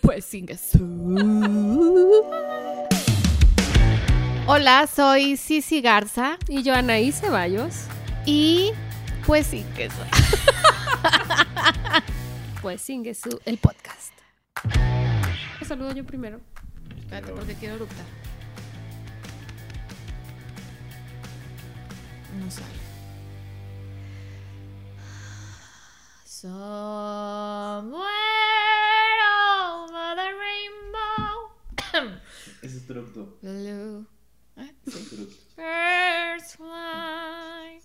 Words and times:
Pues 0.00 0.24
Hola, 4.46 4.86
soy 4.86 5.36
Cici 5.36 5.80
Garza. 5.80 6.38
Y 6.48 6.62
yo, 6.62 6.74
Anaí 6.74 7.12
Ceballos. 7.12 7.86
Y 8.26 8.72
pues 9.26 9.46
sin 9.46 9.64
pues 12.62 12.82
sin 12.82 13.04
el 13.44 13.58
podcast. 13.58 14.12
Saludo 15.66 15.92
yo 15.92 16.04
primero. 16.04 16.40
Espérate, 16.98 17.32
porque 17.32 17.54
quiero 17.54 17.76
eructar. 17.76 18.04
No 22.38 22.50
sale. 22.50 22.83
Somewhere 26.44 28.04
over 29.64 30.12
the 30.14 30.28
rainbow. 30.36 31.48
Ese 32.60 32.76
es 32.76 32.86
truco. 32.86 33.38
Blue. 33.40 34.06
¿Eh? 34.58 34.74
Sí. 34.86 35.26
Birds 35.56 36.56
fly. 36.56 37.80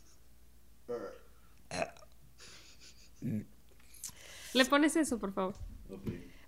Le 4.53 4.65
pones 4.65 4.97
eso, 4.97 5.17
por 5.19 5.33
favor. 5.33 5.55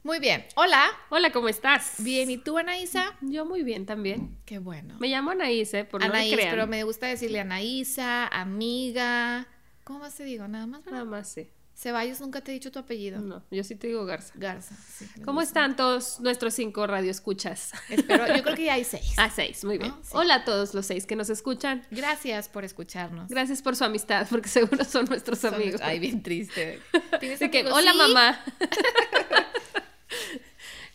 Muy 0.03 0.19
bien. 0.19 0.45
Hola. 0.57 0.87
Hola, 1.11 1.31
¿cómo 1.31 1.47
estás? 1.47 1.95
Bien, 1.99 2.29
¿y 2.29 2.37
tú, 2.37 2.57
Anaísa? 2.57 3.17
Yo 3.21 3.45
muy 3.45 3.63
bien 3.63 3.85
también. 3.85 4.37
Qué 4.43 4.59
bueno. 4.59 4.97
Me 4.99 5.07
llamo 5.07 5.31
Anaísa, 5.31 5.85
por 5.85 6.03
Anaís, 6.03 6.31
no 6.31 6.37
me 6.37 6.43
pero 6.43 6.67
me 6.67 6.83
gusta 6.83 7.07
decirle 7.07 7.39
Anaísa, 7.39 8.27
amiga. 8.27 9.47
¿Cómo 9.85 9.99
más 9.99 10.13
te 10.17 10.25
digo? 10.25 10.45
Nada 10.49 10.67
más, 10.67 10.85
Nada 10.87 11.05
más, 11.05 11.31
sí. 11.31 11.49
Ceballos, 11.81 12.21
nunca 12.21 12.41
te 12.41 12.51
he 12.51 12.53
dicho 12.53 12.71
tu 12.71 12.77
apellido. 12.77 13.19
No, 13.21 13.43
yo 13.49 13.63
sí 13.63 13.73
te 13.73 13.87
digo 13.87 14.05
Garza. 14.05 14.31
Garza, 14.35 14.75
sí. 14.75 15.07
¿Cómo 15.25 15.41
están 15.41 15.75
todos 15.75 16.19
nuestros 16.19 16.53
cinco 16.53 16.85
radioescuchas? 16.85 17.71
Espero, 17.89 18.27
yo 18.27 18.43
creo 18.43 18.55
que 18.55 18.65
ya 18.65 18.75
hay 18.75 18.83
seis. 18.85 19.15
Ah, 19.17 19.31
seis, 19.31 19.63
muy 19.65 19.79
bien. 19.79 19.91
Hola 20.11 20.35
a 20.35 20.45
todos 20.45 20.75
los 20.75 20.85
seis 20.85 21.07
que 21.07 21.15
nos 21.15 21.31
escuchan. 21.31 21.83
Gracias 21.89 22.49
por 22.49 22.65
escucharnos. 22.65 23.29
Gracias 23.29 23.63
por 23.63 23.75
su 23.75 23.83
amistad, 23.83 24.27
porque 24.29 24.47
seguro 24.47 24.85
son 24.85 25.05
nuestros 25.05 25.43
amigos. 25.43 25.81
Ay, 25.83 25.97
bien 25.97 26.21
triste. 26.21 26.79
hola, 27.71 27.93
mamá. 27.95 28.43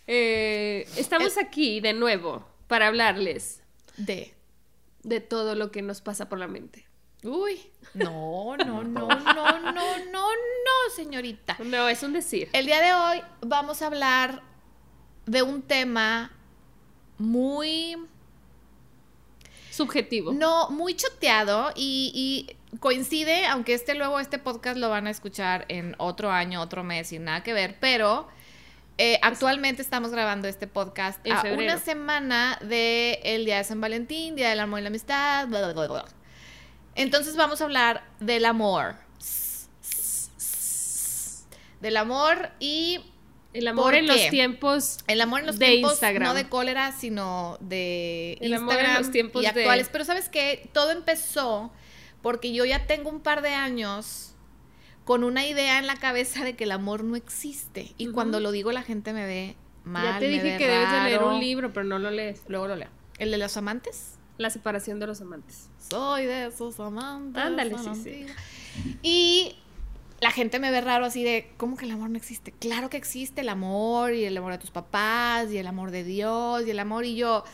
Eh, 0.08 0.88
estamos 0.96 1.36
aquí 1.36 1.80
de 1.80 1.92
nuevo 1.92 2.46
para 2.68 2.86
hablarles 2.86 3.64
de 3.96 4.36
de 5.02 5.20
todo 5.20 5.56
lo 5.56 5.70
que 5.70 5.82
nos 5.82 6.00
pasa 6.00 6.28
por 6.28 6.38
la 6.38 6.46
mente. 6.46 6.85
Uy, 7.22 7.60
no, 7.94 8.56
no, 8.58 8.84
no, 8.84 9.08
no, 9.08 9.08
no, 9.08 9.72
no, 9.72 10.02
no, 10.12 10.94
señorita. 10.94 11.56
No, 11.64 11.88
es 11.88 12.02
un 12.02 12.12
decir. 12.12 12.48
El 12.52 12.66
día 12.66 12.80
de 12.80 12.92
hoy 12.92 13.22
vamos 13.40 13.82
a 13.82 13.86
hablar 13.86 14.42
de 15.26 15.42
un 15.42 15.62
tema 15.62 16.30
muy 17.18 17.96
subjetivo. 19.70 20.32
No, 20.32 20.70
muy 20.70 20.94
choteado 20.94 21.72
y, 21.74 22.12
y, 22.14 22.78
coincide, 22.78 23.46
aunque 23.46 23.74
este 23.74 23.94
luego 23.94 24.20
este 24.20 24.38
podcast 24.38 24.78
lo 24.78 24.88
van 24.88 25.06
a 25.06 25.10
escuchar 25.10 25.64
en 25.68 25.94
otro 25.98 26.30
año, 26.30 26.60
otro 26.60 26.84
mes, 26.84 27.08
sin 27.08 27.24
nada 27.24 27.42
que 27.42 27.52
ver, 27.52 27.76
pero 27.80 28.28
eh, 28.98 29.18
actualmente 29.22 29.82
estamos 29.82 30.10
grabando 30.10 30.48
este 30.48 30.66
podcast 30.66 31.20
a 31.28 31.42
una 31.52 31.78
semana 31.78 32.58
del 32.62 33.18
el 33.22 33.44
Día 33.44 33.58
de 33.58 33.64
San 33.64 33.80
Valentín, 33.80 34.36
Día 34.36 34.50
del 34.50 34.60
Amor 34.60 34.80
y 34.80 34.82
la 34.82 34.88
Amistad, 34.88 35.48
bla, 35.48 35.72
bla, 35.72 35.86
bla. 35.86 36.04
Entonces 36.96 37.36
vamos 37.36 37.60
a 37.60 37.64
hablar 37.64 38.04
del 38.20 38.44
amor. 38.46 38.96
Del 41.80 41.96
amor 41.98 42.50
y 42.58 43.00
el 43.52 43.68
amor 43.68 43.94
en 43.94 44.06
los 44.06 44.28
tiempos 44.28 44.98
el 45.06 45.20
amor 45.20 45.40
en 45.40 45.46
los 45.46 45.58
de 45.58 45.66
tiempos 45.66 45.92
Instagram. 45.92 46.28
no 46.28 46.34
de 46.34 46.48
cólera 46.48 46.92
sino 46.92 47.56
de 47.60 48.36
el 48.40 48.52
amor 48.52 48.76
en 48.76 48.94
los 48.94 49.10
tiempos 49.10 49.42
y 49.42 49.46
actuales. 49.46 49.88
Pero 49.92 50.04
sabes 50.04 50.28
qué 50.28 50.68
todo 50.72 50.90
empezó 50.90 51.70
porque 52.22 52.52
yo 52.52 52.64
ya 52.64 52.86
tengo 52.86 53.10
un 53.10 53.20
par 53.20 53.42
de 53.42 53.50
años 53.50 54.34
con 55.04 55.22
una 55.22 55.46
idea 55.46 55.78
en 55.78 55.86
la 55.86 55.96
cabeza 55.96 56.44
de 56.44 56.56
que 56.56 56.64
el 56.64 56.72
amor 56.72 57.04
no 57.04 57.14
existe. 57.14 57.94
Y 57.98 58.08
cuando 58.08 58.40
lo 58.40 58.50
digo 58.50 58.72
la 58.72 58.82
gente 58.82 59.12
me 59.12 59.26
ve 59.26 59.56
mal 59.84 60.14
ya 60.14 60.18
te 60.18 60.28
dije 60.28 60.56
que 60.56 60.66
debes 60.66 60.90
de 60.90 61.00
leer 61.02 61.22
un 61.22 61.40
libro 61.40 61.72
pero 61.72 61.84
no 61.84 61.98
lo 61.98 62.10
lees. 62.10 62.42
Luego 62.48 62.68
lo 62.68 62.76
leo. 62.76 62.90
El 63.18 63.30
de 63.30 63.38
los 63.38 63.56
amantes 63.56 64.15
la 64.38 64.50
separación 64.50 65.00
de 65.00 65.06
los 65.06 65.20
amantes. 65.20 65.68
Soy 65.90 66.26
de 66.26 66.46
esos 66.46 66.78
amantes. 66.80 67.42
Ándale, 67.42 67.76
sí, 67.78 67.90
sí. 68.02 68.26
Y 69.02 69.56
la 70.20 70.30
gente 70.30 70.58
me 70.58 70.70
ve 70.70 70.80
raro 70.80 71.04
así 71.04 71.22
de, 71.24 71.50
¿cómo 71.56 71.76
que 71.76 71.84
el 71.84 71.90
amor 71.90 72.10
no 72.10 72.16
existe? 72.16 72.52
Claro 72.52 72.90
que 72.90 72.96
existe 72.96 73.42
el 73.42 73.48
amor 73.48 74.14
y 74.14 74.24
el 74.24 74.36
amor 74.36 74.52
de 74.52 74.58
tus 74.58 74.70
papás 74.70 75.50
y 75.50 75.58
el 75.58 75.66
amor 75.66 75.90
de 75.90 76.04
Dios 76.04 76.66
y 76.66 76.70
el 76.70 76.78
amor 76.78 77.04
y 77.04 77.16
yo, 77.16 77.44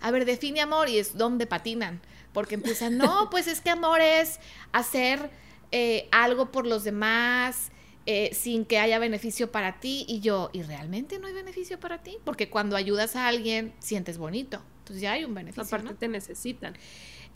a 0.00 0.10
ver, 0.10 0.24
define 0.24 0.60
amor 0.60 0.88
y 0.88 0.98
es 0.98 1.16
donde 1.16 1.46
patinan. 1.46 2.00
Porque 2.32 2.54
empiezan, 2.54 2.96
no, 2.96 3.28
pues 3.30 3.46
es 3.46 3.60
que 3.60 3.70
amor 3.70 4.00
es 4.00 4.40
hacer 4.72 5.30
eh, 5.70 6.08
algo 6.12 6.50
por 6.50 6.66
los 6.66 6.84
demás, 6.84 7.70
eh, 8.04 8.30
sin 8.34 8.64
que 8.64 8.78
haya 8.78 8.98
beneficio 8.98 9.52
para 9.52 9.80
ti. 9.80 10.04
Y 10.08 10.20
yo, 10.20 10.50
¿y 10.52 10.62
realmente 10.62 11.18
no 11.18 11.26
hay 11.26 11.34
beneficio 11.34 11.78
para 11.78 12.02
ti? 12.02 12.18
Porque 12.24 12.50
cuando 12.50 12.76
ayudas 12.76 13.16
a 13.16 13.26
alguien, 13.26 13.72
sientes 13.78 14.18
bonito. 14.18 14.62
Entonces 14.82 15.00
ya 15.00 15.12
hay 15.12 15.24
un 15.24 15.32
beneficio. 15.32 15.62
Aparte 15.62 15.94
te 15.94 16.08
necesitan. 16.08 16.76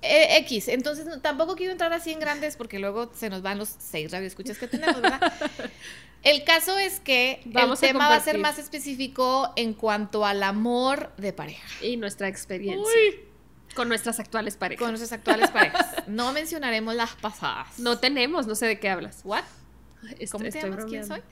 Eh, 0.02 0.36
X, 0.38 0.68
entonces 0.68 1.06
tampoco 1.22 1.56
quiero 1.56 1.72
entrar 1.72 1.92
así 1.92 2.12
en 2.12 2.20
grandes 2.20 2.56
porque 2.56 2.78
luego 2.78 3.10
se 3.14 3.30
nos 3.30 3.40
van 3.40 3.56
los 3.56 3.74
seis 3.78 4.10
radioescuchas 4.10 4.58
que 4.58 4.68
tenemos, 4.68 5.00
¿verdad? 5.00 5.32
el 6.22 6.44
caso 6.44 6.76
es 6.76 7.00
que 7.00 7.40
el 7.44 7.78
tema 7.78 8.08
va 8.08 8.16
a 8.16 8.20
ser 8.20 8.38
más 8.38 8.58
específico 8.58 9.52
en 9.56 9.72
cuanto 9.74 10.26
al 10.26 10.42
amor 10.42 11.12
de 11.16 11.32
pareja. 11.32 11.66
Y 11.82 11.96
nuestra 11.96 12.28
experiencia. 12.28 12.92
Con 13.74 13.88
nuestras 13.88 14.18
actuales 14.18 14.56
parejas. 14.56 14.80
Con 14.80 14.90
nuestras 14.90 15.12
actuales 15.12 15.50
parejas. 15.50 15.86
No 16.06 16.32
mencionaremos 16.32 16.94
las 16.94 17.14
pasadas. 17.16 17.78
No 17.78 17.98
tenemos, 17.98 18.46
no 18.46 18.54
sé 18.54 18.66
de 18.66 18.78
qué 18.78 18.88
hablas. 18.88 19.20
¿What? 19.24 19.44
¿Cómo 20.30 20.44
te 20.44 20.60
llamas? 20.60 20.84
¿Quién 20.84 21.06
soy? 21.06 21.22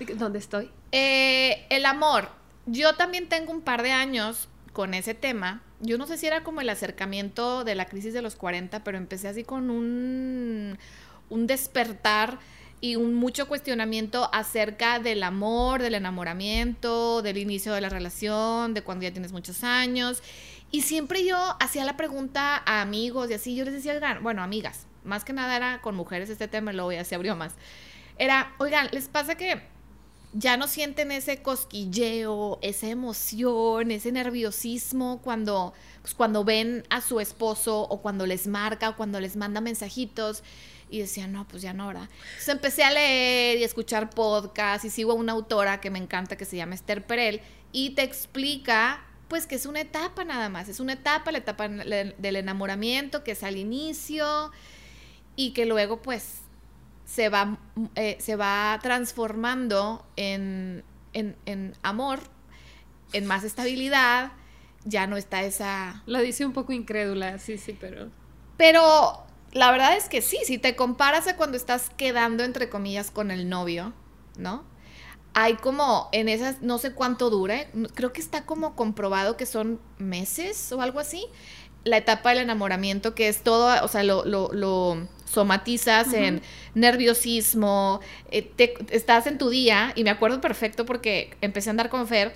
¿Dónde 0.14 0.38
estoy? 0.38 0.70
Eh, 0.92 1.66
el 1.70 1.84
amor. 1.86 2.28
Yo 2.66 2.94
también 2.94 3.28
tengo 3.28 3.52
un 3.52 3.60
par 3.60 3.82
de 3.82 3.90
años 3.92 4.48
con 4.72 4.94
ese 4.94 5.14
tema. 5.14 5.62
Yo 5.80 5.98
no 5.98 6.06
sé 6.06 6.16
si 6.18 6.26
era 6.26 6.44
como 6.44 6.60
el 6.60 6.68
acercamiento 6.68 7.64
de 7.64 7.74
la 7.74 7.86
crisis 7.86 8.14
de 8.14 8.22
los 8.22 8.36
40, 8.36 8.84
pero 8.84 8.98
empecé 8.98 9.28
así 9.28 9.44
con 9.44 9.70
un, 9.70 10.78
un 11.28 11.46
despertar 11.46 12.38
y 12.80 12.96
un 12.96 13.14
mucho 13.14 13.46
cuestionamiento 13.46 14.28
acerca 14.32 14.98
del 14.98 15.22
amor, 15.22 15.82
del 15.82 15.94
enamoramiento, 15.94 17.22
del 17.22 17.38
inicio 17.38 17.72
de 17.72 17.80
la 17.80 17.88
relación, 17.88 18.74
de 18.74 18.82
cuando 18.82 19.04
ya 19.04 19.12
tienes 19.12 19.32
muchos 19.32 19.62
años. 19.62 20.22
Y 20.72 20.82
siempre 20.82 21.24
yo 21.24 21.36
hacía 21.60 21.84
la 21.84 21.96
pregunta 21.96 22.60
a 22.66 22.80
amigos 22.80 23.30
y 23.30 23.34
así, 23.34 23.54
yo 23.54 23.64
les 23.64 23.74
decía, 23.74 24.18
bueno, 24.20 24.42
amigas, 24.42 24.86
más 25.04 25.24
que 25.24 25.32
nada 25.32 25.54
era 25.56 25.80
con 25.80 25.94
mujeres 25.94 26.28
este 26.28 26.48
tema, 26.48 26.72
luego 26.72 26.90
ya 26.90 27.04
se 27.04 27.14
abrió 27.14 27.36
más. 27.36 27.54
Era, 28.18 28.52
oigan, 28.58 28.88
¿les 28.90 29.08
pasa 29.08 29.36
que 29.36 29.62
ya 30.32 30.56
no 30.56 30.66
sienten 30.66 31.12
ese 31.12 31.42
cosquilleo, 31.42 32.58
esa 32.62 32.88
emoción, 32.88 33.90
ese 33.90 34.12
nerviosismo 34.12 35.20
cuando, 35.22 35.74
pues, 36.00 36.14
cuando 36.14 36.44
ven 36.44 36.84
a 36.90 37.00
su 37.00 37.20
esposo 37.20 37.82
o 37.82 38.00
cuando 38.00 38.26
les 38.26 38.46
marca 38.46 38.90
o 38.90 38.96
cuando 38.96 39.20
les 39.20 39.36
manda 39.36 39.60
mensajitos. 39.60 40.42
Y 40.90 40.98
decían, 40.98 41.32
no, 41.32 41.48
pues 41.48 41.62
ya 41.62 41.72
no, 41.72 41.86
¿verdad? 41.86 42.08
Entonces 42.24 42.48
empecé 42.48 42.84
a 42.84 42.90
leer 42.90 43.58
y 43.58 43.64
escuchar 43.64 44.10
podcasts 44.10 44.84
y 44.84 44.90
sigo 44.90 45.12
a 45.12 45.14
una 45.14 45.32
autora 45.32 45.80
que 45.80 45.90
me 45.90 45.98
encanta 45.98 46.36
que 46.36 46.44
se 46.44 46.56
llama 46.56 46.74
Esther 46.74 47.06
Perel 47.06 47.40
y 47.72 47.90
te 47.90 48.02
explica 48.02 49.02
pues 49.28 49.46
que 49.46 49.54
es 49.54 49.64
una 49.64 49.80
etapa 49.80 50.24
nada 50.24 50.50
más, 50.50 50.68
es 50.68 50.78
una 50.78 50.92
etapa, 50.92 51.32
la 51.32 51.38
etapa 51.38 51.66
del 51.66 52.36
enamoramiento, 52.36 53.24
que 53.24 53.30
es 53.30 53.42
al 53.42 53.56
inicio 53.56 54.52
y 55.36 55.54
que 55.54 55.64
luego 55.64 56.02
pues 56.02 56.41
se 57.12 57.28
va, 57.28 57.58
eh, 57.94 58.16
se 58.20 58.36
va 58.36 58.78
transformando 58.82 60.06
en, 60.16 60.82
en, 61.12 61.76
amor, 61.82 62.20
en 63.12 63.26
más 63.26 63.44
estabilidad, 63.44 64.32
ya 64.86 65.06
no 65.06 65.18
está 65.18 65.42
esa... 65.42 66.02
La 66.06 66.20
dice 66.20 66.46
un 66.46 66.54
poco 66.54 66.72
incrédula, 66.72 67.38
sí, 67.38 67.58
sí, 67.58 67.76
pero... 67.78 68.08
Pero 68.56 69.26
la 69.52 69.70
verdad 69.70 69.94
es 69.94 70.08
que 70.08 70.22
sí, 70.22 70.38
si 70.46 70.56
te 70.56 70.74
comparas 70.74 71.28
a 71.28 71.36
cuando 71.36 71.58
estás 71.58 71.90
quedando, 71.90 72.44
entre 72.44 72.70
comillas, 72.70 73.10
con 73.10 73.30
el 73.30 73.50
novio, 73.50 73.92
¿no? 74.38 74.64
Hay 75.34 75.56
como 75.56 76.08
en 76.12 76.30
esas, 76.30 76.62
no 76.62 76.78
sé 76.78 76.94
cuánto 76.94 77.28
dure, 77.28 77.68
creo 77.94 78.14
que 78.14 78.22
está 78.22 78.46
como 78.46 78.74
comprobado 78.74 79.36
que 79.36 79.44
son 79.44 79.80
meses 79.98 80.72
o 80.72 80.80
algo 80.80 80.98
así, 80.98 81.26
la 81.84 81.96
etapa 81.96 82.30
del 82.30 82.38
enamoramiento, 82.38 83.14
que 83.14 83.28
es 83.28 83.42
todo, 83.42 83.82
o 83.84 83.88
sea, 83.88 84.02
lo, 84.04 84.24
lo, 84.24 85.08
somatizas 85.24 86.12
en 86.12 86.42
nerviosismo, 86.74 88.00
eh, 88.30 88.52
estás 88.90 89.26
en 89.26 89.38
tu 89.38 89.48
día, 89.48 89.92
y 89.94 90.04
me 90.04 90.10
acuerdo 90.10 90.40
perfecto 90.40 90.84
porque 90.84 91.34
empecé 91.40 91.70
a 91.70 91.72
andar 91.72 91.88
con 91.88 92.06
Fer, 92.06 92.34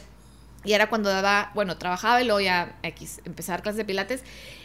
Y 0.65 0.73
era 0.73 0.89
cuando 0.89 1.11
daba, 1.11 1.53
bueno, 1.55 1.77
trabajaba 1.77 2.21
y 2.23 2.25
luego 2.25 2.41
ya 2.41 2.77
X, 2.83 3.21
empezar 3.25 3.63
clases 3.63 3.77
de 3.77 3.85
pilates. 3.85 4.23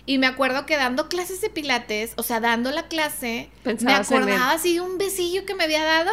Y 0.07 0.17
me 0.17 0.25
acuerdo 0.25 0.65
que 0.65 0.75
dando 0.75 1.09
clases 1.09 1.41
de 1.41 1.51
pilates, 1.51 2.13
o 2.15 2.23
sea, 2.23 2.39
dando 2.39 2.71
la 2.71 2.87
clase, 2.87 3.49
Pensabas 3.63 4.09
me 4.09 4.17
acordaba 4.17 4.51
así 4.53 4.75
de 4.75 4.81
un 4.81 4.97
besillo 4.97 5.45
que 5.45 5.53
me 5.53 5.65
había 5.65 5.83
dado 5.83 6.11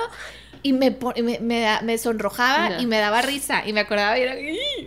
y 0.62 0.74
me, 0.74 0.94
me, 1.40 1.78
me 1.82 1.98
sonrojaba 1.98 2.80
y 2.80 2.86
me 2.86 2.98
daba 2.98 3.22
risa. 3.22 3.66
Y 3.66 3.72
me 3.72 3.80
acordaba 3.80 4.18
y 4.18 4.22
era, 4.22 4.34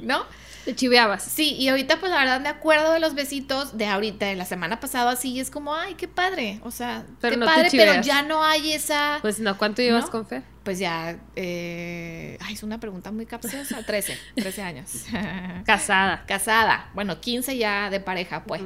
¿no? 0.04 0.24
Te 0.66 0.76
chiveabas. 0.76 1.24
Sí, 1.24 1.56
y 1.56 1.70
ahorita 1.70 2.00
pues 2.00 2.12
la 2.12 2.20
verdad 2.20 2.40
me 2.42 2.50
acuerdo 2.50 2.92
de 2.94 3.00
los 3.00 3.16
besitos 3.16 3.78
de 3.78 3.86
ahorita, 3.88 4.26
de 4.28 4.36
la 4.36 4.46
semana 4.46 4.80
pasada 4.80 5.12
así, 5.12 5.32
y 5.32 5.40
es 5.40 5.50
como, 5.50 5.74
ay, 5.76 5.96
qué 5.96 6.08
padre, 6.08 6.60
o 6.64 6.72
sea, 6.72 7.06
Pero 7.20 7.34
qué 7.34 7.38
no 7.38 7.46
te 7.48 7.52
padre, 7.52 7.70
pero 7.72 8.02
ya 8.02 8.22
no 8.22 8.44
hay 8.44 8.74
esa, 8.74 9.20
pues, 9.22 9.38
Pues 9.38 9.40
no, 9.40 9.58
¿cuánto 9.58 9.82
llevas 9.82 10.06
¿No? 10.06 10.12
con 10.12 10.28
Fer? 10.28 10.44
ya, 10.78 11.18
eh, 11.36 12.38
ay, 12.42 12.54
es 12.54 12.62
una 12.64 12.80
pregunta 12.80 13.12
muy 13.12 13.26
capciosa, 13.26 13.84
13, 13.84 14.18
13 14.36 14.62
años, 14.62 14.92
Casada. 15.66 16.24
casada, 16.28 16.90
bueno, 16.94 17.20
15 17.20 17.58
ya 17.58 17.90
de 17.90 18.00
pareja, 18.00 18.44
pues. 18.44 18.62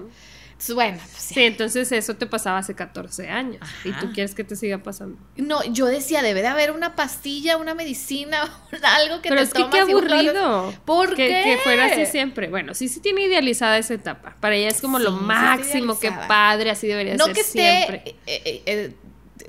Entonces, 0.56 0.76
bueno, 0.76 0.98
pues, 1.12 1.24
Sí, 1.24 1.44
entonces 1.44 1.92
eso 1.92 2.16
te 2.16 2.28
pasaba 2.28 2.60
hace 2.60 2.76
14 2.76 3.30
años. 3.30 3.60
Y 3.84 3.92
tú 3.92 4.14
quieres 4.14 4.34
que 4.34 4.46
te 4.46 4.56
siga 4.56 4.78
pasando. 4.78 5.18
no, 5.36 5.62
yo 5.66 5.86
decía, 5.88 6.22
debe 6.22 6.42
de 6.42 6.48
haber 6.48 6.72
una 6.72 6.96
pastilla, 6.96 7.58
una 7.58 7.74
medicina, 7.76 8.42
algo 8.84 9.22
que 9.22 9.28
Pero 9.30 9.42
te 9.42 9.48
es 9.48 9.54
que 9.54 9.70
qué 9.70 9.80
aburrido. 9.82 10.74
¿Por 10.86 11.10
que, 11.10 11.28
qué? 11.28 11.42
que 11.44 11.58
fuera 11.62 11.86
así 11.86 12.06
siempre. 12.06 12.48
Bueno, 12.50 12.74
sí, 12.74 12.88
sí 12.88 13.02
tiene 13.02 13.24
idealizada 13.24 13.78
esa 13.78 13.96
etapa. 13.96 14.38
Para 14.40 14.56
ella 14.56 14.70
es 14.70 14.80
como 14.82 14.98
lo 14.98 15.12
Sí, 15.12 15.18
máximo, 15.26 15.94
idealizada. 15.94 16.28
padre, 16.30 16.72
así 16.72 16.88
debería 16.88 17.16
No 17.18 17.26
ser 17.26 17.34
que 17.36 17.42
esté 17.42 17.60
siempre. 17.60 18.04
eh, 18.06 18.16
eh, 18.26 18.64
eh, 18.66 18.96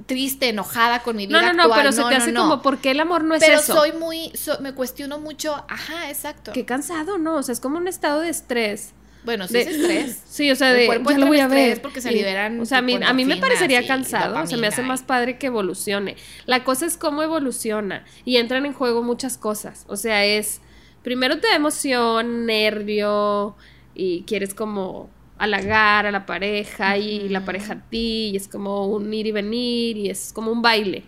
triste, 0.06 0.48
enojada 0.48 1.02
con 1.04 1.14
mi 1.16 1.28
vida 1.28 1.40
No, 1.40 1.46
no, 1.46 1.52
no, 1.52 1.62
actual, 1.62 1.80
pero 1.80 1.92
se 1.92 2.02
te 2.02 2.10
no, 2.10 2.16
hace 2.16 2.32
no. 2.32 2.40
como, 2.42 2.62
¿por 2.62 2.78
qué 2.78 2.90
el 2.90 3.00
amor 3.00 3.22
no 3.24 3.34
es 3.36 3.42
pero 3.44 3.60
eso? 3.60 3.74
soy 3.74 3.92
muy, 3.92 4.30
so- 4.34 4.60
me 4.60 4.74
cuestiono 4.74 5.18
mucho, 5.18 5.54
ajá, 5.68 6.10
exacto. 6.10 6.52
Qué 6.52 6.64
cansado, 6.64 7.16
¿no? 7.18 7.36
O 7.36 7.42
sea, 7.44 7.52
es 7.52 7.60
como 7.60 7.78
un 7.78 7.86
estado 7.88 8.20
de 8.20 8.28
estrés. 8.28 8.92
Bueno, 9.26 9.46
sí 9.46 9.52
de- 9.54 9.60
es 9.60 9.66
estrés. 9.68 10.22
Sí, 10.26 10.50
o 10.50 10.56
sea, 10.56 10.72
de 10.72 10.86
cuerpo 10.86 11.10
ya 11.10 11.16
entra 11.16 11.26
lo 11.26 11.30
voy 11.30 11.38
en 11.38 11.44
a 11.44 11.48
ver. 11.48 11.58
estrés 11.58 11.80
porque 11.80 12.00
se 12.00 12.10
liberan 12.12 12.60
O 12.60 12.64
sea, 12.64 12.78
a 12.78 12.82
mí, 12.82 12.98
a 13.04 13.12
mí 13.12 13.24
me 13.26 13.36
parecería 13.36 13.82
y 13.82 13.86
cansado, 13.86 14.46
se 14.46 14.56
me 14.56 14.66
hace 14.68 14.82
más 14.82 15.02
padre 15.02 15.36
que 15.36 15.48
evolucione. 15.48 16.16
La 16.46 16.64
cosa 16.64 16.86
es 16.86 16.96
cómo 16.96 17.22
evoluciona 17.22 18.04
y 18.24 18.36
entran 18.38 18.64
en 18.64 18.72
juego 18.72 19.02
muchas 19.02 19.36
cosas. 19.36 19.84
O 19.88 19.96
sea, 19.96 20.24
es 20.24 20.62
primero 21.02 21.38
te 21.38 21.48
da 21.48 21.56
emoción, 21.56 22.46
nervio 22.46 23.56
y 23.94 24.22
quieres 24.22 24.54
como 24.54 25.10
halagar 25.38 26.06
a 26.06 26.10
la 26.10 26.24
pareja 26.24 26.96
y 26.96 27.28
la 27.28 27.44
pareja 27.44 27.74
a 27.74 27.80
ti 27.90 28.30
y 28.32 28.36
es 28.36 28.48
como 28.48 28.86
un 28.86 29.12
ir 29.12 29.26
y 29.26 29.32
venir 29.32 29.96
y 29.98 30.08
es 30.10 30.32
como 30.32 30.50
un 30.50 30.62
baile. 30.62 31.04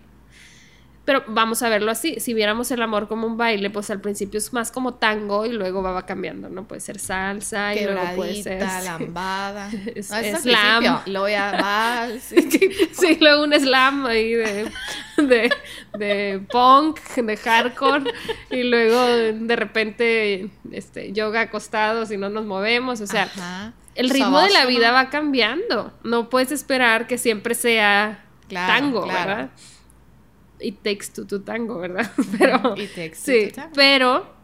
Pero 1.08 1.24
vamos 1.26 1.62
a 1.62 1.70
verlo 1.70 1.90
así, 1.90 2.20
si 2.20 2.34
viéramos 2.34 2.70
el 2.70 2.82
amor 2.82 3.08
como 3.08 3.26
un 3.26 3.38
baile, 3.38 3.70
pues 3.70 3.88
al 3.88 3.98
principio 3.98 4.36
es 4.36 4.52
más 4.52 4.70
como 4.70 4.92
tango 4.96 5.46
y 5.46 5.52
luego 5.52 5.82
va, 5.82 5.92
va 5.92 6.04
cambiando, 6.04 6.50
¿no? 6.50 6.64
Puede 6.68 6.82
ser 6.82 6.98
salsa 6.98 7.74
y 7.74 7.82
luego 7.82 8.02
puede 8.14 8.42
ser... 8.42 8.60
Lambada. 8.84 9.70
Es- 9.94 10.10
No, 10.10 10.16
al 10.16 10.36
slam. 10.36 11.00
Luego 11.06 11.28
ya 11.30 11.52
va. 11.52 12.08
sí, 12.20 13.16
luego 13.22 13.44
un 13.44 13.54
slam 13.54 14.04
ahí 14.04 14.34
de, 14.34 14.70
de, 15.16 15.50
de 15.98 16.40
punk, 16.52 17.00
de 17.16 17.36
hardcore, 17.38 18.12
y 18.50 18.64
luego 18.64 19.06
de 19.06 19.56
repente 19.56 20.50
este, 20.70 21.12
yoga 21.14 21.40
acostados 21.40 22.10
y 22.10 22.18
no 22.18 22.28
nos 22.28 22.44
movemos. 22.44 23.00
O 23.00 23.06
sea, 23.06 23.22
Ajá. 23.22 23.72
el 23.94 24.10
ritmo 24.10 24.40
de 24.40 24.50
la 24.50 24.66
vida 24.66 24.92
va 24.92 25.08
cambiando. 25.08 25.90
No 26.04 26.28
puedes 26.28 26.52
esperar 26.52 27.06
que 27.06 27.16
siempre 27.16 27.54
sea 27.54 28.24
Claro, 28.48 28.72
tango, 28.74 29.02
claro. 29.04 29.28
¿verdad? 29.30 29.50
It 30.60 30.82
takes 30.82 31.06
two 31.12 31.26
to 31.26 31.40
tango, 31.42 31.78
¿verdad? 31.78 32.10
Pero, 32.38 32.76
It 32.76 32.94
takes 32.94 33.16
sí, 33.16 33.50
tango. 33.54 33.72
pero 33.74 34.38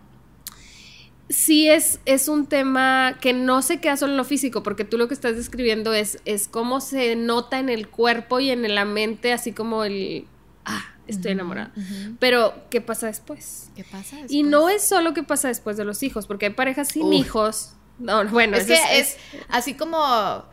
sí 1.29 1.69
es, 1.69 2.01
es 2.05 2.29
un 2.29 2.47
tema 2.47 3.19
que 3.21 3.33
no 3.33 3.63
se 3.63 3.81
queda 3.81 3.97
solo 3.97 4.13
en 4.13 4.17
lo 4.19 4.25
físico, 4.25 4.63
porque 4.63 4.85
tú 4.85 4.99
lo 4.99 5.09
que 5.09 5.15
estás 5.15 5.37
describiendo 5.37 5.93
es, 5.93 6.19
es 6.25 6.49
cómo 6.49 6.81
se 6.81 7.17
nota 7.17 7.59
en 7.59 7.69
el 7.69 7.89
cuerpo 7.89 8.41
y 8.41 8.51
en 8.51 8.75
la 8.75 8.85
mente, 8.85 9.33
así 9.33 9.53
como 9.53 9.85
el, 9.85 10.27
ah, 10.65 10.85
estoy 11.07 11.33
enamorada. 11.33 11.73
Pero, 12.19 12.55
¿qué 12.71 12.81
pasa 12.81 13.07
después? 13.07 13.71
¿Qué 13.75 13.85
pasa? 13.85 14.17
Y 14.17 14.23
después? 14.23 14.45
no 14.45 14.69
es 14.69 14.83
solo 14.83 15.15
qué 15.15 15.23
pasa 15.23 15.49
después 15.49 15.77
de 15.77 15.85
los 15.85 16.03
hijos, 16.03 16.27
porque 16.27 16.47
hay 16.47 16.53
parejas 16.53 16.89
sin 16.89 17.13
hijos. 17.13 17.75
No, 17.99 18.25
bueno, 18.27 18.57
es 18.57 18.67
que 18.67 18.79
es, 18.99 19.17
así 19.49 19.75
como 19.75 20.45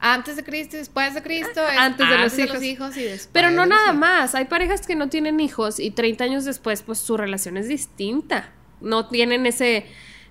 antes 0.00 0.36
de 0.36 0.44
Cristo 0.44 0.76
y 0.76 0.78
después 0.80 1.14
de 1.14 1.22
Cristo. 1.22 1.60
es 1.66 1.78
Antes 1.78 2.08
de 2.08 2.18
los 2.18 2.38
hijos. 2.62 2.96
y 2.96 3.02
después. 3.02 3.28
Pero 3.32 3.50
no 3.50 3.62
de 3.62 3.68
nada 3.68 3.84
hijos. 3.88 3.96
más, 3.98 4.34
hay 4.34 4.46
parejas 4.46 4.86
que 4.86 4.96
no 4.96 5.08
tienen 5.08 5.40
hijos 5.40 5.78
y 5.78 5.90
30 5.90 6.24
años 6.24 6.44
después 6.44 6.82
pues 6.82 6.98
su 6.98 7.16
relación 7.16 7.56
es 7.56 7.68
distinta. 7.68 8.50
No 8.80 9.06
tienen 9.08 9.46
ese 9.46 9.86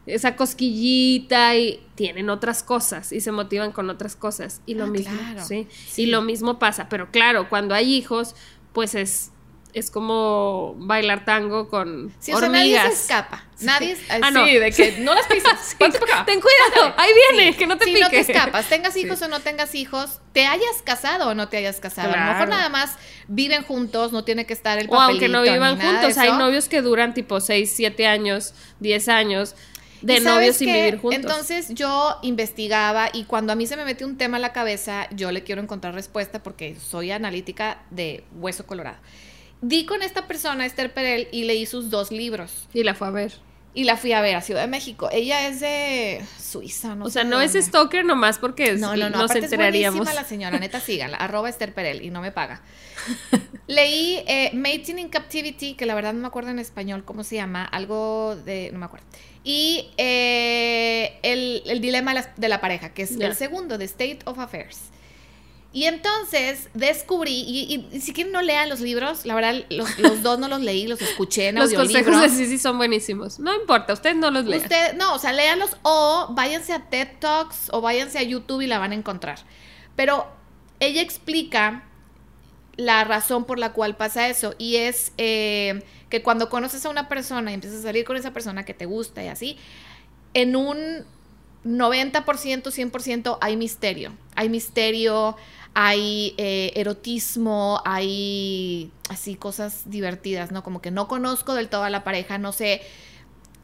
esa 0.06 0.36
cosquillita 0.36 1.56
y 1.56 1.86
tienen 1.94 2.30
otras 2.32 2.64
cosas 2.64 3.12
y 3.12 3.22
se 3.22 3.32
motivan 3.32 3.72
con 3.72 3.90
otras 3.92 4.16
cosas 4.16 4.62
y 4.66 4.74
lo 4.74 4.86
Ah, 4.86 4.88
mismo, 4.88 5.16
claro. 5.18 5.46
¿sí? 5.46 5.68
Sí. 5.88 6.04
Y 6.04 6.06
lo 6.08 6.22
mismo 6.24 6.58
pasa, 6.58 6.90
pero 6.90 7.12
claro, 7.12 7.48
cuando 7.50 7.76
hay 7.76 7.94
hijos 7.94 8.36
pues 8.74 8.96
es 8.96 9.32
es 9.74 9.92
como 9.92 10.74
bailar 10.78 11.26
tango 11.26 11.70
con 11.70 12.14
Sí, 12.20 12.32
o 12.34 12.40
sea, 12.40 12.50
nadie 12.50 12.76
hormigas. 12.78 12.96
se 12.96 13.02
escapa. 13.04 13.44
Nadie. 13.62 13.92
es- 13.92 14.00
Ah, 14.10 14.32
no. 14.32 14.46
Sí, 14.46 14.58
de 14.58 14.72
que 14.72 14.98
no 15.00 15.14
las 15.14 15.28
pisas. 15.28 15.76
Ponte 15.80 16.00
para 16.00 16.14
acá. 16.16 16.26
Ten 16.26 16.40
cuidado, 16.42 16.94
ahí 16.98 17.12
viene, 17.32 17.56
que 17.56 17.68
no 17.68 17.78
te 17.78 17.86
si 17.86 17.92
pique. 17.92 18.04
no 18.04 18.10
te 18.10 18.20
escapas, 18.20 18.66
tengas 18.68 18.96
hijos 18.98 19.22
o 19.22 19.28
no 19.28 19.40
tengas 19.42 19.76
hijos, 19.76 20.20
te 20.34 20.46
hayas 20.48 20.82
casado 20.84 21.30
o 21.30 21.34
no 21.36 21.50
te 21.50 21.58
hayas 21.58 21.80
casado. 21.80 22.14
A 22.14 22.18
lo 22.26 22.34
mejor 22.34 22.50
nada 22.50 22.70
más 22.70 22.96
viven 23.28 23.64
juntos, 23.64 24.12
no 24.12 24.24
tiene 24.24 24.46
que 24.46 24.54
estar 24.54 24.78
el 24.80 24.88
O 24.90 24.96
aunque 25.00 25.28
papelito 25.28 25.38
no 25.38 25.42
vivan 25.44 25.80
juntos, 25.80 26.18
hay 26.18 26.32
novios 26.32 26.68
que 26.70 26.82
duran 26.82 27.14
tipo 27.14 27.40
6, 27.40 27.72
7 27.76 28.08
años, 28.08 28.54
10 28.80 29.08
años 29.10 29.56
de 30.02 30.14
¿Y 30.14 30.22
sabes 30.22 30.34
novios 30.36 30.56
sin 30.56 30.72
vivir 30.72 30.98
juntos. 30.98 31.20
Entonces 31.20 31.68
yo 31.74 32.18
investigaba 32.22 33.10
y 33.12 33.26
cuando 33.26 33.52
a 33.52 33.56
mí 33.58 33.68
se 33.68 33.76
me 33.76 33.84
mete 33.84 34.06
un 34.06 34.18
tema 34.18 34.38
en 34.38 34.42
la 34.42 34.54
cabeza, 34.54 35.08
yo 35.12 35.30
le 35.34 35.44
quiero 35.44 35.62
encontrar 35.62 35.94
respuesta 35.94 36.42
porque 36.42 36.78
soy 36.80 37.12
analítica 37.12 37.80
de 37.90 38.24
hueso 38.34 38.66
colorado. 38.66 38.98
Di 39.62 39.86
con 39.86 40.02
esta 40.02 40.28
persona, 40.28 40.66
Esther 40.66 40.94
Perel, 40.94 41.28
y 41.32 41.44
leí 41.44 41.66
sus 41.66 41.90
dos 41.90 42.12
libros. 42.12 42.68
y 42.74 42.84
la 42.84 42.94
fue 42.96 43.08
a 43.08 43.12
ver. 43.12 43.34
Y 43.74 43.84
la 43.84 43.98
fui 43.98 44.14
a 44.14 44.22
ver 44.22 44.36
a 44.36 44.42
Ciudad 44.42 44.62
de 44.62 44.68
México. 44.68 45.10
Ella 45.12 45.48
es 45.48 45.60
de 45.60 46.22
Suiza, 46.42 46.96
no 46.96 47.06
o 47.06 47.10
sea, 47.10 47.24
no 47.24 47.40
es 47.40 47.54
stalker 47.54 48.04
nomás 48.04 48.40
porque 48.40 48.72
es- 48.72 48.80
No, 48.80 48.96
no, 48.96 49.10
no. 49.10 49.18
nos 49.18 49.26
aparte 49.30 49.46
enteraríamos. 49.46 50.08
Es 50.10 50.16
la 50.16 50.24
señora, 50.24 50.58
neta, 50.60 50.80
síganla. 50.82 51.18
arroba 51.18 51.50
Esther 51.50 51.74
Perel 51.74 52.02
y 52.04 52.10
no 52.10 52.20
me 52.20 52.32
paga. 52.32 52.62
Leí 53.68 54.24
eh, 54.28 54.50
Mating 54.54 54.98
in 54.98 55.10
Captivity, 55.10 55.76
que 55.76 55.86
la 55.86 55.94
verdad 55.94 56.14
no 56.14 56.20
me 56.22 56.28
acuerdo 56.28 56.50
en 56.50 56.58
español 56.60 57.06
cómo 57.06 57.24
se 57.24 57.36
llama, 57.36 57.64
algo 57.64 58.36
de. 58.44 58.72
no 58.74 58.80
me 58.80 58.86
acuerdo. 58.86 59.06
Y 59.44 59.92
eh, 59.98 61.20
el, 61.22 61.62
el 61.66 61.80
dilema 61.80 62.14
de 62.36 62.50
la, 62.50 62.62
pareja, 62.62 62.90
que 62.94 63.04
es 63.04 63.12
el 63.12 63.36
segundo, 63.36 63.78
The 63.78 63.86
State 63.86 64.20
of 64.26 64.40
Affairs. 64.40 64.80
Y 65.72 65.84
entonces 65.84 66.68
descubrí, 66.74 67.42
y, 67.48 67.60
y- 67.92 67.96
y 67.96 68.02
si 68.02 68.12
quieren 68.12 68.34
no 68.34 68.42
lean 68.42 68.70
los 68.70 68.80
libros, 68.80 69.26
la 69.28 69.36
verdad 69.36 69.54
los, 69.70 70.00
los 70.00 70.24
dos 70.24 70.40
no 70.40 70.48
los 70.48 70.62
leí, 70.62 70.88
los 70.88 71.00
escuché 71.00 71.50
en 71.50 71.56
Los 71.60 71.72
consejos 71.74 72.22
de 72.22 72.30
Sisi 72.30 72.58
son 72.58 72.78
buenísimos. 72.78 73.38
No 73.40 73.54
importa, 73.56 73.94
ustedes 73.94 74.16
no 74.16 74.32
los 74.32 74.46
lean. 74.46 74.64
Usted, 74.64 74.96
no, 74.96 75.14
o 75.14 75.20
sea, 75.20 75.32
léanlos 75.32 75.78
o 75.84 76.30
váyanse 76.32 76.74
a 76.74 76.90
TED 76.90 77.08
Talks 77.20 77.70
o 77.72 77.82
váyanse 77.82 78.18
a 78.18 78.24
YouTube 78.24 78.62
y 78.62 78.68
la 78.68 78.80
van 78.80 78.94
a 78.94 78.96
encontrar. 78.96 79.38
Pero 79.96 80.26
ella 80.80 81.02
explica 81.04 81.84
la 82.76 83.04
razón 83.04 83.46
por 83.46 83.60
la 83.60 83.74
cual 83.74 83.96
pasa 83.96 84.28
eso 84.30 84.56
y 84.58 84.78
es 84.78 85.12
eh, 85.18 85.84
que 86.10 86.24
cuando 86.24 86.50
conoces 86.50 86.84
a 86.86 86.90
una 86.90 87.08
persona 87.10 87.52
y 87.52 87.54
empiezas 87.54 87.80
a 87.82 87.84
salir 87.84 88.06
con 88.06 88.18
esa 88.18 88.32
persona 88.32 88.66
que 88.66 88.74
te 88.74 88.86
gusta 88.88 89.24
y 89.24 89.28
así, 89.28 89.58
en 90.34 90.56
un 90.56 91.06
90%, 91.66 92.72
100% 92.72 93.38
hay 93.42 93.58
misterio. 93.58 94.14
Hay 94.36 94.50
misterio, 94.50 95.36
hay 95.74 96.34
eh, 96.38 96.72
erotismo, 96.76 97.82
hay 97.86 98.92
así 99.10 99.36
cosas 99.36 99.84
divertidas, 99.86 100.52
¿no? 100.52 100.64
Como 100.64 100.82
que 100.82 100.92
no 100.92 101.08
conozco 101.08 101.54
del 101.54 101.70
todo 101.70 101.84
a 101.84 101.90
la 101.90 102.04
pareja, 102.04 102.38
no 102.38 102.52
sé 102.52 102.82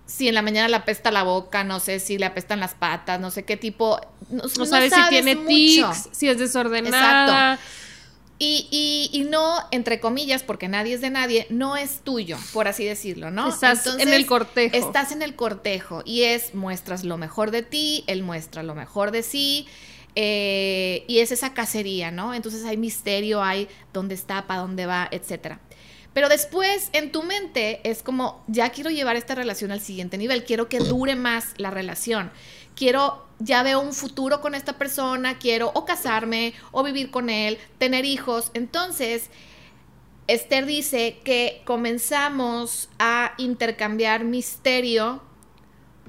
si 0.06 0.28
en 0.28 0.36
la 0.36 0.42
mañana 0.42 0.68
le 0.68 0.76
apesta 0.76 1.12
la 1.12 1.24
boca, 1.24 1.64
no 1.64 1.80
sé 1.80 2.00
si 2.00 2.18
le 2.18 2.26
apestan 2.26 2.60
las 2.60 2.76
patas, 2.76 3.20
no 3.20 3.32
sé 3.32 3.44
qué 3.44 3.58
tipo. 3.58 4.00
No, 4.30 4.44
No 4.44 4.50
no 4.58 4.66
sabes 4.66 4.94
si 4.94 5.10
tiene 5.10 5.36
mucho. 5.36 5.48
tics, 5.48 6.10
si 6.12 6.30
es 6.30 6.38
desordenada. 6.38 7.60
Y, 8.38 8.68
y, 8.70 9.18
y 9.18 9.24
no, 9.24 9.60
entre 9.72 10.02
comillas, 10.02 10.44
porque 10.44 10.68
nadie 10.68 10.96
es 10.96 11.02
de 11.02 11.10
nadie, 11.10 11.48
no 11.50 11.78
es 11.78 12.02
tuyo, 12.02 12.38
por 12.52 12.68
así 12.68 12.84
decirlo, 12.84 13.32
¿no? 13.32 13.48
Estás 13.48 13.88
en 13.88 14.10
el 14.10 14.26
cortejo. 14.26 14.76
Estás 14.76 15.14
en 15.14 15.22
el 15.22 15.36
cortejo 15.36 16.02
y 16.06 16.24
es 16.24 16.54
muestras 16.54 17.06
lo 17.06 17.18
mejor 17.18 17.52
de 17.52 17.62
ti, 17.64 18.04
él 18.08 18.24
muestra 18.24 18.62
lo 18.62 18.76
mejor 18.76 19.12
de 19.12 19.24
sí. 19.24 19.68
Eh, 20.16 21.04
y 21.08 21.20
es 21.20 21.32
esa 21.32 21.54
cacería, 21.54 22.10
¿no? 22.10 22.34
Entonces 22.34 22.64
hay 22.64 22.78
misterio, 22.78 23.44
hay 23.44 23.68
dónde 23.94 24.16
está, 24.16 24.48
para 24.48 24.62
dónde 24.62 24.86
va, 24.86 25.08
etcétera. 25.12 25.60
Pero 26.14 26.30
después 26.30 26.90
en 26.94 27.12
tu 27.12 27.24
mente 27.24 27.82
es 27.84 28.02
como, 28.02 28.42
ya 28.48 28.70
quiero 28.70 28.90
llevar 28.90 29.18
esta 29.18 29.36
relación 29.36 29.72
al 29.72 29.82
siguiente 29.82 30.18
nivel, 30.18 30.46
quiero 30.46 30.70
que 30.70 30.80
dure 30.80 31.18
más 31.18 31.54
la 31.58 31.72
relación, 31.72 32.32
quiero, 32.74 33.26
ya 33.40 33.64
veo 33.64 33.82
un 33.82 33.92
futuro 33.92 34.40
con 34.40 34.56
esta 34.56 34.78
persona, 34.78 35.38
quiero 35.38 35.72
o 35.76 35.84
casarme 35.84 36.54
o 36.72 36.84
vivir 36.84 37.12
con 37.12 37.30
él, 37.30 37.58
tener 37.80 38.06
hijos. 38.06 38.52
Entonces, 38.54 39.30
Esther 40.28 40.66
dice 40.66 41.20
que 41.26 41.62
comenzamos 41.66 42.88
a 42.98 43.34
intercambiar 43.38 44.24
misterio 44.24 45.22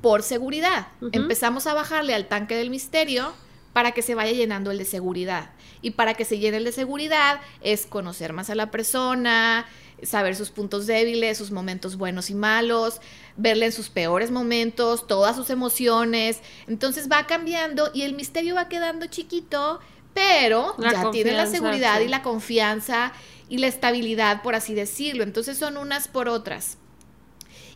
por 0.01 0.23
seguridad. 0.23 0.87
Empezamos 1.11 1.67
a 1.67 1.75
bajarle 1.75 2.15
al 2.15 2.29
tanque 2.29 2.55
del 2.55 2.71
misterio 2.71 3.35
para 3.77 3.93
que 3.93 4.01
se 4.01 4.15
vaya 4.15 4.33
llenando 4.33 4.71
el 4.71 4.79
de 4.79 4.87
seguridad. 4.87 5.51
Y 5.83 5.91
para 5.91 6.15
que 6.15 6.25
se 6.25 6.39
llene 6.39 6.57
el 6.57 6.65
de 6.65 6.73
seguridad 6.73 7.43
es 7.61 7.85
conocer 7.85 8.33
más 8.33 8.49
a 8.49 8.55
la 8.55 8.71
persona, 8.71 9.67
saber 10.03 10.35
sus 10.35 10.49
puntos 10.49 10.87
débiles, 10.87 11.37
sus 11.37 11.51
momentos 11.51 11.99
buenos 11.99 12.31
y 12.31 12.35
malos, 12.35 13.03
verle 13.37 13.67
en 13.67 13.73
sus 13.73 13.91
peores 13.91 14.31
momentos, 14.31 15.07
todas 15.07 15.37
sus 15.37 15.51
emociones. 15.51 16.41
Entonces 16.67 17.11
va 17.13 17.27
cambiando 17.27 17.91
y 17.93 18.01
el 18.05 18.15
misterio 18.15 18.55
va 18.55 18.71
quedando 18.71 19.09
chiquito, 19.09 19.79
pero 20.15 20.75
La 20.79 20.93
ya 20.93 21.11
tiene 21.11 21.33
la 21.33 21.45
seguridad 21.45 21.99
sí. 21.99 22.05
y 22.05 22.09
la 22.09 22.23
confianza 22.23 23.13
y 23.51 23.59
la 23.59 23.67
estabilidad, 23.67 24.41
por 24.41 24.55
así 24.55 24.73
decirlo. 24.73 25.23
Entonces 25.23 25.59
son 25.59 25.77
unas 25.77 26.09
por 26.09 26.31
otras. 26.31 26.79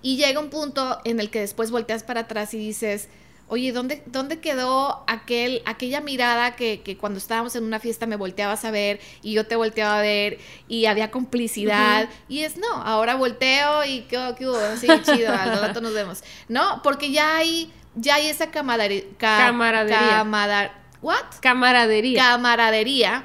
Y 0.01 0.17
llega 0.17 0.41
un 0.41 0.49
punto 0.49 0.99
en 1.05 1.21
el 1.21 1.29
que 1.29 1.41
después 1.41 1.71
volteas 1.71 2.05
para 2.05 2.21
atrás 2.21 2.55
y 2.55 2.57
dices, 2.57 3.11
oye, 3.51 3.73
¿dónde, 3.73 4.03
dónde 4.07 4.39
quedó 4.41 5.05
aquel, 5.07 5.61
aquella 5.67 6.01
mirada 6.01 6.57
que, 6.57 6.81
que 6.81 6.97
cuando 6.97 7.19
estábamos 7.19 7.55
en 7.57 7.65
una 7.65 7.79
fiesta 7.81 8.07
me 8.07 8.17
volteabas 8.17 8.65
a 8.65 8.71
ver 8.71 9.01
y 9.23 9.33
yo 9.35 9.47
te 9.47 9.57
volteaba 9.57 9.99
a 9.99 10.03
ver 10.03 10.39
y 10.69 10.87
había 10.87 11.11
complicidad? 11.11 12.09
Y 12.29 12.41
es 12.45 12.57
no, 12.57 12.69
ahora 12.73 13.17
volteo 13.17 13.85
y 13.85 14.03
¿qué, 14.03 14.35
qué 14.39 14.49
hubo? 14.49 14.59
Sí, 14.81 14.87
chido, 15.03 15.33
al 15.35 15.61
rato 15.61 15.81
nos 15.83 15.93
vemos. 15.93 16.23
No, 16.49 16.81
porque 16.83 17.11
ya 17.11 17.37
hay, 17.37 17.71
ya 17.97 18.15
hay 18.15 18.29
esa 18.29 18.51
camadari- 18.51 19.05
ca- 19.19 19.37
Camaradería. 19.39 19.99
camadar- 20.11 20.73
¿What? 21.03 21.17
Camaradería. 21.41 22.23
camaradería, 22.23 23.25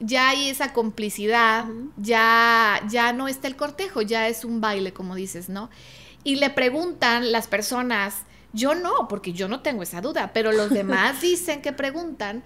ya 0.00 0.30
hay 0.30 0.48
esa 0.48 0.72
complicidad, 0.72 1.64
ya, 1.96 2.80
ya 2.88 3.12
no 3.12 3.28
está 3.28 3.46
el 3.48 3.56
cortejo, 3.56 4.00
ya 4.02 4.28
es 4.28 4.44
un 4.44 4.60
baile, 4.60 4.92
como 4.92 5.14
dices, 5.14 5.48
¿no? 5.48 5.70
Y 6.24 6.36
le 6.36 6.50
preguntan 6.50 7.30
las 7.32 7.46
personas, 7.46 8.22
yo 8.52 8.74
no, 8.74 9.08
porque 9.08 9.32
yo 9.32 9.48
no 9.48 9.60
tengo 9.60 9.82
esa 9.82 10.00
duda, 10.00 10.30
pero 10.32 10.52
los 10.52 10.70
demás 10.70 11.20
dicen 11.22 11.62
que 11.62 11.72
preguntan 11.72 12.42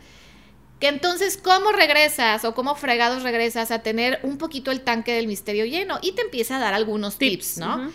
que 0.80 0.88
entonces, 0.88 1.36
¿cómo 1.36 1.70
regresas 1.70 2.44
o 2.44 2.54
cómo 2.54 2.74
fregados 2.74 3.22
regresas 3.22 3.70
a 3.70 3.82
tener 3.82 4.18
un 4.24 4.36
poquito 4.36 4.72
el 4.72 4.80
tanque 4.80 5.12
del 5.14 5.28
misterio 5.28 5.64
lleno? 5.64 5.98
Y 6.02 6.12
te 6.12 6.22
empieza 6.22 6.56
a 6.56 6.58
dar 6.58 6.74
algunos 6.74 7.18
tips, 7.18 7.58
¿no? 7.58 7.92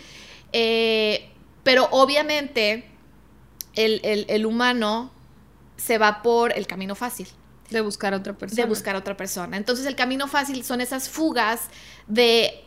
Eh, 0.52 1.30
pero 1.62 1.86
obviamente 1.90 2.88
el, 3.74 4.00
el- 4.04 4.24
el 4.28 4.46
humano 4.46 5.12
se 5.76 5.98
va 5.98 6.22
por 6.22 6.56
el 6.56 6.66
camino 6.66 6.94
fácil 6.94 7.28
De 7.70 7.80
buscar 7.82 8.14
a 8.14 8.16
otra 8.16 8.32
persona. 8.36 8.62
de 8.62 8.68
buscar 8.68 8.96
a 8.96 8.98
otra 9.00 9.16
persona. 9.16 9.56
Entonces 9.58 9.84
el 9.84 9.94
camino 9.94 10.26
fácil 10.26 10.64
son 10.64 10.80
esas 10.80 11.08
fugas 11.10 11.68
de, 12.06 12.64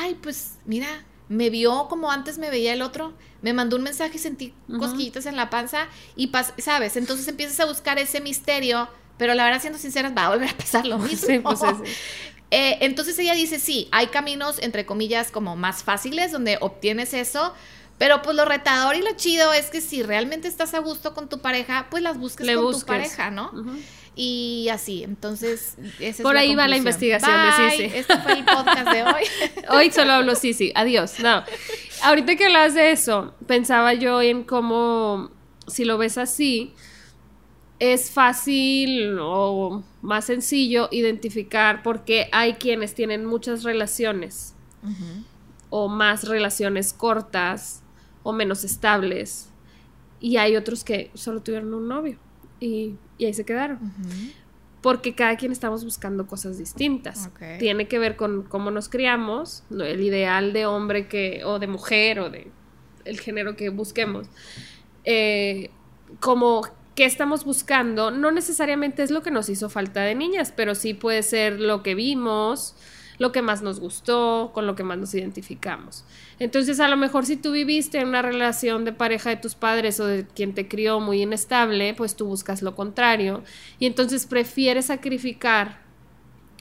ay, 0.00 0.14
pues 0.22 0.52
mira, 0.64 1.04
me 1.28 1.50
vio 1.50 1.88
como 1.88 2.12
antes 2.12 2.38
me 2.38 2.48
veía 2.50 2.72
el 2.72 2.80
otro, 2.82 3.12
me 3.44 3.52
mandó 3.52 3.76
un 3.76 3.82
mensaje 3.82 4.16
y 4.16 4.18
sentí 4.18 4.54
cosquillitas 4.78 5.26
en 5.26 5.36
la 5.36 5.50
panza 5.50 5.86
y, 6.16 6.32
pas- 6.32 6.54
¿sabes? 6.58 6.96
Entonces 6.96 7.28
empiezas 7.28 7.60
a 7.60 7.66
buscar 7.66 7.98
ese 7.98 8.20
misterio, 8.22 8.88
pero 9.18 9.34
la 9.34 9.44
verdad, 9.44 9.60
siendo 9.60 9.78
sinceras, 9.78 10.12
va 10.16 10.26
a 10.26 10.30
volver 10.30 10.48
a 10.48 10.56
pasar 10.56 10.86
lo 10.86 10.98
mismo. 11.06 11.28
Sí, 11.28 11.38
pues 11.38 11.60
sí. 11.60 11.66
Eh, 12.50 12.78
entonces 12.82 13.18
ella 13.18 13.34
dice, 13.34 13.58
sí, 13.58 13.88
hay 13.90 14.06
caminos, 14.08 14.60
entre 14.60 14.86
comillas, 14.86 15.32
como 15.32 15.56
más 15.56 15.82
fáciles 15.82 16.30
donde 16.30 16.56
obtienes 16.60 17.12
eso, 17.12 17.52
pero 17.98 18.22
pues 18.22 18.36
lo 18.36 18.44
retador 18.44 18.94
y 18.94 19.00
lo 19.02 19.12
chido 19.16 19.52
es 19.52 19.70
que 19.70 19.80
si 19.80 20.04
realmente 20.04 20.46
estás 20.46 20.72
a 20.74 20.78
gusto 20.78 21.14
con 21.14 21.28
tu 21.28 21.40
pareja, 21.40 21.88
pues 21.90 22.02
las 22.04 22.16
busques 22.16 22.46
Le 22.46 22.54
con 22.54 22.72
tu 22.72 22.80
pareja, 22.86 23.30
¿no? 23.32 23.50
Y 24.14 24.68
así, 24.70 25.02
entonces, 25.02 25.74
esa 25.98 26.18
es 26.18 26.20
Por 26.20 26.34
la 26.34 26.42
ahí 26.42 26.54
va 26.54 26.68
la 26.68 26.76
investigación 26.76 27.32
de. 27.32 27.70
Sisi. 27.70 27.96
Este 27.96 28.16
fue 28.18 28.34
el 28.34 28.44
podcast 28.44 28.88
de 28.92 29.02
hoy. 29.02 29.24
Hoy 29.70 29.90
solo 29.90 30.12
hablo 30.12 30.36
sí, 30.36 30.54
sí, 30.54 30.70
adiós. 30.76 31.18
No. 31.18 31.42
Ahorita 32.04 32.36
que 32.36 32.44
hablas 32.44 32.74
de 32.74 32.92
eso, 32.92 33.32
pensaba 33.46 33.94
yo 33.94 34.20
en 34.20 34.44
cómo, 34.44 35.30
si 35.66 35.86
lo 35.86 35.96
ves 35.96 36.18
así, 36.18 36.74
es 37.78 38.10
fácil 38.10 39.16
o 39.20 39.82
más 40.02 40.26
sencillo 40.26 40.88
identificar 40.92 41.82
porque 41.82 42.28
hay 42.30 42.54
quienes 42.54 42.94
tienen 42.94 43.24
muchas 43.24 43.62
relaciones 43.62 44.54
o 45.70 45.88
más 45.88 46.28
relaciones 46.28 46.92
cortas 46.92 47.82
o 48.22 48.32
menos 48.32 48.64
estables 48.64 49.48
y 50.20 50.36
hay 50.36 50.56
otros 50.56 50.84
que 50.84 51.10
solo 51.14 51.40
tuvieron 51.40 51.72
un 51.72 51.88
novio 51.88 52.18
y, 52.60 52.96
y 53.16 53.24
ahí 53.24 53.32
se 53.34 53.44
quedaron. 53.46 53.78
Porque 54.84 55.14
cada 55.14 55.38
quien 55.38 55.50
estamos 55.50 55.82
buscando 55.82 56.26
cosas 56.26 56.58
distintas. 56.58 57.30
Tiene 57.58 57.88
que 57.88 57.98
ver 57.98 58.16
con 58.16 58.42
cómo 58.42 58.70
nos 58.70 58.90
criamos, 58.90 59.62
el 59.70 59.98
ideal 60.02 60.52
de 60.52 60.66
hombre 60.66 61.08
que, 61.08 61.42
o 61.42 61.58
de 61.58 61.66
mujer, 61.68 62.20
o 62.20 62.28
de 62.28 62.50
el 63.06 63.18
género 63.18 63.56
que 63.56 63.70
busquemos. 63.70 64.26
Eh, 65.04 65.70
como 66.20 66.68
qué 66.94 67.06
estamos 67.06 67.46
buscando, 67.46 68.10
no 68.10 68.30
necesariamente 68.30 69.02
es 69.02 69.10
lo 69.10 69.22
que 69.22 69.30
nos 69.30 69.48
hizo 69.48 69.70
falta 69.70 70.02
de 70.02 70.14
niñas, 70.14 70.52
pero 70.54 70.74
sí 70.74 70.92
puede 70.92 71.22
ser 71.22 71.60
lo 71.60 71.82
que 71.82 71.94
vimos, 71.94 72.76
lo 73.18 73.32
que 73.32 73.42
más 73.42 73.62
nos 73.62 73.80
gustó, 73.80 74.50
con 74.52 74.66
lo 74.66 74.74
que 74.74 74.82
más 74.82 74.98
nos 74.98 75.14
identificamos. 75.14 76.04
Entonces, 76.38 76.80
a 76.80 76.88
lo 76.88 76.96
mejor 76.96 77.26
si 77.26 77.36
tú 77.36 77.52
viviste 77.52 77.98
en 77.98 78.08
una 78.08 78.22
relación 78.22 78.84
de 78.84 78.92
pareja 78.92 79.30
de 79.30 79.36
tus 79.36 79.54
padres 79.54 80.00
o 80.00 80.06
de 80.06 80.26
quien 80.26 80.54
te 80.54 80.68
crió 80.68 81.00
muy 81.00 81.22
inestable, 81.22 81.94
pues 81.94 82.16
tú 82.16 82.26
buscas 82.26 82.62
lo 82.62 82.74
contrario 82.74 83.42
y 83.78 83.86
entonces 83.86 84.26
prefieres 84.26 84.86
sacrificar 84.86 85.82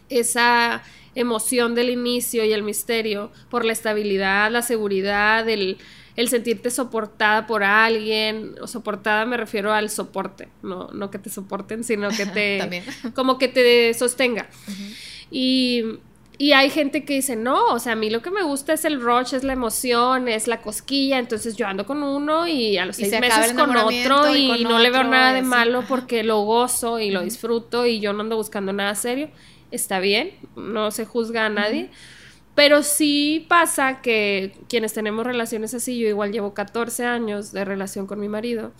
esa 0.10 0.83
emoción 1.15 1.75
del 1.75 1.89
inicio 1.89 2.43
y 2.43 2.53
el 2.53 2.63
misterio 2.63 3.31
por 3.50 3.65
la 3.65 3.74
estabilidad, 3.74 4.51
la 4.51 4.62
seguridad, 4.62 5.48
el, 5.48 5.77
el 6.15 6.29
sentirte 6.29 6.69
soportada 6.69 7.48
por 7.48 7.63
alguien, 7.63 8.55
o 8.62 8.67
soportada 8.67 9.25
me 9.25 9.38
refiero 9.38 9.74
al 9.74 9.89
soporte, 9.89 10.50
no, 10.62 10.89
no 10.93 11.10
que 11.12 11.19
te 11.19 11.29
soporten, 11.29 11.83
sino 11.83 12.10
que 12.10 12.25
te 12.27 12.83
como 13.13 13.38
que 13.38 13.48
te 13.48 13.93
sostenga. 13.93 14.50
Y, 15.31 15.83
y 16.37 16.53
hay 16.53 16.69
gente 16.71 17.05
que 17.05 17.13
dice, 17.13 17.35
no, 17.35 17.67
o 17.67 17.79
sea, 17.79 17.93
a 17.93 17.95
mí 17.95 18.09
lo 18.09 18.21
que 18.21 18.31
me 18.31 18.41
gusta 18.41 18.73
es 18.73 18.85
el 18.85 18.99
rush, 18.99 19.35
es 19.35 19.43
la 19.43 19.53
emoción, 19.53 20.27
es 20.27 20.47
la 20.47 20.61
cosquilla, 20.61 21.19
entonces 21.19 21.55
yo 21.55 21.67
ando 21.67 21.85
con 21.85 22.01
uno 22.01 22.47
y 22.47 22.77
a 22.77 22.85
los 22.85 22.97
Y 22.97 23.03
seis 23.03 23.13
se 23.13 23.19
meses 23.19 23.53
con 23.53 23.75
otro 23.75 24.35
y 24.35 24.51
y, 24.51 24.63
con 24.63 24.63
no 24.63 24.79
le 24.79 24.89
veo 24.89 25.03
nada 25.03 25.33
de 25.33 25.43
malo 25.43 25.83
porque 25.87 26.23
lo 26.23 26.41
gozo 26.41 26.99
y 26.99 27.11
lo 27.11 27.21
disfruto 27.21 27.85
y 27.85 27.99
yo 27.99 28.13
no 28.13 28.21
ando 28.21 28.35
buscando 28.35 28.73
nada 28.73 28.95
serio. 28.95 29.29
Está 29.69 29.99
bien, 29.99 30.31
no 30.55 30.91
se 30.91 31.05
juzga 31.05 31.45
a 31.45 31.49
nadie. 31.49 31.89
Pero 32.55 32.83
sí 32.83 33.45
pasa 33.47 34.01
que 34.01 34.55
quienes 34.69 34.93
tenemos 34.93 35.25
relaciones 35.25 35.73
así, 35.73 35.99
yo 35.99 36.07
igual 36.07 36.31
llevo 36.31 36.53
14 36.53 37.05
años 37.05 37.51
de 37.51 37.65
relación 37.65 38.05
con 38.05 38.19
mi 38.19 38.29
marido, 38.29 38.71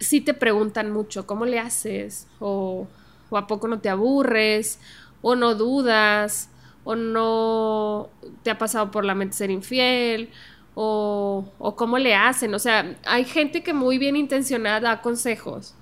sí 0.00 0.20
te 0.20 0.34
preguntan 0.34 0.90
mucho, 0.90 1.26
¿cómo 1.26 1.44
le 1.44 1.58
haces? 1.60 2.26
O, 2.40 2.88
o 3.30 3.36
a 3.36 3.46
poco 3.46 3.68
no 3.68 3.80
te 3.80 3.88
aburres, 3.88 4.80
o 5.22 5.34
no 5.36 5.54
dudas, 5.54 6.50
o 6.84 6.96
no 6.96 8.08
te 8.42 8.50
ha 8.50 8.58
pasado 8.58 8.90
por 8.90 9.04
la 9.04 9.14
mente 9.14 9.36
ser 9.36 9.50
infiel, 9.50 10.30
o, 10.74 11.44
o 11.58 11.76
cómo 11.76 11.98
le 11.98 12.14
hacen. 12.14 12.54
O 12.54 12.58
sea, 12.58 12.96
hay 13.06 13.24
gente 13.24 13.62
que 13.62 13.74
muy 13.74 13.98
bien 13.98 14.16
intencionada 14.16 14.80
da 14.80 15.02
consejos 15.02 15.74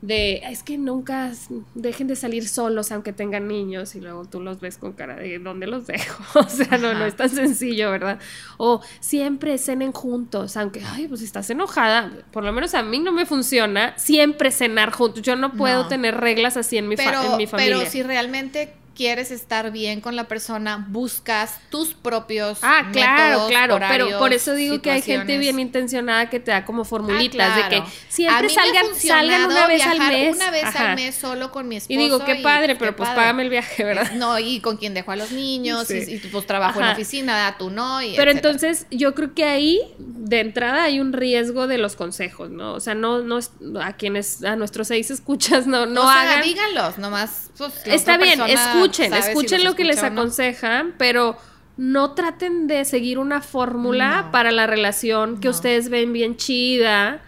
de 0.00 0.36
es 0.48 0.62
que 0.62 0.78
nunca 0.78 1.32
dejen 1.74 2.06
de 2.06 2.14
salir 2.14 2.48
solos 2.48 2.92
aunque 2.92 3.12
tengan 3.12 3.48
niños 3.48 3.96
y 3.96 4.00
luego 4.00 4.24
tú 4.26 4.40
los 4.40 4.60
ves 4.60 4.78
con 4.78 4.92
cara 4.92 5.16
de 5.16 5.38
¿dónde 5.40 5.66
los 5.66 5.86
dejo? 5.88 6.22
O 6.38 6.48
sea, 6.48 6.78
no, 6.78 6.94
no 6.94 7.04
es 7.04 7.16
tan 7.16 7.28
sencillo, 7.30 7.90
¿verdad? 7.90 8.20
O 8.58 8.80
siempre 9.00 9.58
cenen 9.58 9.90
juntos, 9.92 10.56
aunque, 10.56 10.82
ay, 10.84 11.08
pues 11.08 11.20
si 11.20 11.26
estás 11.26 11.50
enojada, 11.50 12.12
por 12.30 12.44
lo 12.44 12.52
menos 12.52 12.74
a 12.74 12.82
mí 12.82 13.00
no 13.00 13.10
me 13.12 13.26
funciona 13.26 13.96
siempre 13.98 14.50
cenar 14.52 14.92
juntos. 14.92 15.22
Yo 15.22 15.34
no 15.34 15.52
puedo 15.54 15.82
No. 15.82 15.88
tener 15.88 16.16
reglas 16.16 16.56
así 16.56 16.76
en 16.78 16.86
mi, 16.88 16.96
fa- 16.96 17.26
en 17.32 17.36
mi 17.36 17.46
familia. 17.48 17.76
pero 17.78 17.90
si 17.90 18.02
realmente 18.04 18.72
quieres 18.98 19.30
estar 19.30 19.70
bien 19.70 20.00
con 20.00 20.16
la 20.16 20.24
persona, 20.26 20.84
buscas 20.90 21.60
tus 21.70 21.94
propios 21.94 22.58
Ah, 22.62 22.88
claro, 22.92 23.28
métodos, 23.30 23.48
claro, 23.50 23.78
pero 23.88 24.18
por 24.18 24.32
eso 24.32 24.54
digo 24.54 24.82
que 24.82 24.90
hay 24.90 25.02
gente 25.02 25.38
bien 25.38 25.60
intencionada 25.60 26.28
que 26.28 26.40
te 26.40 26.50
da 26.50 26.64
como 26.64 26.82
Ah, 26.82 26.84
formulitas 26.84 27.54
de 27.54 27.68
que 27.68 27.82
siempre 28.08 28.36
A 28.36 28.42
mí 28.42 28.48
me 28.48 28.52
ha 28.52 28.64
salgan, 28.64 28.94
salgan 28.96 29.44
una 29.52 29.66
vez 29.68 29.86
al 29.86 29.98
mes. 30.00 30.36
Una 30.36 30.50
vez 30.50 30.64
Ajá. 30.64 30.90
al 30.90 30.96
mes 30.96 31.14
solo 31.14 31.52
con 31.52 31.68
mi 31.68 31.76
esposo. 31.76 31.92
Y 31.94 31.96
digo, 32.02 32.24
qué 32.24 32.36
padre, 32.42 32.74
pero 32.74 32.90
qué 32.90 32.96
pues 32.96 33.08
padre. 33.08 33.20
págame 33.22 33.42
el 33.44 33.50
viaje, 33.50 33.84
¿verdad? 33.84 34.10
No, 34.14 34.36
y 34.38 34.60
con 34.60 34.76
quien 34.76 34.94
dejo 34.94 35.12
a 35.12 35.16
los 35.16 35.30
niños, 35.30 35.86
Sí. 35.86 36.02
y, 36.08 36.14
y, 36.16 36.18
pues 36.18 36.44
trabajo 36.46 36.80
en 36.80 36.86
Ajá. 36.86 36.92
oficina, 36.94 37.54
tú 37.56 37.70
no. 37.70 38.02
Y 38.02 38.16
Pero 38.16 38.32
etcétera. 38.32 38.50
entonces 38.52 38.86
yo 38.90 39.14
creo 39.14 39.32
que 39.32 39.44
ahí 39.44 39.80
de 39.98 40.40
entrada 40.40 40.82
hay 40.82 40.98
un 40.98 41.12
riesgo 41.12 41.68
de 41.68 41.78
los 41.78 41.94
consejos, 41.94 42.50
¿no? 42.50 42.74
O 42.74 42.80
sea, 42.80 42.94
no, 42.94 43.20
no 43.22 43.38
a 43.80 43.92
quienes, 43.92 44.42
a 44.42 44.56
nuestros 44.56 44.88
seis 44.88 45.10
escuchas, 45.12 45.66
no, 45.68 45.86
no 45.86 46.02
o 46.02 46.04
sea, 46.12 46.22
hagan. 46.22 46.42
díganlos, 46.42 46.98
nomás. 46.98 47.50
pues, 47.56 47.72
la 47.86 47.94
Está 47.94 48.16
bien, 48.18 48.38
persona 48.38 48.52
escuchen, 48.90 49.12
si 49.12 49.18
escuchen 49.30 49.64
lo 49.64 49.74
que 49.74 49.84
les 49.84 50.00
no. 50.02 50.08
aconsejan, 50.08 50.94
pero 50.98 51.36
no 51.76 52.14
traten 52.14 52.66
de 52.66 52.84
seguir 52.84 53.18
una 53.18 53.40
fórmula 53.40 54.22
No. 54.22 54.30
para 54.32 54.50
la 54.50 54.66
relación 54.66 55.38
que 55.40 55.48
No. 55.48 55.52
ustedes 55.54 55.88
ven 55.90 56.12
bien 56.12 56.36
chida, 56.36 57.22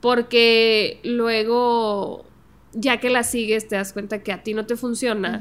porque 0.00 1.00
luego, 1.04 2.24
ya 2.72 2.98
que 2.98 3.10
la 3.10 3.22
sigues, 3.22 3.68
te 3.68 3.76
das 3.76 3.92
cuenta 3.92 4.22
que 4.22 4.32
a 4.32 4.42
ti 4.42 4.54
no 4.54 4.66
te 4.66 4.76
funciona. 4.76 5.40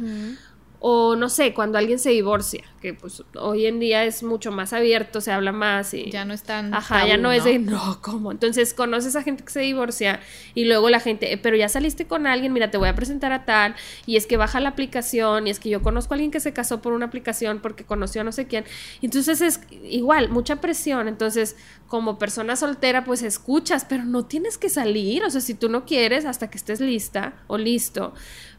O 0.83 1.15
no 1.15 1.29
sé, 1.29 1.53
cuando 1.53 1.77
alguien 1.77 1.99
se 1.99 2.09
divorcia, 2.09 2.63
que 2.81 2.95
pues 2.95 3.23
hoy 3.35 3.67
en 3.67 3.79
día 3.79 4.03
es 4.03 4.23
mucho 4.23 4.51
más 4.51 4.73
abierto, 4.73 5.21
se 5.21 5.31
habla 5.31 5.51
más 5.51 5.93
y... 5.93 6.09
Ya 6.09 6.25
no 6.25 6.33
es 6.33 6.41
tan. 6.41 6.73
Ajá, 6.73 7.05
ya 7.05 7.17
no 7.17 7.31
es 7.31 7.43
de, 7.43 7.59
no, 7.59 7.99
¿cómo? 8.01 8.31
Entonces 8.31 8.73
conoces 8.73 9.15
a 9.15 9.21
gente 9.21 9.43
que 9.43 9.51
se 9.51 9.59
divorcia 9.59 10.21
y 10.55 10.65
luego 10.65 10.89
la 10.89 10.99
gente, 10.99 11.31
"Eh, 11.33 11.37
pero 11.37 11.55
ya 11.55 11.69
saliste 11.69 12.07
con 12.07 12.25
alguien, 12.25 12.51
mira, 12.51 12.71
te 12.71 12.79
voy 12.79 12.89
a 12.89 12.95
presentar 12.95 13.31
a 13.31 13.45
tal, 13.45 13.75
y 14.07 14.15
es 14.15 14.25
que 14.25 14.37
baja 14.37 14.59
la 14.59 14.69
aplicación, 14.69 15.45
y 15.45 15.51
es 15.51 15.59
que 15.59 15.69
yo 15.69 15.83
conozco 15.83 16.13
a 16.13 16.15
alguien 16.15 16.31
que 16.31 16.39
se 16.39 16.51
casó 16.51 16.81
por 16.81 16.93
una 16.93 17.05
aplicación 17.05 17.59
porque 17.59 17.85
conoció 17.85 18.21
a 18.21 18.23
no 18.23 18.31
sé 18.31 18.47
quién. 18.47 18.65
Entonces 19.03 19.41
es 19.41 19.59
igual, 19.83 20.29
mucha 20.29 20.55
presión. 20.61 21.07
Entonces, 21.07 21.57
como 21.87 22.17
persona 22.17 22.55
soltera, 22.55 23.03
pues 23.03 23.21
escuchas, 23.21 23.85
pero 23.87 24.03
no 24.03 24.25
tienes 24.25 24.57
que 24.57 24.69
salir, 24.69 25.23
o 25.25 25.29
sea, 25.29 25.41
si 25.41 25.53
tú 25.53 25.69
no 25.69 25.85
quieres, 25.85 26.25
hasta 26.25 26.49
que 26.49 26.57
estés 26.57 26.81
lista 26.81 27.33
o 27.45 27.59
listo. 27.59 28.15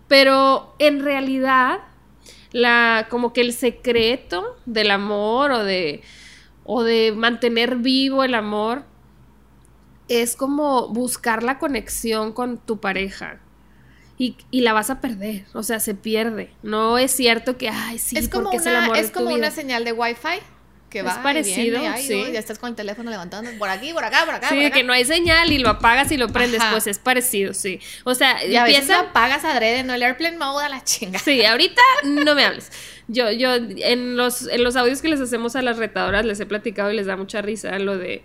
Pero 0.07 0.76
en 0.79 1.00
realidad, 1.00 1.81
la, 2.52 3.06
como 3.11 3.32
que 3.32 3.40
el 3.40 3.52
secreto 3.52 4.56
del 4.66 4.90
amor 4.90 5.50
o 5.52 5.64
de, 5.64 6.02
o 6.64 6.82
de 6.82 7.12
mantener 7.12 7.76
vivo 7.76 8.25
el 8.25 8.35
amor 8.35 8.85
es 10.09 10.37
como 10.37 10.88
buscar 10.88 11.42
la 11.42 11.59
conexión 11.59 12.32
con 12.32 12.59
tu 12.59 12.80
pareja. 12.80 13.40
Y, 14.18 14.37
y 14.50 14.61
la 14.61 14.73
vas 14.73 14.90
a 14.90 15.00
perder, 15.00 15.47
o 15.52 15.62
sea, 15.62 15.80
se 15.80 15.94
pierde. 15.94 16.52
No 16.62 16.99
es 16.99 17.11
cierto 17.11 17.56
que, 17.56 17.71
ay, 17.71 17.99
sí, 17.99 18.16
es 18.16 18.28
como 18.28 18.44
porque 18.44 18.59
es 18.59 18.66
el 18.66 18.73
una, 18.73 18.85
amor 18.85 18.97
es 18.97 19.06
de 19.06 19.12
tu 19.12 19.21
como 19.21 19.35
una 19.35 19.50
señal 19.50 19.85
de 19.85 19.92
Wi-Fi 19.92 20.38
que 20.93 21.01
Es 21.01 21.05
va. 21.07 21.17
y 21.19 21.23
parecido, 21.23 21.81
viene, 21.81 21.89
ay, 21.95 22.07
sí. 22.07 22.21
no, 22.23 22.29
ya 22.29 22.39
estás 22.39 22.59
con 22.59 22.69
el 22.71 22.77
teléfono 22.77 23.11
levantando 23.11 23.51
por 23.59 23.69
aquí, 23.69 23.93
por 23.93 24.05
acá, 24.05 24.25
por 24.27 24.35
acá. 24.35 24.49
Sí, 24.49 24.55
por 24.55 24.61
de 24.61 24.67
acá. 24.67 24.77
que 24.77 24.83
no 24.85 24.93
hay 24.93 25.05
señal 25.05 25.51
y 25.51 25.59
lo 25.59 25.71
apagas 25.71 26.13
y 26.13 26.17
lo 26.19 26.29
prendes, 26.29 26.61
Ajá. 26.61 26.73
pues 26.73 26.87
es 26.87 26.99
parecido, 26.99 27.55
sí. 27.55 27.81
O 28.05 28.15
sea, 28.15 28.45
Y 28.45 28.55
a 28.57 28.65
veces 28.65 28.89
lo 28.89 28.97
apagas 28.97 29.45
adrede, 29.45 29.83
no 29.83 29.95
el 29.95 30.03
airplane 30.03 30.37
mode 30.37 30.65
a 30.65 30.69
la 30.69 30.85
chinga. 30.85 31.19
Sí, 31.19 31.45
ahorita 31.45 31.81
no 32.05 32.35
me 32.35 32.45
hables. 32.45 32.71
Yo, 33.09 33.31
yo, 33.31 33.55
en 33.55 34.17
los, 34.17 34.47
en 34.49 34.63
los 34.63 34.77
audios 34.77 35.03
que 35.03 35.09
les 35.09 35.21
hacemos 35.21 35.57
a 35.57 35.63
las 35.63 35.77
retadoras 35.79 36.25
les 36.25 36.39
he 36.41 36.47
platicado 36.47 36.93
y 36.93 36.97
les 36.97 37.07
da 37.07 37.17
mucha 37.17 37.43
risa 37.43 37.79
lo 37.79 37.99
de 37.99 38.23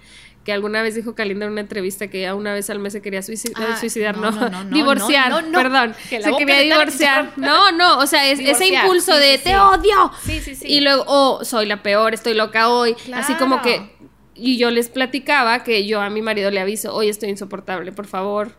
que 0.48 0.54
alguna 0.54 0.82
vez 0.82 0.96
dijo 0.96 1.14
Kalinda 1.14 1.46
en 1.46 1.52
una 1.52 1.60
entrevista 1.60 2.08
que 2.08 2.22
ya 2.22 2.34
una 2.34 2.54
vez 2.54 2.70
al 2.70 2.80
mes 2.80 2.94
se 2.94 3.02
quería 3.02 3.20
suici- 3.20 3.52
Ah, 3.54 3.76
suicidar, 3.78 4.16
no, 4.16 4.32
no, 4.32 4.50
no, 4.64 4.74
divorciar, 4.74 5.34
perdón, 5.52 5.94
que 6.10 6.22
se 6.24 6.32
quería 6.38 6.62
divorciar, 6.62 7.34
no, 7.36 7.74
no, 7.74 7.98
o 8.00 8.08
sea, 8.08 8.26
es, 8.32 8.40
ese 8.40 8.68
impulso 8.68 9.12
sí, 9.12 9.20
de 9.20 9.38
sí, 9.40 9.44
te 9.44 9.50
sí. 9.50 9.56
odio, 9.58 10.12
Sí, 10.24 10.40
sí, 10.40 10.56
sí. 10.56 10.66
y 10.66 10.80
luego, 10.80 11.04
oh, 11.06 11.44
soy 11.44 11.66
la 11.66 11.84
peor, 11.84 12.14
estoy 12.14 12.34
loca 12.34 12.70
hoy, 12.70 12.96
así 13.14 13.34
como 13.34 13.62
que, 13.62 13.92
y 14.36 14.58
yo 14.58 14.72
les 14.72 14.88
platicaba 14.88 15.66
que 15.66 15.86
yo 15.86 16.00
a 16.00 16.10
mi 16.10 16.22
marido 16.22 16.50
le 16.50 16.62
aviso, 16.62 16.96
hoy 16.96 17.10
estoy 17.10 17.28
insoportable, 17.28 17.92
por 17.92 18.08
favor, 18.08 18.54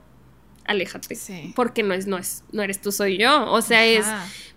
aléjate, 0.67 1.17
porque 1.57 1.83
no 1.83 1.95
es, 1.95 2.07
no 2.07 2.19
es, 2.19 2.45
no 2.53 2.63
eres 2.63 2.83
tú, 2.83 2.93
soy 2.93 3.17
yo, 3.17 3.51
o 3.51 3.63
sea, 3.63 3.87
es, 3.87 4.05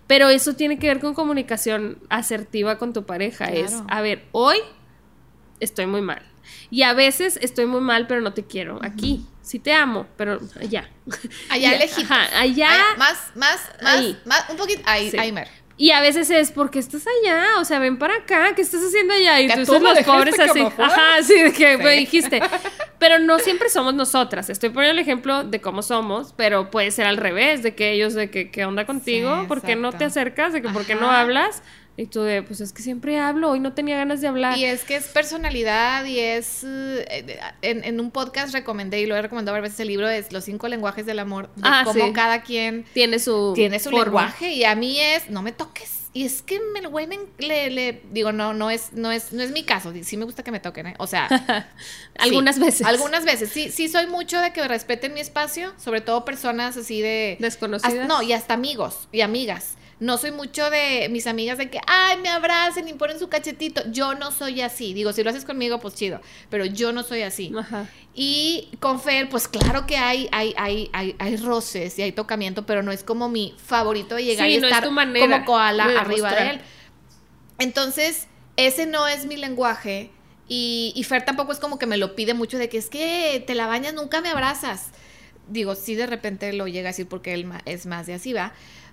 pero 0.06 0.28
eso 0.28 0.52
tiene 0.54 0.78
que 0.78 0.86
ver 0.88 1.00
con 1.00 1.14
comunicación 1.14 1.96
asertiva 2.10 2.76
con 2.76 2.92
tu 2.92 3.04
pareja. 3.06 3.46
Es, 3.46 3.82
a 3.88 4.02
ver, 4.02 4.26
hoy 4.32 4.58
estoy 5.60 5.86
muy 5.86 6.02
mal. 6.02 6.20
Y 6.72 6.84
a 6.84 6.94
veces 6.94 7.38
estoy 7.42 7.66
muy 7.66 7.82
mal, 7.82 8.06
pero 8.06 8.22
no 8.22 8.32
te 8.32 8.44
quiero. 8.46 8.78
Aquí, 8.82 9.26
sí 9.42 9.58
te 9.58 9.74
amo, 9.74 10.06
pero 10.16 10.40
allá. 10.58 10.88
Allá. 11.50 11.72
Ajá, 12.02 12.40
allá. 12.40 12.70
Más, 12.96 13.30
más, 13.36 13.60
más, 13.82 13.98
Ahí. 13.98 14.18
más, 14.24 14.48
un 14.48 14.56
poquito, 14.56 14.80
ahí, 14.86 15.10
Sí. 15.10 15.18
ahí 15.18 15.32
mero. 15.32 15.50
Y 15.76 15.90
a 15.90 16.00
veces 16.00 16.30
es 16.30 16.50
porque 16.50 16.78
estás 16.78 17.04
allá, 17.06 17.58
o 17.58 17.64
sea, 17.64 17.78
ven 17.78 17.98
para 17.98 18.14
acá, 18.14 18.54
¿qué 18.54 18.62
estás 18.62 18.80
haciendo 18.82 19.12
allá? 19.14 19.40
Y 19.40 19.48
Que 19.48 19.64
tú 19.66 19.78
los 19.80 19.98
pobres 20.04 20.38
así, 20.40 20.60
ajá, 20.60 21.22
sí, 21.22 21.34
de 21.40 21.52
que 21.52 21.76
Sí. 21.76 21.82
me 21.82 21.90
dijiste. 21.96 22.40
Pero 22.98 23.18
no 23.18 23.38
siempre 23.38 23.68
somos 23.68 23.92
nosotras. 23.92 24.48
Estoy 24.48 24.70
poniendo 24.70 24.92
el 24.92 24.98
ejemplo 25.00 25.44
de 25.44 25.60
cómo 25.60 25.82
somos, 25.82 26.32
pero 26.36 26.70
puede 26.70 26.90
ser 26.92 27.06
al 27.06 27.16
revés, 27.16 27.62
de 27.64 27.74
que 27.74 27.90
ellos 27.92 28.14
de 28.14 28.30
que 28.30 28.50
qué 28.50 28.64
onda 28.64 28.86
contigo, 28.86 29.40
Sí, 29.40 29.46
¿por 29.48 29.60
qué 29.60 29.74
no 29.74 29.92
te 29.92 30.04
acercas? 30.04 30.52
De 30.52 30.62
que 30.62 30.68
por 30.68 30.86
qué 30.86 30.94
no 30.94 31.10
hablas? 31.10 31.62
Y 31.94 32.06
tú 32.06 32.22
de, 32.22 32.42
pues 32.42 32.60
es 32.62 32.72
que 32.72 32.80
siempre 32.82 33.18
hablo, 33.18 33.50
hoy 33.50 33.60
no 33.60 33.74
tenía 33.74 33.96
ganas 33.96 34.20
de 34.22 34.28
hablar. 34.28 34.56
Y 34.56 34.64
es 34.64 34.82
que 34.84 34.96
es 34.96 35.04
personalidad 35.08 36.04
y 36.06 36.18
es... 36.20 36.64
eh, 36.64 37.38
en, 37.60 37.84
en 37.84 38.00
un 38.00 38.10
podcast 38.10 38.54
recomendé, 38.54 39.00
y 39.00 39.06
lo 39.06 39.14
he 39.14 39.20
recomendado 39.20 39.52
varias 39.54 39.72
veces, 39.72 39.80
el 39.80 39.88
libro 39.88 40.08
es 40.08 40.32
Los 40.32 40.44
cinco 40.44 40.68
lenguajes 40.68 41.04
del 41.04 41.18
amor, 41.18 41.48
de 41.54 41.62
Ah, 41.64 41.82
cómo 41.84 42.06
sí. 42.06 42.12
cada 42.14 42.42
quien 42.42 42.84
tiene 42.94 43.18
su 43.18 43.52
tiene 43.54 43.78
su 43.78 43.90
forma. 43.90 44.04
lenguaje 44.04 44.52
y 44.52 44.64
a 44.64 44.74
mí 44.74 44.98
es, 45.00 45.28
no 45.28 45.42
me 45.42 45.52
toques. 45.52 45.98
Y 46.14 46.24
es 46.26 46.42
que 46.42 46.60
me 46.74 46.82
lo 46.82 46.90
huelen, 46.90 47.20
le, 47.38 47.70
le- 47.70 48.02
digo, 48.10 48.32
no, 48.32 48.52
no 48.52 48.70
es, 48.70 48.92
no 48.92 49.10
es, 49.12 49.32
no 49.32 49.42
es 49.42 49.50
mi 49.50 49.62
caso. 49.64 49.92
Sí 50.02 50.18
me 50.18 50.24
gusta 50.26 50.42
que 50.42 50.50
me 50.50 50.60
toquen, 50.60 50.88
¿eh? 50.88 50.94
O 50.98 51.06
sea, 51.06 51.26
Algunas 52.18 52.56
sí, 52.56 52.60
veces. 52.62 52.86
Algunas 52.86 53.24
veces. 53.24 53.50
Sí, 53.50 53.70
sí 53.70 53.88
soy 53.88 54.06
mucho 54.06 54.38
de 54.40 54.52
que 54.52 54.66
respeten 54.68 55.14
mi 55.14 55.20
espacio, 55.20 55.72
sobre 55.78 56.00
todo 56.02 56.24
personas 56.24 56.76
así 56.76 57.00
de 57.00 57.36
Desconocidas. 57.40 58.06
No, 58.08 58.22
y 58.22 58.32
hasta 58.34 58.54
amigos 58.54 59.08
y 59.10 59.22
amigas. 59.22 59.76
No 60.00 60.18
soy 60.18 60.32
mucho 60.32 60.68
de 60.70 61.08
mis 61.10 61.26
amigas 61.26 61.58
de 61.58 61.70
que, 61.70 61.78
ay, 61.86 62.18
me 62.18 62.28
abracen 62.28 62.88
y 62.88 62.94
ponen 62.94 63.18
su 63.18 63.28
cachetito. 63.28 63.82
Yo 63.90 64.14
no 64.14 64.32
soy 64.32 64.60
así. 64.60 64.94
Digo, 64.94 65.12
si 65.12 65.22
lo 65.22 65.30
haces 65.30 65.44
conmigo, 65.44 65.78
pues 65.78 65.94
chido. 65.94 66.20
Pero 66.50 66.64
yo 66.64 66.92
no 66.92 67.02
soy 67.02 67.22
así. 67.22 67.52
Ajá. 67.56 67.86
Y 68.14 68.68
con 68.80 69.00
Fer, 69.00 69.28
pues 69.28 69.48
claro 69.48 69.86
que 69.86 69.96
hay, 69.96 70.28
hay, 70.32 70.54
hay, 70.56 70.90
hay, 70.92 71.14
hay 71.18 71.36
roces 71.36 71.98
y 71.98 72.02
hay 72.02 72.12
tocamiento, 72.12 72.66
pero 72.66 72.82
no 72.82 72.92
es 72.92 73.04
como 73.04 73.28
mi 73.28 73.54
favorito 73.64 74.16
de 74.16 74.24
llegar 74.24 74.48
Sí, 74.48 74.56
y 74.56 74.60
no 74.60 74.66
es 74.66 74.74
estar 74.74 74.90
manera 74.90 75.36
como 75.36 75.46
koala 75.46 75.88
de 75.88 75.96
arriba 75.96 76.34
de 76.34 76.50
él. 76.50 76.60
Entonces, 77.58 78.26
ese 78.56 78.86
no 78.86 79.06
es 79.08 79.26
mi 79.26 79.36
lenguaje. 79.36 80.10
Y, 80.48 80.92
y 80.96 81.04
Fer 81.04 81.24
tampoco 81.24 81.52
es 81.52 81.58
como 81.58 81.78
que 81.78 81.86
me 81.86 81.96
lo 81.96 82.14
pide 82.14 82.34
mucho 82.34 82.58
de 82.58 82.68
que 82.68 82.76
es 82.76 82.90
que 82.90 83.42
te 83.46 83.54
la 83.54 83.66
bañas, 83.66 83.94
nunca 83.94 84.20
me 84.20 84.28
abrazas. 84.28 84.88
Digo, 85.48 85.74
sí 85.74 85.94
de 85.94 86.06
repente 86.06 86.52
lo 86.52 86.66
llega 86.66 86.88
a 86.88 86.92
decir 86.92 87.08
porque 87.08 87.34
él 87.34 87.50
es 87.64 87.86
más 87.86 88.06
de 88.06 88.14
así, 88.14 88.32
va. 88.32 88.52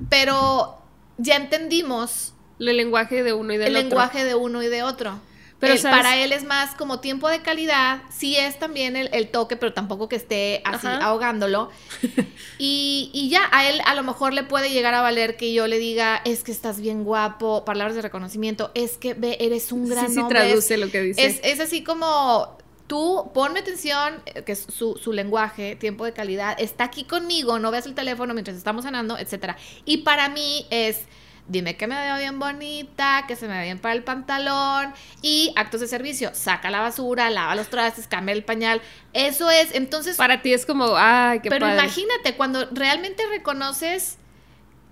Pero 0.09 0.81
ya 1.19 1.35
entendimos 1.35 2.33
El 2.59 2.75
lenguaje 2.77 3.21
de 3.23 3.33
uno 3.33 3.53
y 3.53 3.57
del 3.57 3.67
el 3.67 3.75
otro. 3.75 3.89
lenguaje 3.89 4.23
de 4.25 4.33
uno 4.35 4.63
y 4.63 4.67
de 4.67 4.83
otro. 4.83 5.19
Pero, 5.59 5.75
para 5.81 6.15
él 6.17 6.31
es 6.31 6.45
más 6.45 6.73
como 6.75 7.01
tiempo 7.01 7.27
de 7.27 7.41
calidad, 7.41 8.01
sí 8.09 8.37
es 8.37 8.57
también 8.59 8.95
el, 8.95 9.09
el 9.11 9.27
toque, 9.29 9.57
pero 9.57 9.73
tampoco 9.73 10.07
que 10.07 10.15
esté 10.15 10.61
así 10.63 10.87
Ajá. 10.87 11.03
ahogándolo. 11.05 11.69
Y, 12.61 13.09
y 13.13 13.29
ya, 13.29 13.47
a 13.51 13.69
él 13.69 13.79
a 13.85 13.95
lo 13.95 14.03
mejor 14.03 14.33
le 14.33 14.43
puede 14.43 14.69
llegar 14.69 14.93
a 14.93 15.01
valer 15.01 15.37
que 15.37 15.53
yo 15.53 15.67
le 15.67 15.77
diga, 15.79 16.21
es 16.25 16.43
que 16.43 16.51
estás 16.51 16.81
bien 16.81 17.03
guapo, 17.05 17.63
palabras 17.63 17.95
de 17.95 18.01
reconocimiento, 18.01 18.71
es 18.73 18.97
que 18.97 19.13
ve, 19.13 19.37
eres 19.39 19.71
un 19.71 19.87
gran 19.87 20.07
Sí, 20.07 20.15
sí 20.15 20.19
hombre. 20.19 20.39
traduce 20.39 20.77
lo 20.77 20.91
que 20.91 21.01
dice. 21.01 21.25
Es, 21.25 21.39
es 21.43 21.59
así 21.61 21.83
como, 21.83 22.57
tú 22.89 23.29
ponme 23.35 23.59
atención, 23.59 24.21
eh, 24.25 24.43
que 24.43 24.51
es 24.53 24.65
su, 24.67 24.97
su 25.01 25.13
lenguaje, 25.13 25.75
tiempo 25.75 26.03
de 26.05 26.11
calidad, 26.11 26.57
está 26.59 26.85
aquí 26.85 27.03
conmigo, 27.03 27.59
no 27.59 27.69
veas 27.69 27.85
el 27.85 27.93
teléfono 27.93 28.33
mientras 28.33 28.57
estamos 28.57 28.83
cenando, 28.83 29.15
etcétera. 29.17 29.55
Y 29.85 29.97
para 29.99 30.27
mí 30.27 30.65
es, 30.71 31.01
dime 31.47 31.77
que 31.77 31.85
me 31.85 31.95
veo 31.95 32.17
bien 32.17 32.39
bonita, 32.39 33.25
que 33.27 33.35
se 33.35 33.47
me 33.47 33.57
ve 33.59 33.63
bien 33.65 33.77
para 33.77 33.93
el 33.93 34.03
pantalón 34.03 34.91
y 35.21 35.53
actos 35.55 35.81
de 35.81 35.87
servicio, 35.87 36.31
saca 36.33 36.71
la 36.71 36.81
basura, 36.81 37.29
lava 37.29 37.53
los 37.53 37.69
trastes, 37.69 38.07
cambia 38.07 38.33
el 38.33 38.43
pañal. 38.43 38.81
Eso 39.13 39.51
es, 39.51 39.73
entonces, 39.75 40.17
Para 40.17 40.41
ti 40.41 40.51
es 40.51 40.65
como, 40.65 40.95
ay, 40.97 41.41
qué 41.41 41.49
pero 41.49 41.67
padre. 41.67 41.79
imagínate, 41.83 42.35
cuando 42.35 42.67
realmente 42.71 43.23
reconoces 43.27 44.17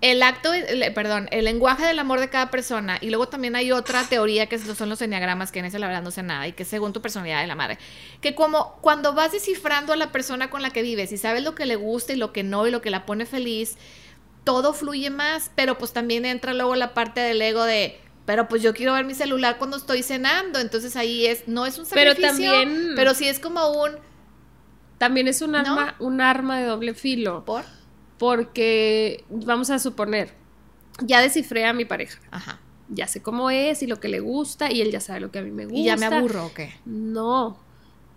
el 0.00 0.22
acto, 0.22 0.52
el- 0.54 0.92
perdón, 0.94 1.28
el 1.32 1.44
lenguaje 1.44 1.84
del 1.84 1.98
amor 1.98 2.20
de 2.20 2.28
cada 2.30 2.50
persona, 2.50 2.98
y 3.00 3.08
luego 3.10 3.28
también 3.28 3.56
hay 3.56 3.72
otra 3.72 4.04
teoría 4.04 4.46
que 4.46 4.56
son 4.58 4.88
los 4.88 5.02
enneagramas, 5.02 5.50
que 5.50 5.58
en 5.58 5.64
ese 5.64 5.78
la 5.80 5.88
verdad 5.88 6.02
no 6.02 6.12
sé 6.12 6.22
nada, 6.22 6.46
y 6.46 6.52
que 6.52 6.62
es 6.62 6.68
según 6.68 6.92
tu 6.92 7.02
personalidad 7.02 7.40
de 7.40 7.48
la 7.48 7.56
madre, 7.56 7.78
que 8.20 8.34
como 8.36 8.76
cuando 8.80 9.12
vas 9.14 9.32
descifrando 9.32 9.92
a 9.92 9.96
la 9.96 10.12
persona 10.12 10.50
con 10.50 10.62
la 10.62 10.70
que 10.70 10.82
vives 10.82 11.10
y 11.10 11.16
sabes 11.18 11.42
lo 11.42 11.54
que 11.56 11.66
le 11.66 11.74
gusta 11.76 12.12
y 12.12 12.16
lo 12.16 12.32
que 12.32 12.44
no 12.44 12.66
y 12.66 12.70
lo 12.70 12.80
que 12.80 12.90
la 12.90 13.06
pone 13.06 13.26
feliz, 13.26 13.76
todo 14.44 14.72
fluye 14.72 15.10
más, 15.10 15.50
pero 15.56 15.78
pues 15.78 15.92
también 15.92 16.24
entra 16.24 16.54
luego 16.54 16.74
la 16.76 16.94
parte 16.94 17.20
del 17.20 17.42
ego 17.42 17.64
de... 17.64 18.00
Pero 18.24 18.46
pues 18.46 18.62
yo 18.62 18.74
quiero 18.74 18.92
ver 18.92 19.04
mi 19.06 19.14
celular 19.14 19.56
cuando 19.58 19.76
estoy 19.78 20.02
cenando, 20.02 20.58
entonces 20.58 20.96
ahí 20.96 21.26
es, 21.26 21.48
no 21.48 21.64
es 21.66 21.78
un 21.78 21.86
Pero 21.88 22.10
sacrificio, 22.12 22.52
también- 22.52 22.92
pero 22.94 23.14
sí 23.14 23.26
es 23.26 23.40
como 23.40 23.68
un... 23.82 23.92
También 24.98 25.28
es 25.28 25.42
un 25.42 25.52
¿No? 25.52 25.58
arma, 25.58 25.94
un 25.98 26.20
arma 26.20 26.58
de 26.60 26.66
doble 26.66 26.92
filo. 26.94 27.44
¿Por? 27.44 27.64
Porque, 28.18 29.24
vamos 29.30 29.70
a 29.70 29.78
suponer, 29.78 30.32
ya 31.02 31.20
descifré 31.20 31.64
a 31.66 31.72
mi 31.72 31.84
pareja. 31.84 32.18
Ajá. 32.30 32.58
Ya 32.90 33.06
sé 33.06 33.22
cómo 33.22 33.50
es 33.50 33.82
y 33.82 33.86
lo 33.86 34.00
que 34.00 34.08
le 34.08 34.20
gusta 34.20 34.72
y 34.72 34.80
él 34.80 34.90
ya 34.90 35.00
sabe 35.00 35.20
lo 35.20 35.30
que 35.30 35.38
a 35.38 35.42
mí 35.42 35.50
me 35.50 35.64
gusta. 35.66 35.78
¿Y 35.78 35.84
ya 35.84 35.96
me 35.96 36.06
aburro 36.06 36.46
o 36.46 36.54
qué? 36.54 36.74
No. 36.86 37.58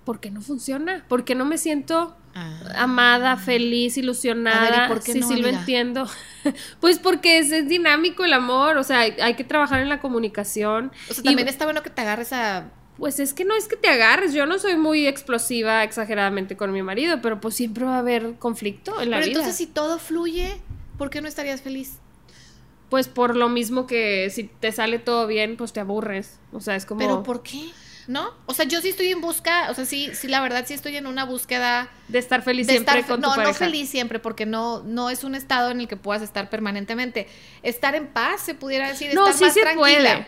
¿Por 0.05 0.19
qué 0.19 0.31
no 0.31 0.41
funciona? 0.41 1.05
¿Por 1.07 1.23
qué 1.25 1.35
no 1.35 1.45
me 1.45 1.57
siento 1.57 2.15
Ah. 2.33 2.57
amada, 2.77 3.35
feliz, 3.35 3.97
ilusionada? 3.97 4.67
A 4.67 4.71
ver, 4.71 4.85
¿y 4.85 4.87
por 4.87 5.03
qué 5.03 5.11
sí, 5.13 5.19
no, 5.19 5.27
sí 5.27 5.35
lo 5.41 5.49
entiendo. 5.49 6.07
pues 6.79 6.97
porque 6.97 7.39
es, 7.39 7.51
es 7.51 7.67
dinámico 7.67 8.23
el 8.23 8.31
amor, 8.33 8.77
o 8.77 8.83
sea, 8.85 9.01
hay, 9.01 9.11
hay 9.21 9.33
que 9.35 9.43
trabajar 9.43 9.81
en 9.81 9.89
la 9.89 9.99
comunicación. 9.99 10.91
O 11.09 11.13
sea, 11.13 11.21
Y- 11.21 11.25
también 11.25 11.49
está 11.49 11.65
bueno 11.65 11.83
que 11.83 11.89
te 11.89 12.01
agarres 12.01 12.31
a... 12.33 12.71
Pues 13.01 13.19
es 13.19 13.33
que 13.33 13.45
no 13.45 13.55
es 13.55 13.67
que 13.67 13.75
te 13.75 13.89
agarres, 13.89 14.31
yo 14.31 14.45
no 14.45 14.59
soy 14.59 14.77
muy 14.77 15.07
explosiva 15.07 15.83
exageradamente 15.83 16.55
con 16.55 16.71
mi 16.71 16.83
marido, 16.83 17.19
pero 17.19 17.41
pues 17.41 17.55
siempre 17.55 17.83
va 17.83 17.95
a 17.95 17.97
haber 17.97 18.35
conflicto 18.35 19.01
en 19.01 19.09
la 19.09 19.17
Pero 19.17 19.25
vida. 19.25 19.39
entonces 19.39 19.55
si 19.57 19.65
todo 19.65 19.97
fluye, 19.97 20.61
¿por 20.99 21.09
qué 21.09 21.19
no 21.19 21.27
estarías 21.27 21.63
feliz? 21.63 21.93
Pues 22.89 23.07
por 23.07 23.35
lo 23.35 23.49
mismo 23.49 23.87
que 23.87 24.29
si 24.29 24.43
te 24.43 24.71
sale 24.71 24.99
todo 24.99 25.25
bien, 25.25 25.57
pues 25.57 25.73
te 25.73 25.79
aburres. 25.79 26.37
O 26.53 26.59
sea, 26.59 26.75
es 26.75 26.85
como... 26.85 26.99
¿Pero 26.99 27.23
por 27.23 27.41
qué? 27.41 27.71
¿no? 28.07 28.29
O 28.45 28.53
sea, 28.53 28.65
yo 28.65 28.81
sí 28.81 28.89
estoy 28.89 29.07
en 29.07 29.21
busca, 29.21 29.71
o 29.71 29.73
sea, 29.73 29.85
sí, 29.85 30.11
sí, 30.13 30.27
la 30.27 30.39
verdad 30.41 30.65
sí 30.67 30.75
estoy 30.75 30.95
en 30.97 31.07
una 31.07 31.23
búsqueda 31.23 31.89
De 32.07 32.19
estar 32.19 32.43
feliz 32.43 32.67
de 32.67 32.73
siempre 32.73 32.99
estar, 32.99 33.11
con 33.13 33.21
no, 33.21 33.29
pareja. 33.29 33.47
no 33.49 33.53
feliz 33.55 33.89
siempre, 33.89 34.19
porque 34.19 34.45
no, 34.45 34.83
no 34.83 35.09
es 35.09 35.23
un 35.23 35.33
estado 35.33 35.71
en 35.71 35.81
el 35.81 35.87
que 35.87 35.97
puedas 35.97 36.21
estar 36.21 36.51
permanentemente. 36.51 37.27
Estar 37.63 37.95
en 37.95 38.07
paz, 38.07 38.41
se 38.41 38.53
pudiera 38.53 38.89
decir, 38.89 39.15
No, 39.15 39.21
estar 39.25 39.37
sí 39.37 39.43
más 39.45 39.53
se 39.55 39.61
tranquila. 39.61 39.79
puede. 39.79 40.27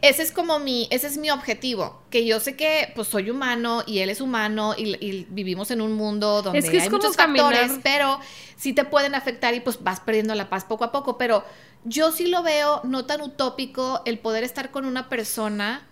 Ese 0.00 0.22
es 0.22 0.32
como 0.32 0.58
mi, 0.58 0.88
ese 0.90 1.06
es 1.06 1.18
mi 1.18 1.30
objetivo, 1.30 2.00
que 2.08 2.24
yo 2.24 2.40
sé 2.40 2.56
que 2.56 2.90
pues 2.94 3.08
soy 3.08 3.28
humano 3.28 3.82
y 3.86 3.98
él 3.98 4.08
es 4.08 4.22
humano 4.22 4.74
y, 4.76 4.96
y 5.04 5.26
vivimos 5.28 5.70
en 5.70 5.82
un 5.82 5.92
mundo 5.92 6.40
donde 6.40 6.58
Es 6.60 6.70
que 6.70 6.80
hay 6.80 6.88
muchos 6.88 7.16
factores, 7.16 7.72
pero 7.82 8.18
sí 8.56 8.72
te 8.72 8.84
pueden 8.84 9.14
afectar 9.14 9.52
y 9.54 9.60
pues 9.60 9.82
vas 9.82 10.00
perdiendo 10.00 10.34
la 10.34 10.48
paz 10.48 10.64
poco 10.64 10.84
a 10.84 10.92
poco, 10.92 11.18
pero 11.18 11.44
yo 11.84 12.12
sí 12.12 12.28
lo 12.28 12.42
veo 12.42 12.80
no 12.84 13.04
tan 13.04 13.20
utópico 13.20 14.00
el 14.06 14.18
poder 14.18 14.42
estar 14.42 14.70
con 14.70 14.86
una 14.86 15.10
persona, 15.10 15.86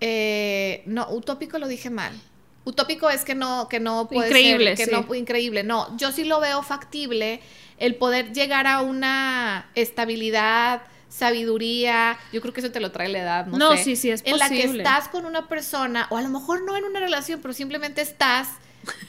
eh, 0.00 0.82
no, 0.84 1.08
utópico 1.10 1.58
lo 1.58 1.66
dije 1.66 1.88
mal. 1.88 2.12
Utópico 2.64 3.08
es 3.08 3.24
que 3.24 3.34
no, 3.34 3.68
que 3.70 3.80
no 3.80 4.06
puede 4.08 4.28
Increíble, 4.28 4.76
ser, 4.76 4.88
que 4.90 4.94
sí. 4.94 5.02
no, 5.08 5.14
increíble. 5.14 5.62
No, 5.62 5.96
yo 5.96 6.12
sí 6.12 6.24
lo 6.24 6.40
veo 6.40 6.62
factible 6.62 7.40
el 7.78 7.94
poder 7.94 8.34
llegar 8.34 8.66
a 8.66 8.82
una 8.82 9.70
estabilidad, 9.74 10.82
sabiduría. 11.08 12.18
Yo 12.32 12.40
creo 12.40 12.52
que 12.52 12.60
eso 12.60 12.70
te 12.70 12.80
lo 12.80 12.90
trae 12.92 13.08
la 13.08 13.18
edad, 13.20 13.46
no, 13.46 13.58
No, 13.58 13.76
sé, 13.76 13.84
sí, 13.84 13.96
sí, 13.96 14.10
es 14.10 14.22
En 14.24 14.38
la 14.38 14.48
que 14.48 14.56
posible. 14.62 14.82
estás 14.82 15.08
con 15.08 15.24
una 15.26 15.48
persona, 15.48 16.06
o 16.10 16.16
a 16.16 16.22
lo 16.22 16.28
mejor 16.28 16.62
no 16.64 16.76
en 16.76 16.84
una 16.84 17.00
relación, 17.00 17.40
pero 17.40 17.54
simplemente 17.54 18.00
estás 18.02 18.48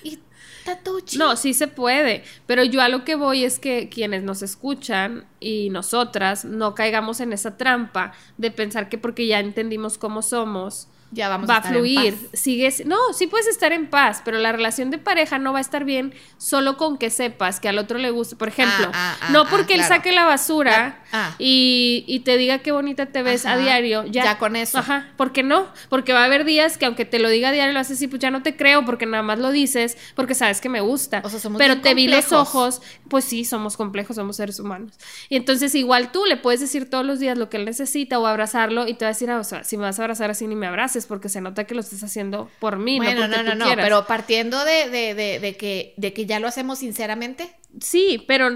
y 0.03 0.19
está 0.59 0.77
todo 0.79 0.99
chido. 1.05 1.25
No, 1.27 1.35
sí 1.35 1.53
se 1.53 1.67
puede, 1.67 2.23
pero 2.45 2.63
yo 2.63 2.81
a 2.81 2.89
lo 2.89 3.03
que 3.05 3.15
voy 3.15 3.43
es 3.43 3.59
que 3.59 3.89
quienes 3.89 4.23
nos 4.23 4.41
escuchan 4.41 5.25
y 5.39 5.69
nosotras 5.69 6.45
no 6.45 6.73
caigamos 6.75 7.19
en 7.19 7.33
esa 7.33 7.57
trampa 7.57 8.13
de 8.37 8.51
pensar 8.51 8.89
que 8.89 8.97
porque 8.97 9.27
ya 9.27 9.39
entendimos 9.39 9.97
cómo 9.97 10.21
somos, 10.21 10.87
ya 11.11 11.27
vamos 11.29 11.49
va 11.49 11.55
a 11.55 11.57
estar 11.57 11.73
en 11.73 11.79
fluir. 11.79 12.13
paz. 12.15 12.39
Sigues, 12.39 12.85
no, 12.85 12.97
sí 13.13 13.27
puedes 13.27 13.47
estar 13.47 13.71
en 13.73 13.87
paz, 13.89 14.21
pero 14.23 14.37
la 14.37 14.51
relación 14.51 14.89
de 14.91 14.97
pareja 14.97 15.39
no 15.39 15.53
va 15.53 15.59
a 15.59 15.61
estar 15.61 15.83
bien 15.85 16.13
solo 16.37 16.77
con 16.77 16.97
que 16.97 17.09
sepas 17.09 17.59
que 17.59 17.67
al 17.69 17.77
otro 17.79 17.97
le 17.97 18.11
gusta. 18.11 18.35
Por 18.37 18.47
ejemplo, 18.47 18.91
Ah, 18.93 19.17
ah, 19.21 19.29
no 19.31 19.41
ah, 19.41 19.47
porque 19.49 19.73
él 19.73 19.79
claro. 19.81 19.95
saque 19.95 20.11
la 20.11 20.25
basura 20.25 21.03
y, 21.39 22.03
y 22.07 22.19
te 22.21 22.37
diga 22.37 22.59
qué 22.59 22.71
bonita 22.71 23.07
te 23.07 23.23
ves 23.23 23.45
Ajá. 23.45 23.55
a 23.55 23.57
diario, 23.57 24.05
ya. 24.05 24.23
Ya 24.23 24.37
con 24.37 24.55
eso. 24.55 24.77
Ajá, 24.77 25.09
¿por 25.17 25.31
qué 25.31 25.43
no? 25.43 25.67
Porque 25.89 26.13
va 26.13 26.21
a 26.21 26.25
haber 26.25 26.45
días 26.45 26.77
que 26.77 26.85
aunque 26.85 27.05
te 27.05 27.19
lo 27.19 27.29
diga 27.29 27.49
a 27.49 27.51
diario 27.51 27.73
lo 27.73 27.79
haces 27.79 27.97
así, 27.97 28.07
pues 28.07 28.21
ya 28.21 28.31
no 28.31 28.43
te 28.43 28.55
creo 28.55 28.85
porque 28.85 29.05
nada 29.05 29.23
más 29.23 29.39
lo 29.39 29.51
dices 29.51 29.97
porque 30.15 30.35
sabes 30.35 30.61
que 30.61 30.69
me 30.69 30.81
gusta. 30.81 31.21
O 31.23 31.29
sea, 31.29 31.39
somos 31.39 31.57
pero 31.59 31.81
te 31.81 31.93
vi 31.93 32.07
los 32.07 32.25
complejos. 32.25 32.47
ojos, 32.55 32.81
pues 33.09 33.25
sí, 33.25 33.45
somos 33.45 33.77
complejos, 33.77 34.15
somos 34.15 34.35
seres 34.35 34.59
humanos. 34.59 34.93
Y 35.29 35.35
entonces 35.35 35.73
igual 35.75 36.11
tú 36.11 36.25
le 36.25 36.37
puedes 36.37 36.59
decir 36.59 36.89
todos 36.89 37.05
los 37.05 37.19
días 37.19 37.37
lo 37.37 37.49
que 37.49 37.57
él 37.57 37.65
necesita 37.65 38.19
o 38.19 38.27
abrazarlo 38.27 38.87
y 38.87 38.93
te 38.93 39.05
va 39.05 39.09
a 39.09 39.13
decir, 39.13 39.29
o 39.31 39.43
sea, 39.43 39.63
si 39.63 39.77
me 39.77 39.83
vas 39.83 39.99
a 39.99 40.03
abrazar 40.03 40.29
así 40.31 40.47
ni 40.47 40.55
me 40.55 40.67
abraces 40.67 40.98
porque 41.05 41.29
se 41.29 41.41
nota 41.41 41.65
que 41.65 41.75
lo 41.75 41.81
estás 41.81 42.03
haciendo 42.03 42.49
por 42.59 42.77
mí, 42.77 42.97
Bueno, 42.97 43.21
no 43.21 43.27
no, 43.27 43.35
porque 43.35 43.55
no, 43.55 43.65
tú 43.65 43.75
no, 43.75 43.75
pero 43.81 44.05
partiendo 44.05 44.63
de, 44.65 44.89
de, 44.89 45.13
de, 45.13 45.39
de 45.39 45.57
que, 45.57 45.93
de 45.97 46.13
que 46.13 46.25
ya 46.25 46.39
lo 46.39 46.47
hacemos 46.47 46.79
sinceramente. 46.79 47.55
Sí, 47.79 48.23
pero 48.27 48.49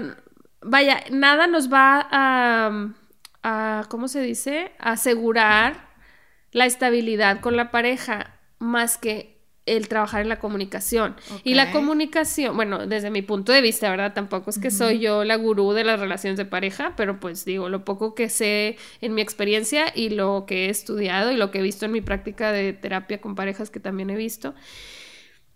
vaya, 0.60 1.04
nada 1.10 1.46
nos 1.46 1.72
va 1.72 2.06
a, 2.10 2.92
a 3.42 3.84
¿cómo 3.88 4.08
se 4.08 4.20
dice? 4.20 4.72
A 4.78 4.92
asegurar 4.92 5.88
la 6.52 6.66
estabilidad 6.66 7.40
con 7.40 7.56
la 7.56 7.70
pareja 7.70 8.38
más 8.58 8.96
que 8.96 9.33
el 9.66 9.88
trabajar 9.88 10.20
en 10.22 10.28
la 10.28 10.38
comunicación. 10.38 11.16
Y 11.42 11.54
la 11.54 11.72
comunicación, 11.72 12.54
bueno, 12.54 12.86
desde 12.86 13.10
mi 13.10 13.22
punto 13.22 13.52
de 13.52 13.62
vista, 13.62 13.90
¿verdad? 13.90 14.12
Tampoco 14.12 14.50
es 14.50 14.58
que 14.58 14.70
soy 14.70 14.98
yo 14.98 15.24
la 15.24 15.36
gurú 15.36 15.72
de 15.72 15.84
las 15.84 15.98
relaciones 16.00 16.36
de 16.36 16.44
pareja, 16.44 16.94
pero 16.96 17.18
pues 17.18 17.44
digo, 17.44 17.68
lo 17.68 17.84
poco 17.84 18.14
que 18.14 18.28
sé 18.28 18.76
en 19.00 19.14
mi 19.14 19.22
experiencia 19.22 19.86
y 19.94 20.10
lo 20.10 20.44
que 20.46 20.66
he 20.66 20.70
estudiado 20.70 21.32
y 21.32 21.36
lo 21.36 21.50
que 21.50 21.60
he 21.60 21.62
visto 21.62 21.86
en 21.86 21.92
mi 21.92 22.02
práctica 22.02 22.52
de 22.52 22.72
terapia 22.74 23.20
con 23.20 23.34
parejas 23.34 23.70
que 23.70 23.80
también 23.80 24.10
he 24.10 24.16
visto, 24.16 24.54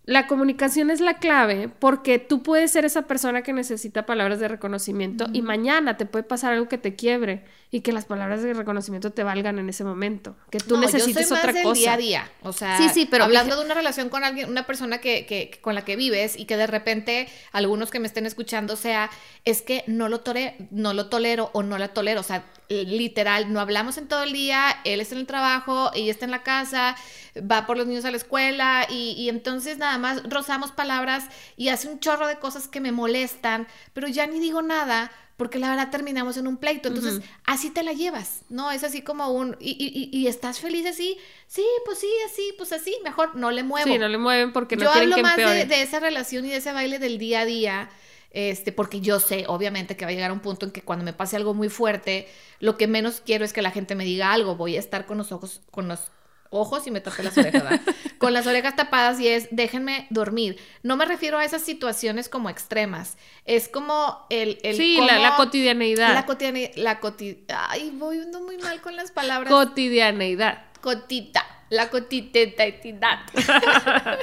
la 0.04 0.26
comunicación 0.26 0.90
es 0.90 1.02
la 1.02 1.18
clave 1.18 1.68
porque 1.68 2.18
tú 2.18 2.42
puedes 2.42 2.70
ser 2.70 2.86
esa 2.86 3.02
persona 3.02 3.42
que 3.42 3.52
necesita 3.52 4.06
palabras 4.06 4.40
de 4.40 4.48
reconocimiento 4.48 5.26
y 5.34 5.42
mañana 5.42 5.98
te 5.98 6.06
puede 6.06 6.22
pasar 6.22 6.54
algo 6.54 6.66
que 6.66 6.78
te 6.78 6.96
quiebre 6.96 7.44
y 7.70 7.82
que 7.82 7.92
las 7.92 8.06
palabras 8.06 8.42
de 8.42 8.54
reconocimiento 8.54 9.10
te 9.12 9.22
valgan 9.24 9.58
en 9.58 9.68
ese 9.68 9.84
momento, 9.84 10.36
que 10.50 10.58
tú 10.58 10.76
No, 10.76 10.80
necesites 10.82 11.28
yo 11.28 11.28
soy 11.28 11.38
otra 11.38 11.48
más 11.48 11.54
del 11.54 11.64
cosa. 11.64 11.78
día 11.80 11.92
a 11.92 11.96
día. 11.98 12.30
O 12.42 12.52
sea, 12.54 12.78
Sí, 12.78 12.88
sí, 12.88 13.06
pero- 13.10 13.24
hablando 13.24 13.56
de 13.58 13.64
una 13.64 13.74
relación 13.74 14.08
con 14.08 14.24
alguien, 14.24 14.48
una 14.48 14.66
persona 14.66 14.98
que, 14.98 15.26
que- 15.26 15.50
que- 15.50 15.60
con 15.60 15.74
la 15.74 15.84
que 15.84 15.94
vives 15.96 16.38
y 16.38 16.46
que 16.46 16.56
de 16.56 16.66
repente 16.66 17.28
algunos 17.52 17.90
que 17.90 18.00
me 18.00 18.06
estén 18.06 18.24
escuchando 18.24 18.74
sea, 18.76 19.10
es 19.44 19.60
que 19.60 19.84
no 19.86 20.08
lo, 20.08 20.24
tore- 20.24 20.54
no 20.70 20.94
lo 20.94 21.08
tolero 21.10 21.50
o 21.52 21.62
no 21.62 21.76
la 21.76 21.88
tolero. 21.88 22.20
O 22.20 22.24
sea, 22.24 22.44
literal, 22.70 23.52
no 23.52 23.60
hablamos 23.60 23.98
en 23.98 24.08
todo 24.08 24.22
el 24.22 24.32
día, 24.32 24.80
él 24.84 25.00
está 25.00 25.14
en 25.14 25.20
el 25.20 25.26
trabajo, 25.26 25.90
ella 25.94 26.10
está 26.10 26.24
en 26.24 26.30
la 26.30 26.42
casa, 26.42 26.96
va 27.38 27.66
por 27.66 27.76
los 27.76 27.86
niños 27.86 28.04
a 28.04 28.10
la 28.10 28.16
escuela 28.16 28.86
y, 28.88 29.12
y 29.12 29.28
entonces 29.28 29.78
nada 29.78 29.98
más 29.98 30.22
rozamos 30.28 30.72
palabras 30.72 31.24
y 31.56 31.68
hace 31.68 31.88
un 31.88 32.00
chorro 32.00 32.26
de 32.26 32.38
cosas 32.38 32.66
que 32.68 32.80
me 32.80 32.92
molestan, 32.92 33.66
pero 33.92 34.08
ya 34.08 34.26
ni 34.26 34.40
digo 34.40 34.62
nada. 34.62 35.10
Porque 35.38 35.58
la 35.58 35.70
verdad 35.70 35.90
terminamos 35.90 36.36
en 36.36 36.46
un 36.48 36.58
pleito. 36.58 36.88
Entonces, 36.88 37.22
así 37.46 37.70
te 37.70 37.82
la 37.82 37.92
llevas, 37.94 38.40
¿no? 38.50 38.70
Es 38.72 38.84
así 38.84 39.00
como 39.00 39.28
un. 39.30 39.56
Y, 39.60 39.70
y- 39.70 40.10
y- 40.18 40.26
estás 40.26 40.58
feliz 40.60 40.84
así. 40.84 41.16
Sí, 41.46 41.64
pues 41.86 41.98
sí, 42.00 42.10
así, 42.26 42.52
pues 42.58 42.72
así. 42.72 42.94
Mejor 43.04 43.36
no 43.36 43.50
le 43.52 43.62
muevo. 43.62 43.86
Sí, 43.90 43.98
no 43.98 44.08
le 44.08 44.18
mueven 44.18 44.52
porque 44.52 44.76
no 44.76 44.82
yo 44.84 44.92
quieren 44.92 45.12
hablo 45.12 45.16
que 45.16 45.22
más 45.22 45.36
de, 45.36 45.64
de 45.64 45.80
esa 45.82 46.00
relación 46.00 46.44
y 46.44 46.50
de 46.50 46.56
ese 46.56 46.72
baile 46.72 46.98
del 46.98 47.18
día 47.18 47.40
a 47.40 47.44
día. 47.46 47.88
Este, 48.32 48.72
porque 48.72 49.00
yo 49.00 49.20
sé, 49.20 49.44
obviamente, 49.46 49.96
que 49.96 50.04
va 50.04 50.10
a 50.10 50.14
llegar 50.14 50.32
un 50.32 50.40
punto 50.40 50.66
en 50.66 50.72
que 50.72 50.82
cuando 50.82 51.04
me 51.04 51.12
pase 51.14 51.36
algo 51.36 51.54
muy 51.54 51.68
fuerte, 51.70 52.28
lo 52.60 52.76
que 52.76 52.86
menos 52.88 53.22
quiero 53.24 53.44
es 53.44 53.52
que 53.52 53.62
la 53.62 53.70
gente 53.70 53.94
me 53.94 54.04
diga 54.04 54.32
algo. 54.32 54.56
Voy 54.56 54.76
a 54.76 54.80
estar 54.80 55.06
con 55.06 55.18
los 55.18 55.30
ojos, 55.32 55.62
con 55.70 55.86
los 55.88 56.10
ojos 56.50 56.86
y 56.86 56.90
me 56.90 57.00
tapé 57.00 57.22
las 57.22 57.36
orejas, 57.36 57.62
¿verdad? 57.62 57.80
con 58.18 58.32
las 58.32 58.46
orejas 58.46 58.74
tapadas 58.76 59.20
y 59.20 59.28
es 59.28 59.48
déjenme 59.50 60.06
dormir. 60.10 60.58
No 60.82 60.96
me 60.96 61.04
refiero 61.04 61.38
a 61.38 61.44
esas 61.44 61.62
situaciones 61.62 62.28
como 62.28 62.50
extremas. 62.50 63.16
Es 63.44 63.68
como 63.68 64.26
el, 64.30 64.58
el 64.62 64.76
sí, 64.76 64.98
la, 65.00 65.36
cotidianeidad. 65.36 66.12
la 66.14 66.26
cotidianidad. 66.26 66.70
La 66.76 67.00
coti 67.00 67.44
Ay, 67.68 67.90
voy 67.94 68.18
ando 68.20 68.40
muy 68.40 68.58
mal 68.58 68.80
con 68.80 68.96
las 68.96 69.10
palabras. 69.10 69.52
cotidianeidad. 69.52 70.64
Cotita. 70.80 71.44
La 71.70 71.90
cotitetaidad. 71.90 73.20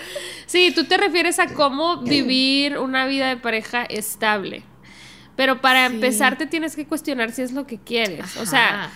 Sí, 0.47 0.71
tú 0.73 0.85
te 0.85 0.97
refieres 0.97 1.39
a 1.39 1.47
cómo 1.47 1.97
vivir 1.97 2.77
una 2.77 3.05
vida 3.05 3.27
de 3.29 3.37
pareja 3.37 3.83
estable. 3.83 4.63
Pero 5.35 5.59
para 5.59 5.87
Sí. 5.89 5.95
empezar 5.95 6.37
te 6.37 6.45
tienes 6.47 6.75
que 6.75 6.85
cuestionar 6.87 7.31
si 7.31 7.41
es 7.41 7.51
lo 7.51 7.67
que 7.67 7.77
quieres. 7.79 8.37
O 8.37 8.45
sea. 8.45 8.89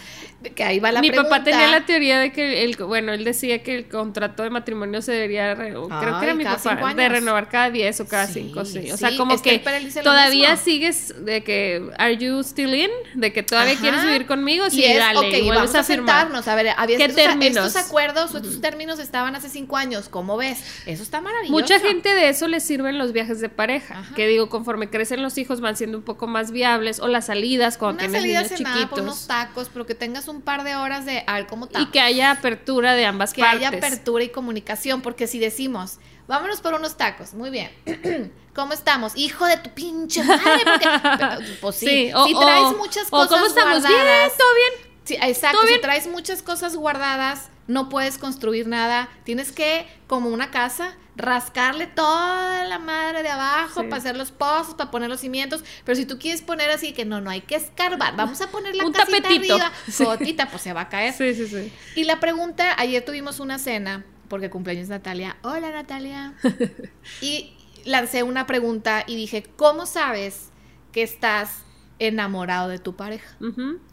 Que 0.56 0.64
ahí 0.64 0.80
va 0.80 0.92
la 0.94 1.02
mi 1.02 1.10
pregunta. 1.10 1.30
papá 1.32 1.44
tenía 1.44 1.68
la 1.68 1.86
teoría 1.86 2.18
de 2.20 2.32
que 2.32 2.64
el, 2.64 2.78
bueno, 2.78 3.12
él 3.12 3.26
decía 3.26 3.62
que 3.62 3.76
el 3.76 3.90
contrato 3.90 4.44
de 4.44 4.50
matrimonio 4.50 5.02
se 5.02 5.12
debería, 5.12 5.54
re- 5.54 5.72
creo 5.72 6.20
que 6.20 6.26
era 6.26 6.34
mi 6.34 6.46
papá, 6.46 6.94
de 6.94 7.10
renovar 7.10 7.50
cada 7.50 7.70
10 7.70 8.00
o 8.00 8.08
cada 8.08 8.26
Sí, 8.28 8.44
5, 8.48 8.66
sí. 8.66 8.78
O 8.92 8.96
sí, 8.96 8.98
sea, 8.98 9.18
como 9.18 9.42
que 9.42 9.60
todavía 10.04 10.56
sigues 10.56 11.14
de 11.26 11.44
que, 11.44 11.90
¿are 11.98 12.16
you 12.18 12.40
still 12.44 12.74
in? 12.74 12.90
De 13.16 13.34
que 13.34 13.44
todavía 13.44 13.74
Ajá. 13.74 13.82
quieres 13.82 14.04
vivir 14.06 14.26
conmigo, 14.28 14.70
sí, 14.70 14.80
y 14.82 14.86
es, 14.86 14.98
dale, 14.98 15.20
ok, 15.20 15.34
y 15.44 15.50
vamos 15.50 15.76
a, 15.76 15.84
sentarnos. 15.84 16.48
A 16.48 16.56
ver, 16.56 16.70
había 16.78 16.98
¿Qué 16.98 17.06
estos, 17.06 17.16
términos? 17.22 17.68
estos 17.68 17.86
acuerdos 17.88 18.34
o 18.34 18.38
estos 18.38 18.62
términos 18.62 19.00
estaban 19.00 19.36
hace 19.36 19.50
cinco 19.50 19.76
años. 19.76 20.08
¿Cómo 20.10 20.38
ves? 20.38 20.64
Eso 20.86 21.04
está 21.04 21.20
maravilloso. 21.20 21.52
Mucha 21.52 21.80
gente 21.80 22.14
de 22.14 22.30
eso 22.30 22.48
le 22.48 22.62
sirven 22.62 22.98
los 22.98 23.12
viajes 23.12 23.42
de 23.42 23.50
pareja, 23.50 24.00
Ajá. 24.00 24.16
que 24.16 24.26
digo, 24.28 24.48
conforme 24.50 24.90
crecen 24.90 25.22
los 25.22 25.38
hijos 25.38 25.60
van 25.60 25.76
siendo 25.76 25.98
un 25.98 26.04
poco 26.04 26.28
más 26.28 26.52
viables, 26.52 27.00
o 27.02 27.08
las 27.10 27.26
salidas 27.26 27.78
cuando 27.78 27.96
Una 27.96 28.04
tienes 28.04 28.22
salida 28.22 28.42
niños 28.44 28.58
cenada 28.58 28.90
por 28.90 29.00
unos 29.02 29.16
chiquitos. 29.16 29.28
tacos, 29.28 29.70
pero 29.74 29.86
que 29.86 29.96
tengas 29.96 30.28
un 30.30 30.42
par 30.42 30.64
de 30.64 30.76
horas 30.76 31.06
de 31.06 31.24
a 31.28 31.36
ver 31.36 31.48
cómo 31.48 31.66
está. 31.66 31.82
Y 31.82 31.88
que 31.88 32.00
haya 32.00 32.32
apertura 32.32 32.94
de 32.94 33.06
ambas 33.06 33.34
que 33.34 33.42
partes. 33.42 33.68
haya 33.68 33.78
apertura 33.78 34.24
y 34.24 34.30
comunicación, 34.30 35.02
porque 35.02 35.28
si 35.28 35.40
decimos, 35.40 36.00
vámonos 36.28 36.62
por 36.62 36.74
unos 36.74 36.98
tacos, 36.98 37.34
muy 37.34 37.50
bien. 37.50 37.70
¿Cómo 38.56 38.74
estamos? 38.74 39.14
Hijo 39.16 39.46
de 39.46 39.58
tu 39.58 39.70
pinche 39.72 40.24
madre, 40.24 40.64
porque 40.66 41.46
pues 41.62 41.76
sí, 41.76 41.86
Sí, 41.88 42.12
o- 42.14 42.26
si 42.26 42.34
traes 42.38 42.78
muchas 42.78 43.08
o, 43.08 43.12
cosas 43.12 43.30
¿cómo 43.30 43.46
estamos? 43.46 43.82
Bien, 43.84 43.94
guardadas, 43.94 44.38
todo 44.38 44.48
bien. 44.56 44.90
Sí, 45.06 45.16
exacto, 45.22 45.58
¿Todo 45.58 45.68
si 45.68 45.74
bien? 45.74 45.82
traes 45.82 46.08
muchas 46.08 46.42
cosas 46.44 46.76
guardadas, 46.76 47.50
no 47.68 47.90
puedes 47.90 48.18
construir 48.18 48.68
nada, 48.68 49.10
tienes 49.24 49.52
que 49.52 49.88
como 50.08 50.30
una 50.30 50.52
casa 50.52 50.96
rascarle 51.20 51.86
toda 51.86 52.64
la 52.64 52.80
madre 52.80 53.22
de 53.24 53.30
abajo 53.30 53.82
Sí. 53.82 53.88
para 53.88 53.98
hacer 53.98 54.16
los 54.18 54.32
pozos, 54.32 54.74
para 54.76 54.90
poner 54.90 55.10
los 55.10 55.20
cimientos, 55.20 55.64
pero 55.84 55.96
si 55.96 56.06
tú 56.06 56.18
quieres 56.18 56.42
poner 56.42 56.70
así 56.72 56.94
que 56.94 57.06
no, 57.06 57.20
no 57.22 57.30
hay 57.30 57.42
que 57.42 57.56
escarbar, 57.56 58.16
vamos 58.16 58.40
a 58.42 58.50
poner 58.50 58.74
la 58.76 58.86
Un 58.86 58.94
casita 58.94 59.22
tapetito. 59.22 59.54
arriba, 59.56 59.72
Sí. 59.92 60.04
gotita, 60.06 60.50
pues 60.50 60.62
se 60.64 60.74
va 60.74 60.82
a 60.82 60.90
caer. 60.90 61.14
Sí, 61.14 61.36
sí, 61.36 61.48
sí. 61.48 61.72
Y 61.96 62.06
la 62.06 62.20
pregunta, 62.20 62.74
ayer 62.80 63.04
tuvimos 63.04 63.40
una 63.40 63.60
cena, 63.60 64.06
porque 64.30 64.50
cumpleaños 64.50 64.88
Natalia. 64.90 65.38
Hola 65.44 65.72
Natalia. 65.72 66.34
y 67.22 67.54
lancé 67.86 68.24
una 68.24 68.48
pregunta 68.48 69.04
y 69.06 69.16
dije, 69.16 69.44
¿cómo 69.58 69.86
sabes 69.86 70.50
que 70.94 71.04
estás 71.04 71.64
enamorado 72.00 72.70
de 72.70 72.80
tu 72.80 72.96
pareja? 72.96 73.36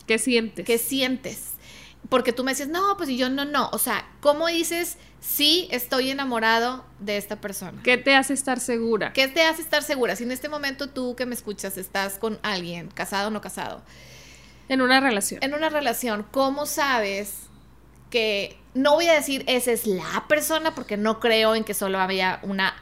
¿Qué 0.07 0.19
sientes? 0.19 0.65
¿Qué 0.65 0.79
sientes? 0.79 1.55
Porque 2.09 2.33
tú 2.33 2.45
me 2.45 2.53
dices, 2.53 2.69
no, 2.69 2.97
pues 2.97 3.09
y 3.09 3.16
yo 3.16 3.29
no, 3.29 3.45
no. 3.45 3.69
O 3.73 3.79
sea, 3.79 4.07
¿cómo 4.21 4.47
dices, 4.47 4.97
sí, 5.21 5.69
estoy 5.71 6.11
enamorado 6.11 6.85
de 7.01 7.16
esta 7.16 7.40
persona? 7.40 7.81
¿Qué 7.83 7.97
te 7.97 8.14
hace 8.14 8.33
estar 8.33 8.61
segura? 8.61 9.12
¿Qué 9.12 9.29
te 9.29 9.42
hace 9.42 9.62
estar 9.62 9.83
segura? 9.83 10.14
Si 10.14 10.25
en 10.25 10.33
este 10.33 10.49
momento 10.49 10.88
tú 10.88 11.16
que 11.16 11.27
me 11.27 11.35
escuchas 11.35 11.77
estás 11.77 12.19
con 12.19 12.38
alguien, 12.42 12.88
casado 12.88 13.29
o 13.29 13.31
no 13.31 13.40
casado, 13.40 13.83
En 14.69 14.83
una 14.83 15.01
relación. 15.01 15.42
en 15.42 15.55
una 15.55 15.69
relación, 15.69 16.25
¿cómo 16.31 16.66
sabes 16.66 17.47
que 18.11 18.57
no 18.75 18.95
voy 18.95 19.09
a 19.09 19.14
decir 19.14 19.42
esa 19.49 19.73
es 19.73 19.87
la 19.87 20.25
persona 20.29 20.75
porque 20.75 20.97
no 20.97 21.19
creo 21.19 21.55
en 21.55 21.64
que 21.64 21.75
solo 21.75 21.99
había 21.99 22.38
una 22.42 22.75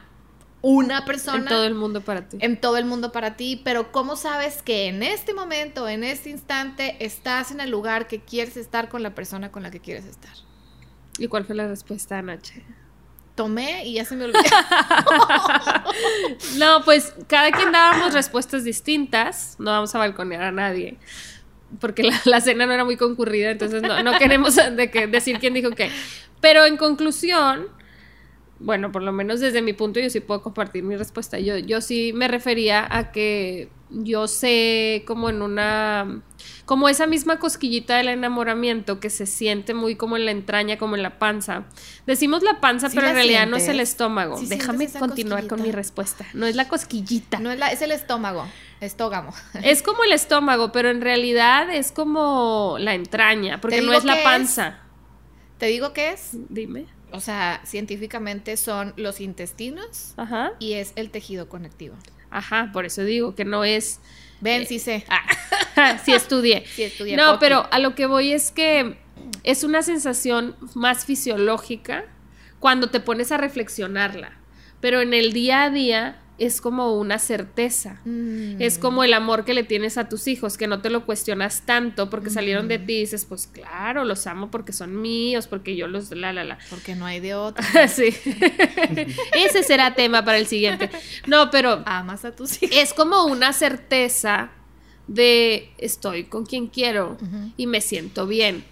una 0.67 1.05
persona 1.05 1.37
En 1.37 1.45
todo 1.45 1.65
el 1.65 1.75
mundo 1.75 2.01
para 2.01 2.27
ti. 2.27 2.37
en 2.39 2.59
todo 2.59 2.77
el 2.77 2.85
mundo 2.85 3.11
para 3.11 3.37
ti, 3.37 3.61
pero 3.63 3.91
¿cómo 3.91 4.15
sabes 4.15 4.63
que 4.63 4.87
en 4.87 5.03
este 5.03 5.35
momento, 5.35 5.87
en 5.87 6.03
este 6.03 6.31
instante, 6.31 6.95
estás 6.99 7.51
en 7.51 7.61
el 7.61 7.69
lugar 7.69 8.07
que 8.07 8.21
quieres 8.21 8.57
estar 8.57 8.89
con 8.89 9.03
la 9.03 9.13
persona 9.13 9.51
con 9.51 9.61
la 9.61 9.69
que 9.69 9.79
quieres 9.79 10.05
estar? 10.05 10.33
¿Y 11.19 11.27
cuál 11.27 11.45
fue 11.45 11.53
la 11.53 11.67
respuesta 11.67 12.17
anoche? 12.17 12.63
Tomé 13.35 13.85
y 13.85 13.93
ya 13.93 14.05
se 14.05 14.15
me 14.15 14.25
olvidó. 14.25 14.39
No, 16.57 16.83
pues 16.83 17.13
cada 17.27 17.51
quien 17.51 17.71
dábamos 17.71 18.13
respuestas 18.13 18.63
distintas. 18.63 19.55
No 19.59 19.69
vamos 19.69 19.93
a 19.93 19.99
balconear 19.99 20.41
a 20.41 20.51
nadie. 20.51 20.97
Porque 21.79 22.01
la, 22.03 22.19
la 22.25 22.41
cena 22.41 22.65
no 22.65 22.73
era 22.73 22.85
muy 22.85 22.97
concurrida, 22.97 23.51
entonces 23.51 23.83
no, 23.83 24.01
no 24.01 24.17
queremos 24.17 24.55
de 24.55 24.89
que, 24.89 25.05
decir 25.05 25.37
quién 25.39 25.53
dijo 25.53 25.69
qué. 25.71 25.91
Pero 26.41 26.65
en 26.65 26.77
conclusión, 26.77 27.67
bueno, 28.59 28.91
por 28.91 29.03
lo 29.03 29.11
menos 29.11 29.39
desde 29.41 29.61
mi 29.61 29.73
punto 29.73 29.99
yo 29.99 30.09
sí 30.09 30.19
puedo 30.21 30.41
compartir 30.41 30.83
mi 30.83 30.95
respuesta. 30.95 31.39
Yo, 31.39 31.57
yo 31.57 31.81
sí 31.81 32.13
me 32.13 32.27
refería 32.27 32.87
a 32.89 33.11
que 33.11 33.69
yo 33.89 34.27
sé 34.27 35.03
como 35.05 35.29
en 35.29 35.41
una, 35.41 36.21
como 36.65 36.89
esa 36.89 37.05
misma 37.05 37.37
cosquillita 37.37 37.97
del 37.97 38.07
enamoramiento 38.09 38.99
que 38.99 39.09
se 39.09 39.25
siente 39.25 39.73
muy 39.73 39.95
como 39.95 40.17
en 40.17 40.25
la 40.25 40.31
entraña, 40.31 40.77
como 40.77 40.95
en 40.95 41.03
la 41.03 41.19
panza. 41.19 41.65
Decimos 42.07 42.43
la 42.43 42.59
panza, 42.61 42.89
Sí 42.89 42.95
pero 42.95 43.07
la 43.07 43.11
en 43.11 43.15
realidad 43.17 43.47
no 43.47 43.57
es 43.57 43.67
el 43.67 43.79
estómago. 43.79 44.37
Sí 44.37 44.47
Déjame 44.47 44.87
continuar 44.89 45.47
con 45.47 45.61
mi 45.61 45.71
respuesta. 45.71 46.25
No 46.33 46.45
es 46.47 46.55
la 46.55 46.67
cosquillita. 46.67 47.39
No 47.39 47.51
es, 47.51 47.59
la- 47.59 47.71
es 47.71 47.81
el 47.81 47.91
estómago, 47.91 48.45
estógamo. 48.81 49.33
Es 49.63 49.83
como 49.83 50.03
el 50.03 50.13
estómago, 50.13 50.71
pero 50.71 50.89
en 50.89 51.01
realidad 51.01 51.69
es 51.69 51.91
como 51.91 52.77
la 52.79 52.93
entraña, 52.95 53.59
porque 53.61 53.81
no 53.81 53.93
es 53.93 54.03
la 54.05 54.17
es. 54.17 54.23
panza. 54.23 54.79
Te 55.57 55.67
digo 55.67 55.93
qué 55.93 56.11
es, 56.11 56.31
Dime. 56.49 56.85
O 57.15 57.21
sea, 57.21 57.61
científicamente 57.65 58.57
son 58.57 58.93
los 58.97 59.21
intestinos 59.21 60.13
Ajá. 60.17 60.51
y 60.59 60.73
es 60.73 60.93
el 60.95 61.09
tejido 61.09 61.49
conectivo. 61.49 61.95
Ajá, 62.29 62.69
por 62.73 62.85
eso 62.85 63.03
digo 63.03 63.35
que 63.35 63.45
no 63.45 63.63
es. 63.63 63.99
Ven, 64.41 64.67
sí 64.67 64.79
sé. 64.79 65.05
sí 66.03 66.13
estudié. 66.13 66.65
Sí 66.67 66.83
estudié 66.83 67.15
no, 67.15 67.39
pero 67.39 67.67
a 67.71 67.79
lo 67.79 67.95
que 67.95 68.05
voy 68.05 68.33
es 68.33 68.51
que 68.51 68.97
es 69.43 69.63
una 69.63 69.81
sensación 69.81 70.55
más 70.73 71.05
fisiológica 71.05 72.05
cuando 72.59 72.89
te 72.89 72.99
pones 72.99 73.31
a 73.31 73.37
reflexionarla. 73.37 74.33
Pero 74.81 75.01
en 75.01 75.13
el 75.13 75.33
día 75.33 75.63
a 75.63 75.69
día 75.69 76.21
es 76.37 76.59
como 76.61 76.97
una 76.97 77.19
certeza. 77.19 77.99
Mm. 78.05 78.61
Es 78.61 78.77
como 78.77 79.03
el 79.03 79.13
amor 79.13 79.45
que 79.45 79.53
le 79.53 79.63
tienes 79.63 79.97
a 79.97 80.09
tus 80.09 80.27
hijos, 80.27 80.57
que 80.57 80.67
no 80.67 80.81
te 80.81 80.89
lo 80.89 81.05
cuestionas 81.05 81.63
tanto 81.65 82.09
porque 82.09 82.29
salieron 82.29 82.67
de 82.67 82.79
ti 82.79 82.93
y 82.93 82.99
dices, 83.01 83.25
pues 83.25 83.47
claro, 83.47 84.03
los 84.03 84.27
amo 84.27 84.51
porque 84.51 84.73
son 84.73 85.01
míos, 85.01 85.47
porque 85.47 85.75
yo 85.75 85.87
los, 85.87 86.11
la, 86.11 86.33
la, 86.33 86.43
la. 86.43 86.57
Porque 86.69 86.95
no 86.95 87.05
hay 87.05 87.19
de 87.19 87.35
otro. 87.35 87.63
sí. 87.87 88.05
Ese 89.33 89.63
será 89.63 89.95
tema 89.95 90.25
para 90.25 90.37
el 90.37 90.47
siguiente. 90.47 90.89
No, 91.27 91.49
pero 91.51 91.83
Amas 91.85 92.25
a 92.25 92.35
tus 92.35 92.61
hijos. 92.61 92.75
es 92.75 92.93
como 92.93 93.25
una 93.25 93.53
certeza 93.53 94.51
de 95.07 95.69
estoy 95.77 96.25
con 96.25 96.45
quien 96.45 96.67
quiero 96.67 97.17
y 97.57 97.67
me 97.67 97.81
siento 97.81 98.27
bien. 98.27 98.63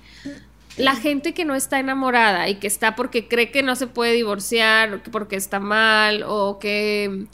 La 0.78 0.96
gente 0.96 1.34
que 1.34 1.46
no 1.46 1.56
está 1.56 1.80
enamorada 1.80 2.50
y 2.50 2.56
que 2.56 2.68
está 2.68 2.96
porque 2.96 3.28
cree 3.28 3.52
que 3.52 3.64
no 3.64 3.76
se 3.76 3.88
puede 3.88 4.14
divorciar, 4.14 5.04
porque 5.12 5.36
está 5.36 5.60
mal, 5.60 6.24
o 6.26 6.58
que 6.60 7.28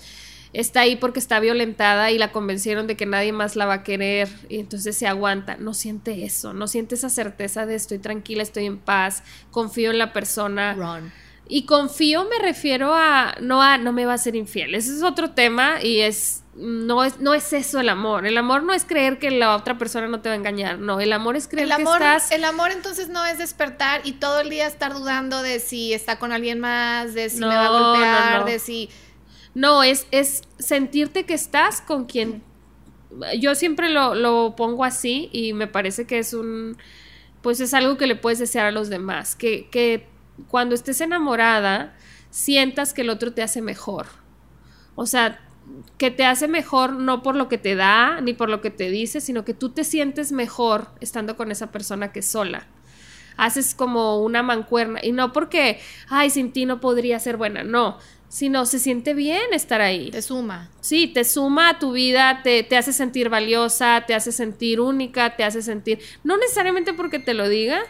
está 0.54 0.82
ahí 0.82 0.96
porque 0.96 1.20
está 1.20 1.40
violentada 1.40 2.12
y 2.12 2.18
la 2.18 2.32
convencieron 2.32 2.88
de 2.88 2.96
que 2.96 3.06
nadie 3.06 3.32
más 3.32 3.56
la 3.56 3.66
va 3.66 3.76
a 3.76 3.84
querer 3.84 4.30
y 4.50 4.60
entonces 4.60 4.98
se 4.98 5.08
aguanta, 5.08 5.58
no 5.58 5.74
siente 5.74 6.24
eso, 6.26 6.54
no 6.54 6.68
siente 6.68 6.96
esa 6.96 7.10
certeza 7.10 7.66
de 7.66 7.76
estoy 7.76 8.00
tranquila, 8.00 8.44
estoy 8.44 8.66
en 8.66 8.78
paz, 8.78 9.24
confío 9.52 9.92
en 9.92 10.00
la 10.00 10.14
persona. 10.14 10.74
Ron. 10.74 11.12
Y 11.48 11.66
confío 11.66 12.26
me 12.26 12.40
refiero 12.40 12.94
a 12.94 13.36
no 13.42 13.62
a 13.62 13.78
no 13.80 13.92
me 13.92 14.06
va 14.06 14.14
a 14.14 14.18
ser 14.20 14.36
infiel. 14.36 14.76
Ese 14.76 14.96
es 14.96 15.02
otro 15.02 15.32
tema 15.32 15.84
y 15.84 16.02
es 16.02 16.44
no 16.60 17.06
es 17.06 17.20
no 17.20 17.34
es 17.34 17.54
eso 17.54 17.80
el 17.80 17.88
amor. 17.88 18.26
El 18.26 18.38
amor 18.38 18.64
no 18.64 18.74
es 18.74 18.84
creer 18.84 19.18
que 19.18 19.32
la 19.32 19.56
otra 19.56 19.78
persona 19.78 20.08
no 20.08 20.20
te 20.20 20.28
va 20.28 20.34
a 20.34 20.38
engañar. 20.38 20.78
No, 20.78 21.00
el 21.00 21.14
amor 21.14 21.38
es 21.38 21.48
creer 21.48 21.68
El 21.68 21.72
amor, 21.72 22.00
que 22.00 22.06
estás 22.06 22.32
el 22.32 22.44
amor 22.44 22.72
entonces 22.72 23.08
no 23.08 23.26
es 23.26 23.38
despertar 23.38 24.02
y 24.04 24.14
todo 24.14 24.42
el 24.42 24.50
día 24.50 24.68
estar 24.68 24.94
dudando 24.94 25.42
de 25.42 25.60
si 25.60 25.94
está 25.94 26.20
con 26.20 26.34
alguien 26.34 26.60
más, 26.60 27.14
de 27.14 27.30
si 27.30 27.40
me 27.40 27.48
va 27.48 27.68
a 27.68 27.72
no, 27.72 27.92
golpear, 27.92 28.40
no. 28.42 28.46
de 28.46 28.60
si... 28.60 28.90
No, 29.56 29.84
es, 29.84 30.06
es 30.12 30.44
sentirte 30.60 31.26
que 31.26 31.34
estás 31.34 31.82
con 31.82 32.06
quien. 32.06 32.44
Yo 33.40 33.56
siempre 33.56 33.90
lo, 33.90 34.14
lo 34.14 34.56
pongo 34.56 34.84
así 34.84 35.30
y 35.32 35.54
me 35.54 35.68
parece 35.68 36.06
que 36.06 36.20
es 36.20 36.34
un. 36.34 36.78
Pues 37.42 37.60
es 37.62 37.74
algo 37.74 37.98
que 37.98 38.06
le 38.06 38.16
puedes 38.16 38.38
desear 38.38 38.66
a 38.66 38.72
los 38.72 38.90
demás. 38.90 39.36
Que, 39.36 39.68
que 39.70 40.08
cuando 40.50 40.76
estés 40.76 41.02
enamorada, 41.02 41.96
sientas 42.30 42.94
que 42.94 43.02
el 43.02 43.10
otro 43.10 43.34
te 43.34 43.42
hace 43.42 43.62
mejor. 43.62 44.08
O 44.96 45.06
sea, 45.06 45.40
que 45.98 46.12
te 46.12 46.26
hace 46.26 46.48
mejor 46.48 46.94
no 46.94 47.24
por 47.24 47.36
lo 47.36 47.48
que 47.48 47.58
te 47.58 47.76
da 47.76 48.22
ni 48.22 48.34
por 48.34 48.50
lo 48.50 48.62
que 48.62 48.70
te 48.70 48.90
dice, 48.90 49.22
sino 49.22 49.46
que 49.46 49.54
tú 49.54 49.70
te 49.70 49.84
sientes 49.84 50.32
mejor 50.32 50.88
estando 51.02 51.38
con 51.38 51.52
esa 51.52 51.72
persona 51.72 52.12
que 52.12 52.22
sola. 52.22 52.68
Haces 53.38 53.74
como 53.74 54.22
una 54.22 54.44
mancuerna. 54.44 55.00
Y 55.02 55.12
no 55.12 55.32
porque, 55.32 55.80
ay, 56.10 56.30
sin 56.30 56.52
ti 56.52 56.66
no 56.66 56.82
podría 56.82 57.20
ser 57.20 57.38
buena. 57.38 57.64
No, 57.64 57.98
sino 58.30 58.66
se 58.66 58.80
siente 58.80 59.14
bien 59.14 59.54
estar 59.54 59.82
ahí. 59.82 60.12
Te 60.12 60.22
suma. 60.22 60.70
Sí, 60.82 61.08
te 61.08 61.24
suma 61.24 61.70
a 61.70 61.80
tu 61.80 61.92
vida, 61.92 62.42
te, 62.44 62.64
te 62.64 62.78
hace 62.78 62.94
sentir 62.94 63.30
valiosa, 63.30 64.06
te 64.08 64.14
hace 64.14 64.32
sentir 64.32 64.80
única, 64.80 65.36
te 65.36 65.44
hace 65.44 65.62
sentir, 65.62 66.00
no 66.24 66.38
necesariamente 66.38 66.94
porque 66.94 67.20
te 67.20 67.34
lo 67.34 67.50
diga, 67.50 67.82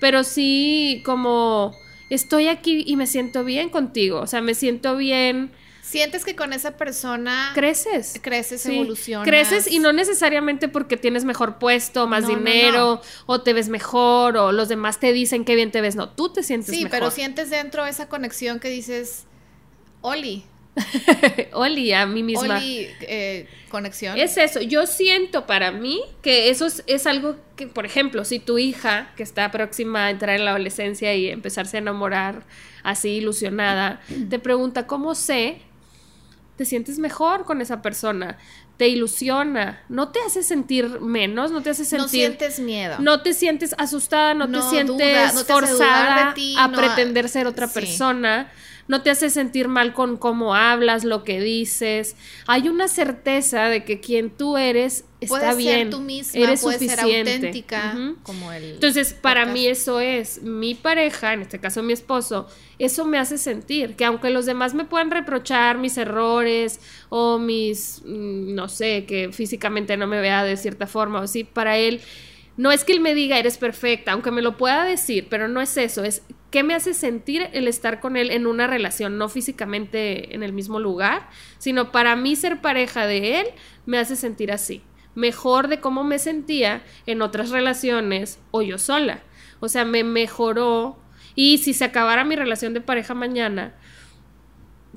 pero 0.00 0.24
sí 0.24 1.02
como 1.06 1.74
estoy 2.10 2.48
aquí 2.48 2.84
y 2.86 2.96
me 2.96 3.06
siento 3.06 3.44
bien 3.44 3.70
contigo, 3.70 4.20
o 4.20 4.26
sea, 4.26 4.42
me 4.42 4.54
siento 4.54 4.96
bien, 4.96 5.52
Sientes 5.94 6.24
que 6.24 6.34
con 6.34 6.52
esa 6.52 6.76
persona 6.76 7.52
creces. 7.54 8.18
creces, 8.20 8.62
Sí, 8.62 8.74
evolucionas. 8.74 9.28
Creces 9.28 9.70
y 9.70 9.78
no 9.78 9.92
necesariamente 9.92 10.66
porque 10.66 10.96
tienes 10.96 11.24
mejor 11.24 11.60
puesto, 11.60 12.08
más 12.08 12.24
No, 12.24 12.30
no, 12.30 12.36
dinero, 12.36 13.00
o 13.26 13.42
te 13.42 13.52
ves 13.52 13.68
mejor, 13.68 14.36
o 14.36 14.50
los 14.50 14.68
demás 14.68 14.98
te 14.98 15.12
dicen 15.12 15.44
que 15.44 15.54
bien 15.54 15.70
te 15.70 15.80
ves. 15.80 15.94
No, 15.94 16.08
tú 16.08 16.32
te 16.32 16.42
sientes 16.42 16.74
Sí, 16.74 16.82
mejor. 16.82 16.98
pero 16.98 17.10
sientes 17.12 17.48
dentro 17.48 17.86
esa 17.86 18.08
conexión 18.08 18.58
que 18.58 18.70
dices, 18.70 19.22
Oli, 20.00 20.42
Oli, 21.52 21.92
a 21.92 22.06
mí 22.06 22.24
misma. 22.24 22.56
Oli, 22.56 22.88
eh, 23.02 23.46
conexión. 23.68 24.18
Es 24.18 24.36
eso, 24.36 24.60
yo 24.60 24.86
siento 24.86 25.46
para 25.46 25.70
mí 25.70 26.00
que 26.22 26.50
eso 26.50 26.66
es, 26.66 26.82
es 26.88 27.06
algo 27.06 27.36
que, 27.54 27.68
por 27.68 27.86
ejemplo, 27.86 28.24
si 28.24 28.40
tu 28.40 28.58
hija, 28.58 29.12
que 29.16 29.22
está 29.22 29.52
próxima 29.52 30.06
a 30.06 30.10
entrar 30.10 30.34
en 30.34 30.44
la 30.44 30.50
adolescencia 30.50 31.14
y 31.14 31.28
empezarse 31.28 31.76
a 31.76 31.80
enamorar 31.80 32.42
así 32.82 33.10
ilusionada, 33.10 34.00
te 34.28 34.40
pregunta, 34.40 34.88
¿cómo 34.88 35.14
sé? 35.14 35.58
Te 36.56 36.64
sientes 36.64 36.98
mejor 37.00 37.44
con 37.44 37.60
esa 37.60 37.82
persona, 37.82 38.38
te 38.76 38.86
ilusiona, 38.88 39.82
no 39.88 40.10
te 40.10 40.20
hace 40.20 40.42
sentir 40.44 41.00
menos, 41.00 41.50
no 41.50 41.62
te 41.62 41.70
hace 41.70 41.84
sentir... 41.84 42.04
no 42.04 42.08
sientes 42.08 42.60
miedo. 42.60 42.96
No 43.00 43.22
te 43.22 43.34
sientes 43.34 43.74
asustada, 43.76 44.34
no, 44.34 44.46
No 44.46 44.60
te 44.62 44.68
sientes 44.70 44.86
duda, 44.96 45.32
no 45.32 45.44
te 45.44 45.52
hace 45.52 45.52
forzada 45.52 46.34
ti, 46.34 46.54
a 46.56 46.68
no- 46.68 46.78
pretender 46.78 47.28
ser 47.28 47.48
otra 47.48 47.66
sí. 47.66 47.74
persona, 47.74 48.52
no 48.86 49.02
te 49.02 49.10
hace 49.10 49.30
sentir 49.30 49.68
mal 49.68 49.94
con 49.94 50.16
cómo 50.16 50.54
hablas, 50.54 51.04
lo 51.04 51.24
que 51.24 51.40
dices. 51.40 52.16
Hay 52.46 52.68
una 52.68 52.88
certeza 52.88 53.68
de 53.68 53.84
que 53.84 54.00
quien 54.00 54.30
tú 54.30 54.56
eres 54.56 55.04
está 55.20 55.38
puedes 55.38 55.56
bien. 55.56 55.78
ser 55.78 55.90
tú 55.90 56.00
misma, 56.00 56.40
eres 56.40 56.62
puedes 56.62 56.80
ser 56.80 57.00
auténtica, 57.00 57.96
como 58.22 58.52
el 58.52 58.74
Entonces, 58.74 59.14
para 59.14 59.42
podcast. 59.42 59.54
mí 59.54 59.66
eso 59.66 60.00
es, 60.00 60.42
mi 60.42 60.74
pareja, 60.74 61.32
en 61.32 61.42
este 61.42 61.58
caso 61.58 61.82
mi 61.82 61.92
esposo, 61.94 62.46
eso 62.78 63.06
me 63.06 63.18
hace 63.18 63.38
sentir 63.38 63.96
que 63.96 64.04
aunque 64.04 64.30
los 64.30 64.44
demás 64.46 64.74
me 64.74 64.84
puedan 64.84 65.10
reprochar 65.10 65.78
mis 65.78 65.96
errores 65.96 66.80
o 67.08 67.38
mis, 67.38 68.02
mm, 68.04 68.54
no 68.54 68.68
sé, 68.68 69.06
que 69.06 69.30
físicamente 69.32 69.96
no 69.96 70.06
me 70.06 70.20
vea 70.20 70.44
de 70.44 70.56
cierta 70.56 70.86
forma 70.86 71.20
o 71.20 71.26
sí, 71.26 71.44
para 71.44 71.78
él, 71.78 72.00
no 72.56 72.70
es 72.70 72.84
que 72.84 72.92
él 72.92 73.00
me 73.00 73.14
diga 73.14 73.38
eres 73.38 73.56
perfecta, 73.58 74.12
aunque 74.12 74.30
me 74.30 74.42
lo 74.42 74.56
pueda 74.56 74.84
decir, 74.84 75.26
pero 75.28 75.48
no 75.48 75.60
es 75.60 75.76
eso, 75.76 76.04
es 76.04 76.22
qué 76.54 76.62
me 76.62 76.76
hace 76.76 76.94
sentir 76.94 77.48
el 77.52 77.66
estar 77.66 77.98
con 77.98 78.16
él 78.16 78.30
en 78.30 78.46
una 78.46 78.68
relación, 78.68 79.18
no 79.18 79.28
físicamente 79.28 80.36
en 80.36 80.44
el 80.44 80.52
mismo 80.52 80.78
lugar, 80.78 81.28
sino 81.58 81.90
para 81.90 82.14
mí 82.14 82.36
ser 82.36 82.60
pareja 82.60 83.08
de 83.08 83.40
él 83.40 83.46
me 83.86 83.98
hace 83.98 84.14
sentir 84.14 84.52
así 84.52 84.80
mejor 85.16 85.66
de 85.66 85.80
cómo 85.80 86.04
me 86.04 86.20
sentía 86.20 86.84
en 87.06 87.22
otras 87.22 87.50
relaciones 87.50 88.38
o 88.52 88.62
yo 88.62 88.78
sola. 88.78 89.24
O 89.58 89.68
sea, 89.68 89.84
me 89.84 90.04
mejoró. 90.04 90.96
Y 91.34 91.58
si 91.58 91.74
se 91.74 91.84
acabara 91.84 92.24
mi 92.24 92.36
relación 92.36 92.72
de 92.72 92.80
pareja 92.80 93.14
mañana, 93.14 93.74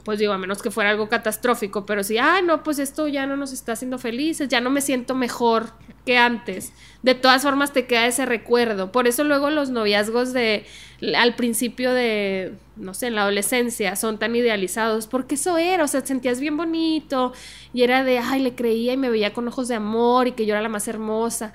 pues 0.08 0.20
digo, 0.20 0.32
a 0.32 0.38
menos 0.38 0.62
que 0.62 0.72
fuera 0.72 0.92
algo 0.92 1.10
catastrófico, 1.10 1.86
pero 1.86 2.02
si, 2.02 2.18
ah, 2.18 2.40
no, 2.42 2.64
pues 2.64 2.80
esto 2.80 3.10
ya 3.10 3.28
no 3.28 3.36
nos 3.36 3.52
está 3.52 3.74
haciendo 3.74 3.98
felices, 3.98 4.48
ya 4.48 4.62
no 4.62 4.70
me 4.70 4.80
siento 4.80 5.16
mejor 5.16 5.74
que 6.06 6.18
antes. 6.18 6.72
De 7.04 7.14
todas 7.14 7.42
formas 7.42 7.74
te 7.74 7.88
queda 7.88 8.08
ese 8.08 8.26
recuerdo. 8.26 8.90
Por 8.94 9.06
eso 9.06 9.26
luego 9.26 9.50
los 9.50 9.70
noviazgos 9.70 10.32
de 10.32 10.66
al 11.14 11.36
principio 11.36 11.94
de, 11.94 12.54
no 12.78 12.94
sé, 12.94 13.08
en 13.08 13.16
la 13.16 13.24
adolescencia 13.24 13.98
son 13.98 14.18
tan 14.18 14.34
idealizados, 14.34 15.08
porque 15.08 15.36
eso 15.36 15.58
era, 15.58 15.84
o 15.84 15.88
sea, 15.90 16.00
te 16.00 16.08
sentías 16.08 16.40
bien 16.40 16.56
bonito 16.56 17.34
y 17.74 17.84
era 17.84 18.06
de, 18.06 18.20
ay, 18.20 18.42
le 18.42 18.56
creía 18.56 18.94
y 18.94 18.98
me 18.98 19.10
veía 19.10 19.34
con 19.34 19.46
ojos 19.50 19.68
de 19.68 19.76
amor 19.76 20.30
y 20.30 20.32
que 20.32 20.46
yo 20.46 20.54
era 20.54 20.62
la 20.62 20.70
más 20.70 20.88
hermosa. 20.88 21.52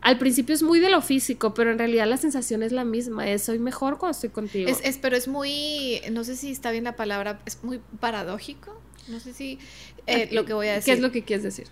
Al 0.00 0.18
principio 0.18 0.54
es 0.54 0.62
muy 0.62 0.80
de 0.80 0.90
lo 0.90 1.02
físico, 1.02 1.54
pero 1.54 1.70
en 1.72 1.78
realidad 1.78 2.06
la 2.06 2.16
sensación 2.16 2.62
es 2.62 2.72
la 2.72 2.84
misma, 2.84 3.28
es 3.28 3.42
soy 3.44 3.58
mejor 3.58 3.98
cuando 3.98 4.12
estoy 4.14 4.30
contigo. 4.30 4.70
Es, 4.70 4.80
es- 4.84 4.98
pero 4.98 5.16
es 5.16 5.28
muy, 5.28 6.00
no 6.12 6.24
sé 6.24 6.36
si 6.36 6.50
está 6.52 6.70
bien 6.70 6.84
la 6.84 6.96
palabra, 6.96 7.40
es 7.46 7.62
muy 7.64 7.80
paradójico. 8.00 8.80
No 9.08 9.20
sé 9.20 9.32
si 9.32 9.58
eh, 10.06 10.28
lo 10.32 10.44
que 10.44 10.52
voy 10.52 10.68
a 10.68 10.74
decir. 10.74 10.84
¿Qué 10.92 10.96
es 10.98 11.00
lo 11.00 11.10
que 11.12 11.24
quieres 11.24 11.42
decir? 11.42 11.66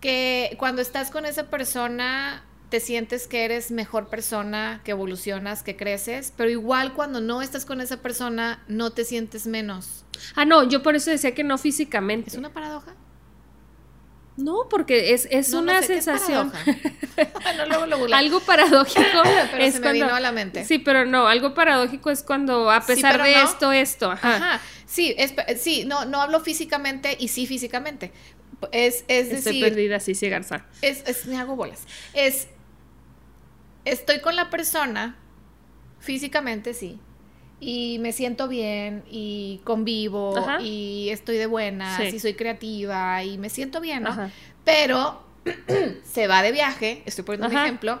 que 0.00 0.54
cuando 0.58 0.80
estás 0.80 1.10
con 1.10 1.26
esa 1.26 1.50
persona 1.50 2.44
te 2.70 2.80
sientes 2.80 3.26
que 3.26 3.44
eres 3.44 3.70
mejor 3.70 4.08
persona, 4.08 4.80
que 4.84 4.90
evolucionas, 4.92 5.62
que 5.62 5.74
creces, 5.76 6.32
pero 6.36 6.50
igual 6.50 6.92
cuando 6.94 7.20
no 7.20 7.40
estás 7.42 7.64
con 7.64 7.80
esa 7.80 8.02
persona 8.02 8.62
no 8.68 8.92
te 8.92 9.04
sientes 9.04 9.46
menos. 9.46 10.04
Ah, 10.36 10.44
no, 10.44 10.62
yo 10.68 10.82
por 10.82 10.94
eso 10.94 11.10
decía 11.10 11.34
que 11.34 11.42
no 11.44 11.56
físicamente. 11.58 12.30
¿Es 12.30 12.36
una 12.36 12.52
paradoja? 12.52 12.94
No, 14.38 14.68
porque 14.70 15.12
es, 15.14 15.26
es 15.32 15.50
No, 15.50 15.56
no 15.62 15.72
una 15.72 15.80
sé, 15.82 15.88
¿qué 15.88 15.98
es 15.98 16.04
sensación. 16.04 16.52
lo 17.88 18.14
algo 18.14 18.38
paradójico 18.40 19.00
Pero 19.50 19.62
es 19.64 19.74
se 19.74 19.80
me 19.80 19.86
cuando- 19.86 20.04
vino 20.06 20.14
a 20.14 20.20
la 20.20 20.30
mente. 20.32 20.64
Sí, 20.64 20.78
pero 20.78 21.04
no, 21.04 21.26
algo 21.26 21.54
paradójico 21.54 22.08
es 22.10 22.22
cuando 22.22 22.70
a 22.70 22.80
pesar 22.80 23.20
de 23.22 23.42
esto, 23.42 23.72
esto, 23.72 24.10
ajá. 24.12 24.36
Ajá. 24.36 24.60
Sí, 24.86 25.14
es, 25.18 25.34
sí, 25.60 25.84
no, 25.84 26.04
no 26.04 26.22
hablo 26.22 26.38
físicamente 26.40 27.16
y 27.18 27.28
sí 27.28 27.46
físicamente. 27.46 28.12
Es, 28.72 29.04
es 29.08 29.26
Estoy 29.30 29.36
decir, 29.54 29.64
perdida, 29.64 30.00
sí, 30.00 30.14
sí, 30.14 30.28
Garza. 30.28 30.64
es, 30.82 31.02
es- 31.06 31.26
me 31.26 31.36
hago 31.36 31.56
bolas. 31.56 31.80
Es, 32.14 32.46
estoy 33.84 34.20
con 34.20 34.36
la 34.36 34.50
persona, 34.50 35.16
físicamente 36.00 36.74
sí, 36.74 37.00
y 37.60 37.98
me 38.00 38.12
siento 38.12 38.46
bien, 38.48 39.02
y 39.10 39.60
convivo, 39.64 40.36
Ajá. 40.36 40.60
y 40.60 41.10
estoy 41.10 41.36
de 41.36 41.46
buenas, 41.46 41.96
Sí. 41.96 42.16
y 42.16 42.18
soy 42.20 42.34
creativa, 42.34 43.22
y 43.24 43.38
me 43.38 43.50
siento 43.50 43.80
bien, 43.80 44.04
¿no? 44.04 44.10
Ajá. 44.10 44.30
Pero 44.64 45.22
se 46.04 46.26
va 46.26 46.42
de 46.42 46.52
viaje, 46.52 47.02
estoy 47.06 47.24
poniendo 47.24 47.48
un 47.48 47.56
ejemplo, 47.64 48.00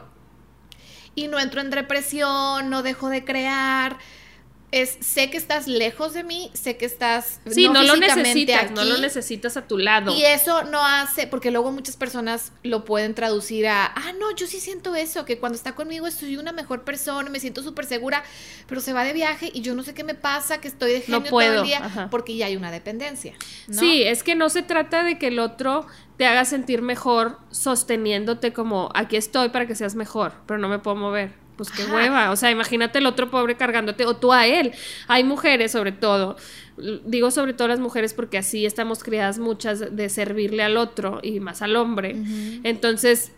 y 1.14 1.26
no 1.28 1.40
entro 1.40 1.60
en 1.60 1.70
depresión, 1.70 2.70
no 2.70 2.82
dejo 2.82 3.08
de 3.08 3.24
crear. 3.24 3.98
Es, 4.70 4.98
sé 5.00 5.30
que 5.30 5.38
estás 5.38 5.66
lejos 5.66 6.12
de 6.12 6.24
mí, 6.24 6.50
sé 6.52 6.76
que 6.76 6.84
estás 6.84 7.40
Sí, 7.48 7.68
no, 7.68 7.82
lo 7.82 7.96
necesitas, 7.96 8.70
no 8.70 8.84
lo 8.84 8.92
aquí, 8.94 9.02
necesitas 9.02 9.56
a 9.56 9.66
tu 9.66 9.78
lado. 9.78 10.14
y 10.14 10.24
eso 10.24 10.64
no 10.64 10.84
hace, 10.84 11.26
porque 11.26 11.50
luego 11.50 11.72
muchas 11.72 11.96
personas 11.96 12.52
lo 12.62 12.84
pueden 12.84 13.14
traducir 13.14 13.66
a, 13.66 13.86
ah, 13.86 14.12
no, 14.18 14.34
yo 14.36 14.46
sí 14.46 14.60
siento 14.60 14.94
eso, 14.94 15.24
que 15.24 15.38
cuando 15.38 15.56
está 15.56 15.74
conmigo 15.74 16.10
soy 16.10 16.36
una 16.36 16.52
mejor 16.52 16.84
persona, 16.84 17.30
me 17.30 17.40
siento 17.40 17.62
súper 17.62 17.86
segura, 17.86 18.22
pero 18.66 18.80
se 18.82 18.92
va 18.92 19.04
de 19.04 19.14
viaje 19.14 19.50
y 19.54 19.62
yo 19.62 19.74
no 19.74 19.82
sé 19.82 19.94
qué 19.94 20.04
me 20.04 20.14
pasa, 20.14 20.60
que 20.60 20.68
estoy 20.68 20.92
de 20.92 21.00
genio 21.00 21.20
todo 21.20 21.30
puedo, 21.30 21.62
el 21.62 21.66
día, 21.66 21.78
ajá. 21.84 22.08
porque 22.10 22.36
ya 22.36 22.46
hay 22.46 22.56
una 22.56 22.70
dependencia. 22.70 23.34
¿no? 23.68 23.80
Sí, 23.80 24.02
es 24.02 24.22
que 24.22 24.34
no 24.34 24.50
se 24.50 24.62
trata 24.62 25.02
de 25.02 25.18
que 25.18 25.28
el 25.28 25.38
otro 25.38 25.86
te 26.18 26.26
haga 26.26 26.44
sentir 26.44 26.82
mejor 26.82 27.38
sosteniéndote 27.50 28.52
como 28.52 28.90
aquí 28.94 29.16
estoy 29.16 29.48
para 29.48 29.66
que 29.66 29.74
seas 29.74 29.94
mejor, 29.94 30.34
pero 30.46 30.58
no 30.58 30.68
me 30.68 30.78
puedo 30.78 30.96
mover. 30.96 31.47
Pues 31.58 31.70
qué 31.70 31.82
Ajá. 31.82 31.94
hueva, 31.94 32.30
o 32.30 32.36
sea, 32.36 32.50
imagínate 32.52 33.00
el 33.00 33.06
otro 33.06 33.30
pobre 33.30 33.56
cargándote 33.56 34.06
o 34.06 34.16
tú 34.16 34.32
a 34.32 34.46
él. 34.46 34.72
Hay 35.08 35.24
mujeres 35.24 35.72
sobre 35.72 35.92
todo, 35.92 36.36
digo 37.04 37.30
sobre 37.32 37.52
todo 37.52 37.66
las 37.68 37.80
mujeres 37.80 38.14
porque 38.14 38.38
así 38.38 38.64
estamos 38.64 39.02
criadas 39.02 39.40
muchas 39.40 39.94
de 39.94 40.08
servirle 40.08 40.62
al 40.62 40.76
otro 40.76 41.18
y 41.22 41.40
más 41.40 41.60
al 41.60 41.74
hombre. 41.74 42.16
Entonces, 42.62 43.32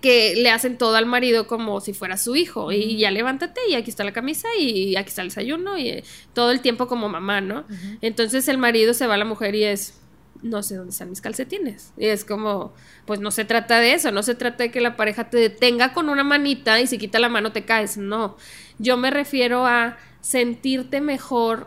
que 0.00 0.34
le 0.36 0.50
hacen 0.50 0.78
todo 0.78 0.96
al 0.96 1.06
marido 1.06 1.46
como 1.46 1.80
si 1.80 1.92
fuera 1.92 2.16
su 2.16 2.36
hijo. 2.36 2.70
Y 2.70 2.98
ya 2.98 3.10
levántate 3.10 3.60
y 3.68 3.74
aquí 3.74 3.90
está 3.90 4.04
la 4.04 4.12
camisa 4.12 4.48
y 4.58 4.94
aquí 4.96 5.08
está 5.08 5.22
el 5.22 5.28
desayuno 5.28 5.78
y 5.78 6.04
todo 6.34 6.52
el 6.52 6.60
tiempo 6.60 6.86
como 6.86 7.08
mamá, 7.08 7.40
¿no? 7.40 7.64
Entonces 8.00 8.46
el 8.48 8.58
marido 8.58 8.94
se 8.94 9.06
va 9.06 9.14
a 9.14 9.16
la 9.18 9.24
mujer 9.24 9.54
y 9.56 9.64
es, 9.64 10.00
no 10.44 10.62
sé 10.62 10.76
dónde 10.76 10.90
están 10.90 11.10
mis 11.10 11.20
calcetines. 11.20 11.92
Y 11.96 12.06
es 12.06 12.24
como, 12.24 12.74
pues 13.06 13.18
no 13.18 13.30
se 13.30 13.44
trata 13.44 13.80
de 13.80 13.94
eso, 13.94 14.12
no 14.12 14.22
se 14.22 14.34
trata 14.34 14.64
de 14.64 14.70
que 14.70 14.80
la 14.80 14.96
pareja 14.96 15.30
te 15.30 15.38
detenga 15.38 15.92
con 15.92 16.08
una 16.08 16.22
manita 16.22 16.80
y 16.80 16.86
si 16.86 16.98
quita 16.98 17.18
la 17.18 17.30
mano 17.30 17.50
te 17.50 17.64
caes. 17.64 17.96
No, 17.96 18.36
yo 18.78 18.96
me 18.96 19.10
refiero 19.10 19.66
a 19.66 19.96
sentirte 20.20 21.00
mejor 21.00 21.66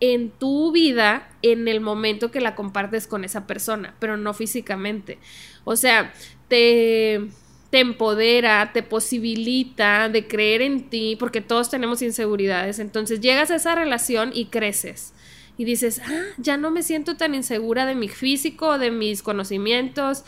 en 0.00 0.30
tu 0.30 0.72
vida 0.72 1.28
en 1.42 1.68
el 1.68 1.80
momento 1.80 2.30
que 2.30 2.40
la 2.40 2.54
compartes 2.54 3.06
con 3.06 3.22
esa 3.22 3.46
persona, 3.46 3.94
pero 4.00 4.16
no 4.16 4.32
físicamente. 4.32 5.18
O 5.64 5.76
sea, 5.76 6.12
te, 6.48 7.28
te 7.68 7.80
empodera, 7.80 8.72
te 8.72 8.82
posibilita 8.82 10.08
de 10.08 10.26
creer 10.26 10.62
en 10.62 10.88
ti, 10.88 11.16
porque 11.18 11.42
todos 11.42 11.68
tenemos 11.68 12.00
inseguridades. 12.00 12.78
Entonces 12.78 13.20
llegas 13.20 13.50
a 13.50 13.56
esa 13.56 13.74
relación 13.74 14.30
y 14.32 14.46
creces. 14.46 15.12
Y 15.60 15.66
dices, 15.66 16.00
ah, 16.06 16.22
ya 16.38 16.56
no 16.56 16.70
me 16.70 16.82
siento 16.82 17.18
tan 17.18 17.34
insegura 17.34 17.84
de 17.84 17.94
mi 17.94 18.08
físico, 18.08 18.78
de 18.78 18.90
mis 18.90 19.22
conocimientos. 19.22 20.24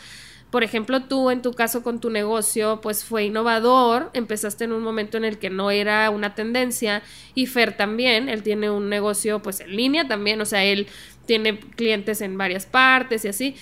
Por 0.51 0.63
ejemplo, 0.63 1.05
tú 1.05 1.31
en 1.31 1.41
tu 1.41 1.53
caso 1.53 1.81
con 1.81 1.99
tu 1.99 2.11
negocio, 2.11 2.81
pues 2.81 3.03
fue 3.03 3.23
innovador, 3.23 4.11
empezaste 4.13 4.65
en 4.65 4.73
un 4.73 4.83
momento 4.83 5.17
en 5.17 5.25
el 5.25 5.39
que 5.39 5.49
no 5.49 5.71
era 5.71 6.11
una 6.11 6.35
tendencia 6.35 7.01
y 7.33 7.47
Fer 7.47 7.75
también, 7.75 8.29
él 8.29 8.43
tiene 8.43 8.69
un 8.69 8.89
negocio 8.89 9.41
pues 9.41 9.59
en 9.61 9.75
línea 9.75 10.07
también, 10.07 10.39
o 10.39 10.45
sea, 10.45 10.63
él 10.65 10.85
tiene 11.25 11.59
clientes 11.59 12.21
en 12.21 12.37
varias 12.37 12.67
partes 12.67 13.25
y 13.25 13.29
así. 13.29 13.55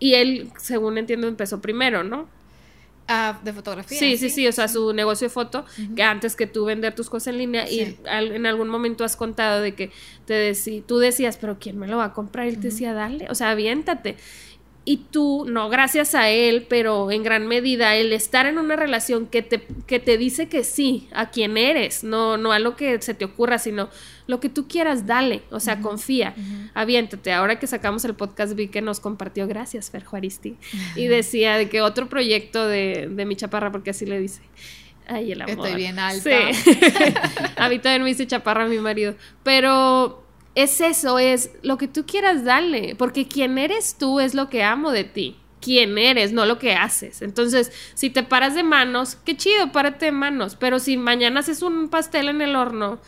Y 0.00 0.14
él, 0.14 0.50
según 0.58 0.98
entiendo, 0.98 1.28
empezó 1.28 1.60
primero, 1.60 2.02
¿no? 2.02 2.26
Ah, 3.12 3.40
de 3.42 3.52
fotografía. 3.52 3.98
Sí, 3.98 4.16
sí, 4.16 4.30
sí, 4.30 4.46
o 4.46 4.52
sea, 4.52 4.68
su 4.68 4.92
negocio 4.92 5.26
de 5.26 5.30
foto, 5.34 5.64
que 5.96 6.02
antes 6.04 6.36
que 6.36 6.46
tú 6.46 6.64
vender 6.64 6.94
tus 6.94 7.10
cosas 7.10 7.28
en 7.32 7.38
línea, 7.38 7.66
Sí. 7.66 7.98
y 8.04 8.08
al- 8.08 8.30
en 8.30 8.46
algún 8.46 8.68
momento 8.68 9.02
has 9.02 9.16
contado 9.16 9.60
de 9.60 9.74
que 9.74 9.90
te 10.26 10.52
deci- 10.52 10.84
tú 10.86 10.98
decías, 10.98 11.36
pero 11.36 11.58
¿quién 11.58 11.76
me 11.76 11.88
lo 11.88 11.96
va 11.96 12.04
a 12.04 12.12
comprar? 12.12 12.46
Y 12.46 12.50
él 12.50 12.60
te 12.60 12.68
decía, 12.68 12.92
dale, 12.94 13.26
o 13.28 13.34
sea, 13.34 13.50
aviéntate. 13.50 14.16
Y 14.84 14.96
tú, 15.10 15.44
no 15.46 15.68
gracias 15.68 16.14
a 16.14 16.30
él, 16.30 16.66
pero 16.68 17.10
en 17.10 17.22
gran 17.22 17.46
medida, 17.46 17.94
el 17.96 18.12
estar 18.12 18.46
en 18.46 18.58
una 18.58 18.76
relación 18.76 19.26
que 19.26 19.42
te, 19.42 19.66
que 19.86 20.00
te 20.00 20.16
dice 20.16 20.48
que 20.48 20.64
sí 20.64 21.06
a 21.12 21.30
quien 21.30 21.58
eres, 21.58 22.02
no, 22.02 22.38
no 22.38 22.50
a 22.52 22.58
lo 22.58 22.76
que 22.76 23.00
se 23.02 23.12
te 23.12 23.26
ocurra, 23.26 23.58
sino 23.58 23.90
lo 24.26 24.40
que 24.40 24.48
tú 24.48 24.68
quieras, 24.68 25.06
dale, 25.06 25.42
o 25.50 25.60
sea, 25.60 25.80
confía, 25.80 26.34
aviéntate. 26.72 27.32
Ahora 27.32 27.58
que 27.58 27.66
sacamos 27.66 28.04
el 28.06 28.14
podcast 28.14 28.54
vi 28.54 28.68
que 28.68 28.80
nos 28.80 29.00
compartió, 29.00 29.46
gracias, 29.46 29.90
Fer 29.90 30.04
Juaristi, 30.04 30.56
y 30.96 31.08
decía 31.08 31.56
de 31.56 31.68
que 31.68 31.82
otro 31.82 32.08
proyecto 32.08 32.66
de, 32.66 33.08
de 33.10 33.26
mi 33.26 33.36
chaparra, 33.36 33.70
porque 33.70 33.90
así 33.90 34.06
le 34.06 34.18
dice. 34.18 34.40
Ay, 35.06 35.32
el 35.32 35.42
amor. 35.42 35.66
Estoy 35.66 35.74
bien 35.74 35.98
alta. 35.98 36.52
Sí. 36.52 36.72
a 37.56 37.68
mí 37.68 37.80
también 37.80 38.04
me 38.04 38.10
dice 38.10 38.28
chaparra 38.28 38.66
mi 38.66 38.78
marido. 38.78 39.16
Pero 39.42 40.24
es 40.54 40.80
eso, 40.80 41.18
es 41.18 41.50
lo 41.62 41.78
que 41.78 41.88
tú 41.88 42.04
quieras 42.06 42.44
darle, 42.44 42.94
porque 42.96 43.26
quien 43.28 43.56
eres 43.58 43.96
tú 43.98 44.20
es 44.20 44.34
lo 44.34 44.48
que 44.48 44.62
amo 44.64 44.90
de 44.90 45.04
ti. 45.04 45.36
Quién 45.60 45.98
eres, 45.98 46.32
no 46.32 46.46
lo 46.46 46.58
que 46.58 46.72
haces. 46.74 47.20
Entonces, 47.20 47.70
si 47.94 48.08
te 48.08 48.22
paras 48.22 48.54
de 48.54 48.62
manos, 48.62 49.16
qué 49.26 49.36
chido, 49.36 49.72
párate 49.72 50.06
de 50.06 50.12
manos. 50.12 50.56
Pero 50.58 50.78
si 50.78 50.96
mañana 50.96 51.40
haces 51.40 51.60
un 51.60 51.88
pastel 51.90 52.28
en 52.30 52.40
el 52.40 52.56
horno, 52.56 52.98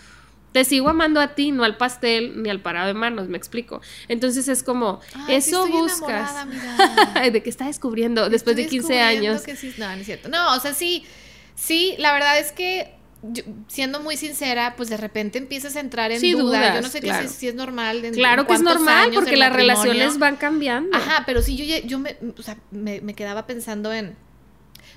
te 0.53 0.65
sigo 0.65 0.91
amando 0.91 1.19
a 1.19 1.29
ti, 1.35 1.51
no 1.51 1.65
al 1.65 1.79
pastel 1.79 2.43
ni 2.43 2.51
al 2.51 2.61
parado 2.61 2.89
de 2.89 2.93
manos, 2.95 3.27
me 3.29 3.39
explico. 3.39 3.81
Entonces 4.09 4.49
es 4.49 4.63
como, 4.63 5.01
Ay, 5.15 5.37
eso 5.37 5.67
buscas. 5.67 6.47
de 7.33 7.43
que 7.43 7.49
está 7.49 7.67
descubriendo 7.67 8.29
después 8.29 8.55
de 8.55 8.63
Estoy 8.65 8.81
15 8.81 8.93
descubriendo 8.93 9.31
años. 9.31 9.43
que 9.45 9.57
sí- 9.57 9.73
no, 9.79 9.87
no 9.87 9.93
es 9.93 10.05
cierto. 10.05 10.29
No, 10.29 10.55
o 10.55 10.61
sea, 10.61 10.75
sí, 10.75 11.07
sí, 11.55 11.95
la 11.99 12.13
verdad 12.13 12.39
es 12.39 12.53
que 12.53 12.93
yo, 13.23 13.45
siendo 13.69 14.01
muy 14.01 14.17
sincera, 14.17 14.75
pues 14.77 14.89
de 14.89 14.97
repente 14.97 15.39
empiezas 15.39 15.77
a 15.77 15.81
entrar 15.81 16.11
en 16.13 16.21
Sí, 16.21 16.33
duda. 16.33 16.43
Yo 16.43 16.47
dudas, 16.69 16.83
no 16.83 16.89
sé 16.89 17.01
qué 17.01 17.07
claro. 17.07 17.29
si, 17.29 17.35
si 17.35 17.49
es 17.49 17.55
normal. 17.55 18.05
en- 18.05 18.15
Claro 18.15 18.43
en 18.43 18.49
que 18.49 18.55
es 18.55 18.63
normal, 18.63 19.11
porque 19.15 19.37
las 19.37 19.51
matrimonio. 19.51 19.83
relaciones 19.85 20.19
van 20.19 20.37
cambiando. 20.37 20.97
Ajá, 20.97 21.23
pero 21.27 21.41
sí, 21.43 21.57
yo, 21.57 21.65
yo 21.87 21.99
me, 21.99 22.17
o 22.39 22.43
sea, 22.43 22.57
me, 22.71 23.01
me 23.01 23.15
quedaba 23.15 23.47
pensando 23.47 23.93
en 23.93 24.17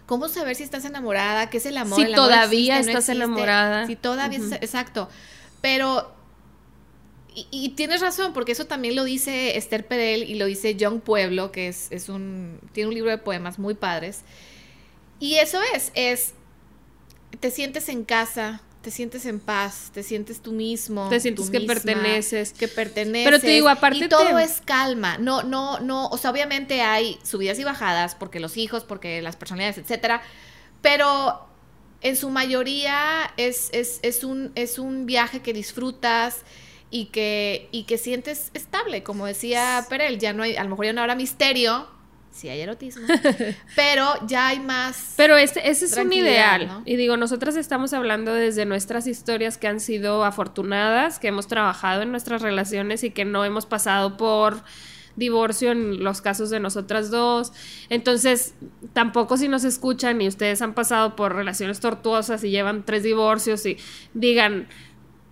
cómo 0.07 0.27
saber 0.27 0.55
si 0.55 0.63
estás 0.63 0.85
enamorada, 0.85 1.49
qué 1.49 1.57
es 1.57 1.65
el 1.65 1.77
amor. 1.77 1.97
Si 1.99 2.05
el 2.05 2.13
amor 2.15 2.27
todavía 2.29 2.75
existe, 2.77 2.91
estás 2.91 3.09
enamorada. 3.09 3.85
Si 3.87 3.95
todavía 3.95 4.39
estás- 4.39 4.59
exacto. 4.61 5.09
Pero, 5.61 6.13
y, 7.33 7.47
y 7.51 7.69
tienes 7.69 8.01
razón, 8.01 8.33
porque 8.33 8.53
eso 8.53 8.65
también 8.65 8.95
lo 8.95 9.03
dice 9.03 9.57
Esther 9.57 9.85
Perel 9.87 10.23
y 10.23 10.35
lo 10.35 10.45
dice 10.45 10.75
John 10.79 10.99
Pueblo, 11.01 11.51
que 11.51 11.67
es, 11.67 11.87
es 11.91 12.07
un, 12.09 12.59
tiene 12.71 12.87
un 12.89 12.95
libro 12.95 13.09
de 13.11 13.17
poemas 13.17 13.59
muy 13.59 13.73
padres. 13.73 14.21
Y 15.19 15.35
eso 15.35 15.59
es, 15.73 15.91
es, 15.95 16.33
te 17.39 17.51
sientes 17.51 17.89
en 17.89 18.03
casa, 18.03 18.61
te 18.81 18.91
sientes 18.91 19.25
en 19.25 19.39
paz, 19.39 19.89
te 19.93 20.03
sientes 20.03 20.41
tú 20.41 20.51
mismo. 20.51 21.09
Te 21.09 21.19
sientes 21.19 21.49
que 21.49 21.59
misma, 21.59 21.73
perteneces. 21.73 22.53
que 22.53 22.67
perteneces. 22.67 23.25
Pero 23.25 23.39
te 23.39 23.47
digo, 23.47 23.67
aparte 23.69 24.05
Y 24.05 24.07
todo 24.09 24.35
te- 24.37 24.43
es 24.43 24.61
calma. 24.63 25.17
No, 25.17 25.43
no, 25.43 25.79
no. 25.79 26.07
O 26.09 26.17
sea, 26.17 26.29
obviamente 26.31 26.81
hay 26.81 27.17
subidas 27.23 27.57
y 27.59 27.63
bajadas 27.63 28.13
porque 28.15 28.39
los 28.39 28.57
hijos, 28.57 28.83
porque 28.83 29.21
las 29.21 29.35
personalidades, 29.35 29.77
etcétera. 29.79 30.21
Pero 30.81 31.47
en 32.01 32.15
su 32.15 32.29
mayoría 32.29 33.33
es, 33.37 33.69
es, 33.73 33.99
es, 34.03 34.23
un, 34.23 34.51
es 34.55 34.77
un 34.77 35.05
viaje 35.07 35.41
que 35.41 35.53
disfrutas 35.53 36.41
y 36.91 37.05
que, 37.05 37.67
y 37.71 37.83
que 37.85 37.97
sientes 37.97 38.51
estable. 38.53 39.01
Como 39.01 39.25
decía 39.25 39.83
Perel, 39.89 40.19
ya 40.19 40.31
no 40.33 40.43
hay, 40.43 40.55
a 40.57 40.63
lo 40.63 40.69
mejor 40.69 40.85
ya 40.85 40.93
no 40.93 41.01
habrá 41.01 41.15
misterio. 41.15 41.87
Sí 42.35 42.49
hay 42.49 42.59
erotismo. 42.59 43.07
pero 43.77 44.05
ya 44.27 44.49
hay 44.49 44.59
más. 44.59 45.13
Pero 45.15 45.37
este, 45.37 45.69
ese 45.69 45.85
es 45.85 45.95
un 45.95 46.11
ideal. 46.11 46.67
¿no? 46.67 46.81
Y 46.85 46.97
digo, 46.97 47.15
nosotras 47.15 47.55
estamos 47.55 47.93
hablando 47.93 48.33
desde 48.33 48.65
nuestras 48.65 49.07
historias 49.07 49.57
que 49.57 49.69
han 49.69 49.79
sido 49.79 50.25
afortunadas, 50.25 51.17
que 51.17 51.29
hemos 51.29 51.47
trabajado 51.47 52.01
en 52.01 52.11
nuestras 52.11 52.41
relaciones 52.41 53.05
y 53.05 53.11
que 53.11 53.23
no 53.23 53.45
hemos 53.45 53.65
pasado 53.65 54.17
por 54.17 54.63
divorcio 55.15 55.71
en 55.71 56.03
los 56.03 56.19
casos 56.19 56.49
de 56.49 56.59
nosotras 56.59 57.09
dos. 57.09 57.53
Entonces, 57.87 58.53
tampoco 58.91 59.37
si 59.37 59.47
nos 59.47 59.63
escuchan 59.63 60.19
y 60.19 60.27
ustedes 60.27 60.61
han 60.61 60.73
pasado 60.73 61.15
por 61.15 61.33
relaciones 61.33 61.79
tortuosas 61.79 62.43
y 62.43 62.49
llevan 62.49 62.83
tres 62.83 63.03
divorcios 63.03 63.65
y 63.65 63.77
digan, 64.13 64.67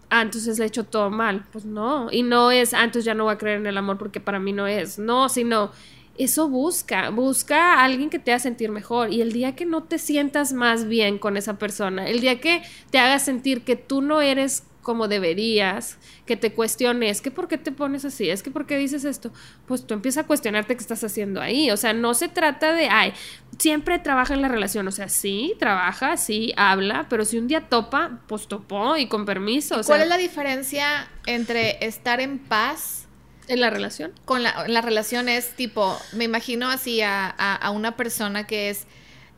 ah, 0.09 0.21
entonces 0.21 0.57
le 0.57 0.63
he 0.63 0.67
hecho 0.69 0.85
todo 0.85 1.09
mal. 1.09 1.43
Pues 1.51 1.65
no. 1.65 2.07
Y 2.11 2.23
no 2.23 2.49
es, 2.49 2.73
ah, 2.73 2.85
entonces 2.85 3.03
ya 3.03 3.13
no 3.13 3.25
voy 3.25 3.33
a 3.33 3.37
creer 3.37 3.57
en 3.57 3.67
el 3.67 3.77
amor 3.77 3.97
porque 3.97 4.21
para 4.21 4.39
mí 4.39 4.53
no 4.53 4.67
es. 4.67 4.99
No, 4.99 5.27
sino 5.27 5.71
eso 6.17 6.47
busca, 6.47 7.09
busca 7.09 7.75
a 7.75 7.83
alguien 7.83 8.09
que 8.09 8.19
te 8.19 8.31
haga 8.31 8.39
sentir 8.39 8.71
mejor. 8.71 9.11
Y 9.11 9.21
el 9.21 9.33
día 9.33 9.55
que 9.55 9.65
no 9.65 9.83
te 9.83 9.97
sientas 9.97 10.53
más 10.53 10.85
bien 10.85 11.17
con 11.17 11.37
esa 11.37 11.57
persona, 11.57 12.07
el 12.07 12.19
día 12.19 12.39
que 12.39 12.61
te 12.91 12.99
haga 12.99 13.19
sentir 13.19 13.63
que 13.63 13.75
tú 13.75 14.01
no 14.01 14.21
eres 14.21 14.63
como 14.83 15.07
deberías, 15.07 15.97
que 16.25 16.35
te 16.35 16.53
cuestiones, 16.53 17.21
que 17.21 17.31
por 17.31 17.47
qué 17.47 17.57
te 17.57 17.71
pones 17.71 18.05
así, 18.05 18.29
es 18.29 18.43
que 18.43 18.51
por 18.51 18.67
qué 18.67 18.77
dices 18.77 19.05
esto, 19.05 19.31
pues 19.65 19.87
tú 19.87 19.93
empiezas 19.93 20.25
a 20.25 20.27
cuestionarte 20.27 20.75
qué 20.75 20.81
estás 20.81 21.03
haciendo 21.03 21.41
ahí, 21.41 21.71
o 21.71 21.77
sea, 21.77 21.93
no 21.93 22.13
se 22.13 22.27
trata 22.27 22.73
de, 22.73 22.89
ay, 22.89 23.13
siempre 23.57 23.97
trabaja 23.97 24.33
en 24.33 24.41
la 24.41 24.49
relación, 24.49 24.87
o 24.87 24.91
sea, 24.91 25.09
sí, 25.09 25.55
trabaja, 25.57 26.17
sí, 26.17 26.53
habla, 26.57 27.07
pero 27.09 27.25
si 27.25 27.37
un 27.37 27.47
día 27.47 27.69
topa, 27.69 28.19
pues 28.27 28.47
topó 28.47 28.97
y 28.97 29.07
con 29.07 29.25
permiso. 29.25 29.81
¿Cuál 29.85 30.01
es 30.01 30.09
la 30.09 30.17
diferencia 30.17 31.07
entre 31.25 31.83
estar 31.85 32.19
en 32.19 32.37
paz? 32.37 33.02
¿En 33.47 33.59
la 33.59 33.69
relación? 33.69 34.13
Con 34.25 34.43
la, 34.43 34.67
la 34.67 34.81
relación 34.81 35.29
es 35.29 35.55
tipo, 35.55 35.99
me 36.13 36.23
imagino 36.23 36.69
así 36.69 37.01
a, 37.01 37.29
a 37.29 37.71
una 37.71 37.97
persona 37.97 38.47
que 38.47 38.69
es, 38.69 38.85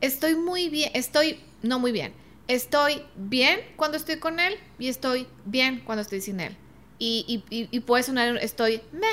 estoy 0.00 0.36
muy 0.36 0.68
bien, 0.68 0.90
estoy, 0.94 1.40
no 1.62 1.78
muy 1.78 1.92
bien, 1.92 2.12
estoy 2.48 3.02
bien 3.16 3.60
cuando 3.76 3.96
estoy 3.96 4.18
con 4.18 4.40
él 4.40 4.56
y 4.78 4.88
estoy 4.88 5.26
bien 5.44 5.80
cuando 5.80 6.02
estoy 6.02 6.20
sin 6.20 6.40
él. 6.40 6.56
Y, 6.98 7.44
y, 7.50 7.68
y, 7.70 7.80
puede 7.80 8.02
sonar, 8.02 8.38
estoy 8.38 8.80
me. 8.92 9.06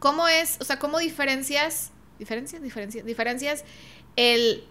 ¿Cómo 0.00 0.28
es? 0.28 0.58
O 0.60 0.64
sea, 0.64 0.78
¿cómo 0.78 0.98
diferencias? 0.98 1.92
¿Diferencias? 2.18 2.62
¿Diferencias? 2.62 3.06
¿Diferencias? 3.06 3.64
El 4.16 4.64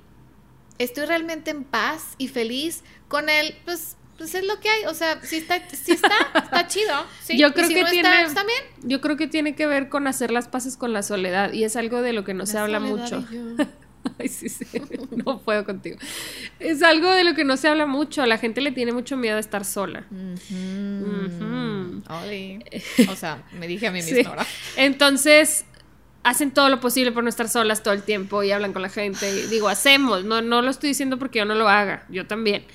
estoy 0.78 1.06
realmente 1.06 1.50
en 1.50 1.64
paz 1.64 2.14
y 2.20 2.28
feliz 2.28 2.84
con 3.08 3.30
él, 3.30 3.56
pues, 3.66 3.96
pues 4.20 4.36
es 4.36 4.46
lo 4.46 4.60
que 4.60 4.70
hay. 4.70 4.84
O 4.86 4.94
sea, 4.94 5.22
si 5.24 5.38
está, 5.38 5.60
si 5.70 5.94
está, 5.94 6.14
está 6.36 6.68
chido. 6.68 7.06
¿sí? 7.24 7.38
Yo 7.38 7.54
creo 7.54 7.70
que 7.70 7.86
tiene. 7.86 8.22
Está, 8.24 8.44
bien. 8.44 8.62
Yo 8.84 9.00
creo 9.00 9.16
que 9.16 9.28
tiene 9.28 9.56
que 9.56 9.66
ver 9.66 9.88
con 9.88 10.08
hacer 10.08 10.30
las 10.30 10.50
paces 10.50 10.76
con 10.76 10.92
la 10.92 11.02
soledad. 11.02 11.54
Y 11.54 11.64
es 11.64 11.78
algo 11.78 12.02
de 12.02 12.12
lo 12.12 12.26
que 12.26 12.34
no 12.34 12.46
se 12.46 12.58
habla 12.58 12.82
mucho. 12.82 13.26
Ay, 14.20 14.28
sí, 14.28 14.50
sí, 14.50 14.66
no 15.26 15.40
puedo 15.40 15.66
contigo. 15.66 15.98
Es 16.60 16.84
algo 16.84 17.12
de 17.12 17.24
lo 17.24 17.34
que 17.34 17.46
no 17.46 17.56
se 17.56 17.70
habla 17.70 17.86
mucho. 17.86 18.26
La 18.26 18.38
gente 18.38 18.60
le 18.60 18.72
tiene 18.72 18.92
mucho 18.92 19.16
miedo 19.16 19.38
a 19.38 19.40
estar 19.40 19.64
sola. 19.64 20.06
O 23.10 23.16
sea, 23.16 23.44
me 23.54 23.68
dije 23.68 23.88
a 23.88 23.92
mí 23.92 24.02
misma, 24.02 24.32
¿verdad? 24.32 24.48
Entonces, 24.76 25.66
hacen 26.24 26.52
todo 26.52 26.68
lo 26.68 26.82
posible 26.82 27.14
por 27.14 27.24
no 27.24 27.30
estar 27.30 27.48
solas 27.48 27.84
todo 27.84 27.94
el 27.94 28.04
tiempo 28.04 28.44
y 28.44 28.52
hablan 28.52 28.74
con 28.74 28.82
la 28.82 28.90
gente. 28.90 29.30
Y 29.32 29.48
digo, 29.48 29.70
hacemos. 29.70 30.26
No, 30.26 30.42
no 30.42 30.62
lo 30.62 30.70
estoy 30.70 30.90
diciendo 30.90 31.18
porque 31.18 31.40
yo 31.40 31.46
no 31.46 31.56
lo 31.56 31.70
haga. 31.70 32.06
Yo 32.10 32.28
también. 32.28 32.66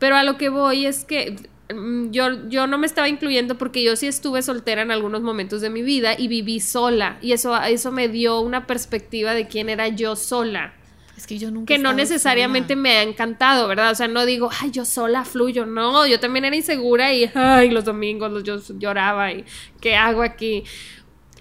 Pero 0.00 0.16
a 0.16 0.24
lo 0.24 0.36
que 0.38 0.48
voy 0.48 0.86
es 0.86 1.04
que 1.04 1.36
mm, 1.72 2.10
yo, 2.10 2.48
yo 2.48 2.66
no 2.66 2.78
me 2.78 2.86
estaba 2.86 3.08
incluyendo 3.08 3.56
porque 3.56 3.84
yo 3.84 3.94
sí 3.94 4.08
estuve 4.08 4.42
soltera 4.42 4.82
en 4.82 4.90
algunos 4.90 5.20
momentos 5.20 5.60
de 5.60 5.70
mi 5.70 5.82
vida 5.82 6.14
y 6.18 6.26
viví 6.26 6.58
sola. 6.58 7.18
Y 7.20 7.32
eso, 7.32 7.56
eso 7.62 7.92
me 7.92 8.08
dio 8.08 8.40
una 8.40 8.66
perspectiva 8.66 9.34
de 9.34 9.46
quién 9.46 9.68
era 9.68 9.86
yo 9.88 10.16
sola. 10.16 10.72
Es 11.18 11.26
que 11.26 11.36
yo 11.36 11.50
nunca. 11.50 11.66
Que 11.66 11.78
no 11.78 11.92
necesariamente 11.92 12.76
me 12.76 12.96
ha 12.96 13.02
encantado, 13.02 13.68
¿verdad? 13.68 13.90
O 13.90 13.94
sea, 13.94 14.08
no 14.08 14.24
digo, 14.24 14.48
ay, 14.58 14.70
yo 14.70 14.86
sola 14.86 15.26
fluyo. 15.26 15.66
No, 15.66 16.06
yo 16.06 16.18
también 16.18 16.46
era 16.46 16.56
insegura 16.56 17.12
y, 17.12 17.30
ay, 17.34 17.68
los 17.68 17.84
domingos 17.84 18.42
yo 18.42 18.58
lloraba 18.78 19.30
y, 19.30 19.44
¿qué 19.82 19.96
hago 19.96 20.22
aquí? 20.22 20.64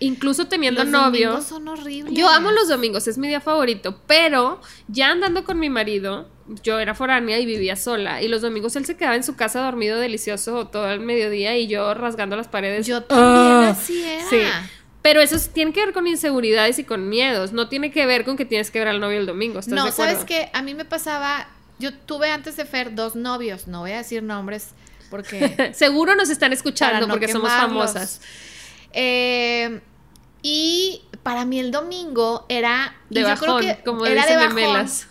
Incluso 0.01 0.49
teniendo 0.49 0.83
los 0.83 0.91
novio. 0.91 1.29
Domingos 1.29 1.47
son 1.47 1.67
horribles. 1.69 2.13
Yo 2.13 2.27
amo 2.27 2.51
los 2.51 2.67
domingos, 2.67 3.07
es 3.07 3.17
mi 3.17 3.29
día 3.29 3.39
favorito. 3.39 4.01
Pero 4.05 4.59
ya 4.89 5.11
andando 5.11 5.45
con 5.45 5.57
mi 5.59 5.69
marido, 5.69 6.27
yo 6.63 6.79
era 6.79 6.95
foránea 6.95 7.39
y 7.39 7.45
vivía 7.45 7.75
sola. 7.75 8.21
Y 8.21 8.27
los 8.27 8.41
domingos 8.41 8.75
él 8.75 8.85
se 8.85 8.95
quedaba 8.95 9.15
en 9.15 9.23
su 9.23 9.35
casa 9.35 9.61
dormido 9.61 9.99
delicioso 9.99 10.67
todo 10.67 10.89
el 10.91 10.99
mediodía 10.99 11.57
y 11.57 11.67
yo 11.67 11.93
rasgando 11.93 12.35
las 12.35 12.47
paredes. 12.47 12.87
Yo 12.87 13.03
también 13.03 13.69
así 13.69 14.03
era. 14.03 14.29
Sí. 14.29 14.41
Pero 15.01 15.21
eso 15.21 15.37
tiene 15.53 15.71
que 15.71 15.85
ver 15.85 15.93
con 15.93 16.07
inseguridades 16.07 16.77
y 16.79 16.83
con 16.83 17.07
miedos. 17.07 17.53
No 17.53 17.69
tiene 17.69 17.91
que 17.91 18.05
ver 18.05 18.25
con 18.25 18.35
que 18.35 18.45
tienes 18.45 18.69
que 18.71 18.79
ver 18.79 18.89
al 18.89 18.99
novio 18.99 19.19
el 19.19 19.25
domingo. 19.25 19.59
¿estás 19.59 19.73
no, 19.73 19.85
de 19.85 19.91
sabes 19.91 20.25
que 20.25 20.49
a 20.53 20.61
mí 20.61 20.73
me 20.73 20.85
pasaba. 20.85 21.47
Yo 21.77 21.93
tuve 21.93 22.29
antes 22.31 22.57
de 22.57 22.65
Fer 22.65 22.95
dos 22.95 23.15
novios. 23.15 23.67
No 23.67 23.81
voy 23.81 23.91
a 23.91 23.97
decir 23.97 24.23
nombres 24.23 24.69
porque. 25.09 25.71
Seguro 25.73 26.15
nos 26.15 26.29
están 26.29 26.51
escuchando 26.51 27.07
no 27.07 27.13
porque 27.13 27.29
somos 27.29 27.49
famosas. 27.49 28.21
Eh, 28.91 29.79
y 30.41 31.01
para 31.23 31.45
mí 31.45 31.59
el 31.59 31.71
domingo 31.71 32.45
era. 32.49 32.95
De 33.09 33.21
y 33.21 33.23
yo 33.23 33.35
creo 33.35 33.53
bajón, 33.53 33.61
que 33.61 33.83
como 33.83 34.05
era 34.05 34.23
dicen 34.23 34.39
de 34.39 34.45
bajón, 34.45 34.55
memelas. 34.55 35.07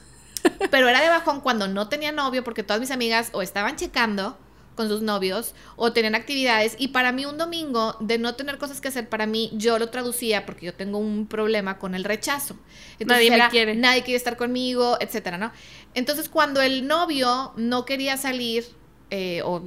Pero 0.71 0.89
era 0.89 1.01
de 1.01 1.09
bajón 1.09 1.41
cuando 1.41 1.69
no 1.69 1.89
tenía 1.89 2.13
novio 2.13 2.45
porque 2.45 2.63
todas 2.63 2.81
mis 2.81 2.91
amigas 2.91 3.31
o 3.33 3.43
estaban 3.43 3.77
checando 3.77 4.39
con 4.79 4.89
sus 4.89 5.03
novios 5.03 5.55
o 5.75 5.93
tenían 5.93 6.15
actividades. 6.15 6.77
Y 6.79 6.89
para 6.89 7.11
mí 7.11 7.27
un 7.27 7.37
domingo 7.37 7.97
de 7.99 8.17
no 8.19 8.37
tener 8.37 8.59
cosas 8.59 8.81
que 8.81 8.87
hacer 8.87 9.09
para 9.09 9.27
mí 9.27 9.51
yo 9.53 9.77
lo 9.79 9.89
traducía 9.89 10.47
porque 10.47 10.67
yo 10.67 10.75
tengo 10.75 10.99
un 10.99 11.27
problema 11.27 11.79
con 11.79 11.97
el 11.97 12.05
rechazo. 12.05 12.57
Nadie 13.01 13.31
me 13.31 13.49
quiere. 13.49 13.75
nadie 13.75 14.03
quiere 14.05 14.17
estar 14.17 14.37
conmigo 14.37 14.97
etcétera 15.01 15.37
no 15.39 15.53
entonces 15.95 16.29
cuando 16.29 16.61
el 16.61 16.87
novio 16.87 17.53
no 17.57 17.85
quería 17.85 18.17
salir 18.17 18.67
eh, 19.11 19.41
o 19.45 19.63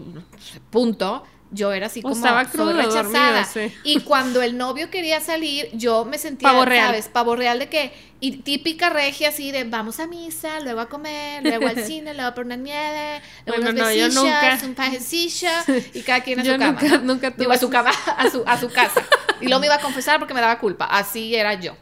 punto 0.70 1.24
yo 1.52 1.74
era 1.74 1.88
así 1.88 2.02
como 2.02 2.16
estaba 2.16 2.44
soy 2.46 2.52
crudo, 2.54 2.74
rechazada 2.74 3.44
dormido, 3.44 3.46
sí. 3.70 3.74
y 3.84 4.00
cuando 4.02 4.42
el 4.42 4.58
novio 4.58 4.90
quería 4.90 5.20
salir 5.20 5.70
yo 5.74 6.06
me 6.06 6.18
sentía 6.18 6.48
Pavo 6.50 6.64
real. 6.66 6.88
sabes 6.88 7.08
pavo 7.10 7.36
real 7.36 7.60
de 7.60 7.68
que 7.70 7.92
y 8.22 8.38
típica 8.38 8.90
regia 8.90 9.30
así 9.30 9.52
de 9.52 9.64
vamos 9.66 10.00
a 10.00 10.08
misa 10.08 10.60
luego 10.62 10.80
a 10.80 10.88
comer 10.90 11.44
luego 11.44 11.68
al 11.68 11.84
cine 11.86 12.14
luego 12.14 12.34
por 12.36 12.46
una 12.46 12.56
nieve 12.56 13.22
luego 13.46 13.64
Bueno, 13.64 13.82
unos 13.82 13.90
no, 13.90 13.94
yo 13.94 14.10
nunca. 14.10 14.60
un 14.64 14.76
pajecillo 14.76 15.50
y 15.94 16.02
cada 16.04 16.22
quien 16.22 16.40
a 16.40 16.44
Yo 16.44 16.54
su 16.54 16.60
cama 16.60 16.80
nunca- 17.04 17.32
tuve 17.32 17.40
digo 17.44 17.52
a 17.52 17.58
su 17.58 17.70
cama 17.70 17.92
a 18.18 18.30
su 18.30 18.44
a 18.46 18.58
su 18.60 18.70
casa 18.70 19.02
y 19.42 19.46
luego 19.46 19.60
me 19.60 19.66
iba 19.68 19.76
a 19.76 19.80
confesar 19.82 20.20
porque 20.20 20.34
me 20.34 20.40
daba 20.42 20.58
culpa 20.60 20.86
así 20.86 21.36
era 21.36 21.54
yo 21.56 21.76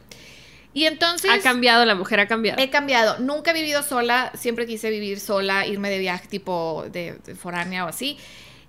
y 0.72 0.84
entonces 0.84 1.30
Ha 1.30 1.40
cambiado, 1.40 1.84
la 1.84 1.96
mujer 1.96 2.20
ha 2.20 2.28
cambiado. 2.28 2.62
He 2.62 2.70
cambiado. 2.70 3.18
Nunca 3.18 3.50
he 3.50 3.54
vivido 3.54 3.82
sola. 3.82 4.30
Siempre 4.38 4.66
quise 4.68 4.88
vivir 4.88 5.18
sola, 5.18 5.66
irme 5.66 5.90
de 5.90 5.98
viaje 5.98 6.28
tipo 6.28 6.84
de, 6.92 7.14
de 7.26 7.34
foránea 7.34 7.84
o 7.84 7.88
así. 7.88 8.16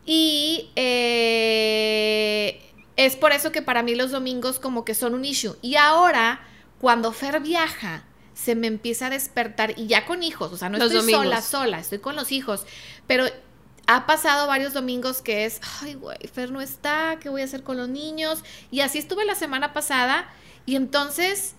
Y 0.06 0.70
eh, 0.76 2.62
es 2.96 3.16
por 3.16 3.32
eso 3.32 3.52
que 3.52 3.62
para 3.62 3.84
mí 3.84 3.96
los 3.96 4.12
domingos 4.12 4.60
como 4.60 4.84
que 4.86 4.96
son 4.96 5.14
un 5.14 5.26
issue. 5.26 5.56
Y 5.62 5.76
ahora, 5.76 6.42
cuando 6.80 7.12
Fer 7.12 7.40
viaja, 7.42 8.04
se 8.34 8.56
me 8.56 8.68
empieza 8.68 9.08
a 9.08 9.10
despertar, 9.12 9.74
y 9.78 9.88
ya 9.88 10.06
con 10.06 10.24
hijos, 10.24 10.52
o 10.52 10.58
sea, 10.58 10.70
no 10.70 10.78
Los 10.80 10.88
estoy 10.88 11.02
domingos. 11.02 11.24
sola, 11.26 11.42
sola, 11.42 11.80
estoy 11.80 12.00
con 12.00 12.16
los 12.16 12.32
hijos, 12.32 12.66
pero 13.06 13.26
ha 13.88 14.08
pasado 14.08 14.48
varios 14.48 14.74
domingos 14.74 15.22
que 15.22 15.46
es, 15.46 15.60
ay, 15.82 15.94
güey, 15.94 16.18
Fer 16.34 16.52
no 16.52 16.62
está, 16.62 17.18
¿qué 17.20 17.30
voy 17.30 17.42
a 17.42 17.46
hacer 17.46 17.62
con 17.62 17.78
los 17.78 17.90
niños? 17.90 18.44
Y 18.72 18.80
así 18.82 18.98
estuve 18.98 19.26
la 19.26 19.36
semana 19.36 19.74
pasada, 19.74 20.28
y 20.66 20.76
entonces 20.76 21.54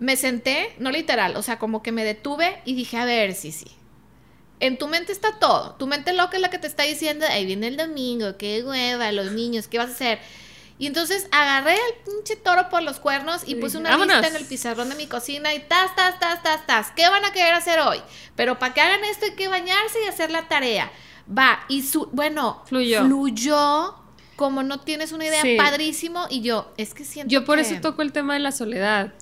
me 0.00 0.16
senté, 0.16 0.74
no 0.78 0.90
literal, 0.90 1.36
o 1.36 1.42
sea, 1.42 1.58
como 1.58 1.82
que 1.82 1.92
me 1.92 2.04
detuve 2.04 2.60
y 2.66 2.74
dije, 2.74 2.98
a 2.98 3.04
ver, 3.06 3.34
sí, 3.34 3.52
sí. 3.52 3.68
En 4.62 4.78
tu 4.78 4.86
mente 4.88 5.12
está 5.12 5.38
todo. 5.38 5.74
Tu 5.74 5.86
mente 5.86 6.12
loca 6.12 6.36
es 6.36 6.40
la 6.40 6.48
que 6.50 6.58
te 6.58 6.66
está 6.66 6.84
diciendo, 6.84 7.26
ahí 7.28 7.44
viene 7.44 7.66
el 7.68 7.76
domingo, 7.76 8.36
qué 8.38 8.62
hueva, 8.64 9.10
los 9.12 9.32
niños, 9.32 9.66
¿qué 9.68 9.78
vas 9.78 9.88
a 9.88 9.92
hacer? 9.92 10.18
Y 10.78 10.86
entonces 10.86 11.26
agarré 11.30 11.74
el 11.74 11.94
pinche 12.04 12.34
toro 12.36 12.68
por 12.70 12.82
los 12.82 12.98
cuernos 12.98 13.42
y 13.46 13.54
puse 13.56 13.76
una 13.78 13.90
vámonos. 13.90 14.16
lista 14.16 14.28
en 14.28 14.36
el 14.42 14.48
pizarrón 14.48 14.88
de 14.88 14.94
mi 14.96 15.06
cocina 15.06 15.52
y 15.54 15.60
tas, 15.60 15.94
tas, 15.94 16.18
tas, 16.18 16.42
tas, 16.42 16.66
tas. 16.66 16.90
¿Qué 16.96 17.08
van 17.08 17.24
a 17.24 17.32
querer 17.32 17.52
hacer 17.54 17.78
hoy? 17.80 17.98
Pero 18.36 18.58
para 18.58 18.72
que 18.74 18.80
hagan 18.80 19.04
esto 19.04 19.26
hay 19.26 19.32
que 19.34 19.48
bañarse 19.48 20.02
y 20.04 20.08
hacer 20.08 20.30
la 20.30 20.48
tarea. 20.48 20.90
Va, 21.38 21.60
y 21.68 21.82
su, 21.82 22.06
bueno, 22.12 22.62
Fluyó. 22.66 23.04
fluyó 23.04 23.94
como 24.36 24.62
no 24.64 24.80
tienes 24.80 25.12
una 25.12 25.26
idea, 25.26 25.42
Sí. 25.42 25.56
padrísimo. 25.56 26.26
Y 26.30 26.40
yo, 26.40 26.72
es 26.76 26.94
que 26.94 27.04
siento 27.04 27.30
Yo 27.30 27.44
por 27.44 27.56
que- 27.58 27.62
eso 27.62 27.80
toco 27.80 28.02
el 28.02 28.10
tema 28.12 28.34
de 28.34 28.40
la 28.40 28.50
soledad. 28.50 29.12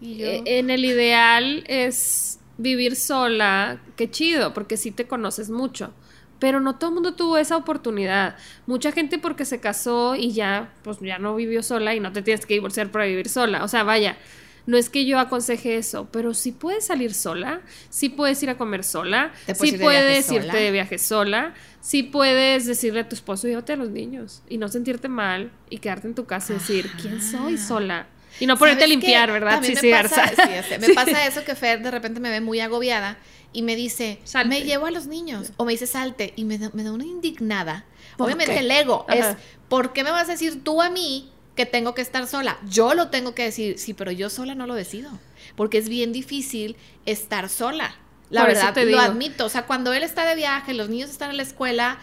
Y 0.00 0.16
yo- 0.16 0.26
Eh, 0.26 0.42
En 0.46 0.70
el 0.70 0.84
ideal 0.84 1.62
es 1.68 2.40
vivir 2.58 2.96
sola, 2.96 3.80
qué 3.96 4.10
chido, 4.10 4.54
porque 4.54 4.76
sí 4.76 4.90
te 4.90 5.06
conoces 5.06 5.50
mucho. 5.50 5.92
Pero 6.38 6.60
no 6.60 6.76
todo 6.76 6.90
el 6.90 6.94
mundo 6.94 7.14
tuvo 7.14 7.38
esa 7.38 7.56
oportunidad. 7.56 8.36
Mucha 8.66 8.92
gente 8.92 9.18
porque 9.18 9.44
se 9.44 9.60
casó 9.60 10.14
y 10.16 10.32
ya, 10.32 10.72
pues 10.82 10.98
ya 11.00 11.18
no 11.18 11.34
vivió 11.36 11.62
sola 11.62 11.94
y 11.94 12.00
no 12.00 12.12
te 12.12 12.22
tienes 12.22 12.44
que 12.44 12.54
divorciar 12.54 12.90
para 12.90 13.06
vivir 13.06 13.28
sola. 13.28 13.64
O 13.64 13.68
sea, 13.68 13.82
vaya, 13.84 14.16
no 14.66 14.76
es 14.76 14.88
que 14.88 15.04
yo 15.04 15.18
aconseje 15.18 15.76
eso, 15.76 16.08
pero 16.10 16.34
sí 16.34 16.52
puedes 16.52 16.86
salir 16.86 17.12
sola, 17.12 17.60
sí 17.90 18.08
puedes 18.08 18.42
ir 18.42 18.50
a 18.50 18.56
comer 18.56 18.82
sola, 18.82 19.32
puedes 19.44 19.58
sí 19.58 19.78
puedes 19.78 20.26
sola. 20.26 20.44
irte 20.44 20.56
de 20.56 20.70
viaje 20.70 20.98
sola, 20.98 21.54
sí 21.80 22.02
puedes 22.02 22.66
decirle 22.66 23.00
a 23.00 23.08
tu 23.08 23.14
esposo, 23.14 23.46
llévate 23.46 23.74
a 23.74 23.76
los 23.76 23.90
niños 23.90 24.42
y 24.48 24.58
no 24.58 24.68
sentirte 24.68 25.08
mal 25.08 25.50
y 25.68 25.78
quedarte 25.78 26.08
en 26.08 26.14
tu 26.14 26.24
casa 26.24 26.52
y 26.52 26.56
decir, 26.56 26.90
¿quién 27.00 27.20
soy 27.20 27.58
sola? 27.58 28.06
Y 28.40 28.46
no 28.46 28.56
ponerte 28.58 28.84
a 28.84 28.86
¿Sabes 28.86 28.90
limpiar, 28.98 29.28
qué? 29.28 29.32
¿verdad? 29.32 29.62
Sí, 29.62 29.74
me 29.74 29.80
sí, 29.80 29.90
pasa, 29.90 30.28
sí, 30.28 30.34
ya 30.36 30.62
sé. 30.62 30.78
Me 30.78 30.88
pasa 30.94 31.26
eso 31.26 31.44
que 31.44 31.54
Fer 31.54 31.82
de 31.82 31.90
repente 31.90 32.20
me 32.20 32.30
ve 32.30 32.40
muy 32.40 32.60
agobiada 32.60 33.18
y 33.52 33.62
me 33.62 33.76
dice, 33.76 34.18
Salte. 34.24 34.48
me 34.48 34.62
llevo 34.62 34.86
a 34.86 34.90
los 34.90 35.06
niños. 35.06 35.52
O 35.56 35.64
me 35.64 35.72
dice, 35.72 35.86
salte. 35.86 36.32
Y 36.36 36.44
me 36.44 36.58
da, 36.58 36.70
me 36.72 36.82
da 36.82 36.92
una 36.92 37.04
indignada. 37.04 37.84
¿Por 38.16 38.26
Obviamente 38.26 38.54
qué? 38.54 38.60
el 38.60 38.70
ego 38.70 39.06
Ajá. 39.08 39.30
es, 39.30 39.36
¿por 39.68 39.92
qué 39.92 40.04
me 40.04 40.10
vas 40.10 40.28
a 40.28 40.32
decir 40.32 40.62
tú 40.64 40.82
a 40.82 40.90
mí 40.90 41.30
que 41.54 41.66
tengo 41.66 41.94
que 41.94 42.02
estar 42.02 42.26
sola. 42.26 42.58
Yo 42.68 42.94
lo 42.94 43.08
tengo 43.08 43.34
que 43.34 43.44
decir, 43.44 43.78
sí, 43.78 43.94
pero 43.94 44.10
yo 44.10 44.28
sola 44.30 44.54
no 44.54 44.66
lo 44.66 44.74
decido, 44.74 45.10
porque 45.56 45.78
es 45.78 45.88
bien 45.88 46.12
difícil 46.12 46.76
estar 47.06 47.48
sola. 47.48 47.94
La 48.30 48.40
Por 48.40 48.48
verdad, 48.54 48.74
te 48.74 48.86
lo 48.86 48.98
admito. 48.98 49.44
O 49.44 49.48
sea, 49.48 49.66
cuando 49.66 49.92
él 49.92 50.02
está 50.02 50.24
de 50.24 50.34
viaje, 50.34 50.74
los 50.74 50.88
niños 50.88 51.10
están 51.10 51.30
en 51.30 51.36
la 51.36 51.42
escuela, 51.44 51.98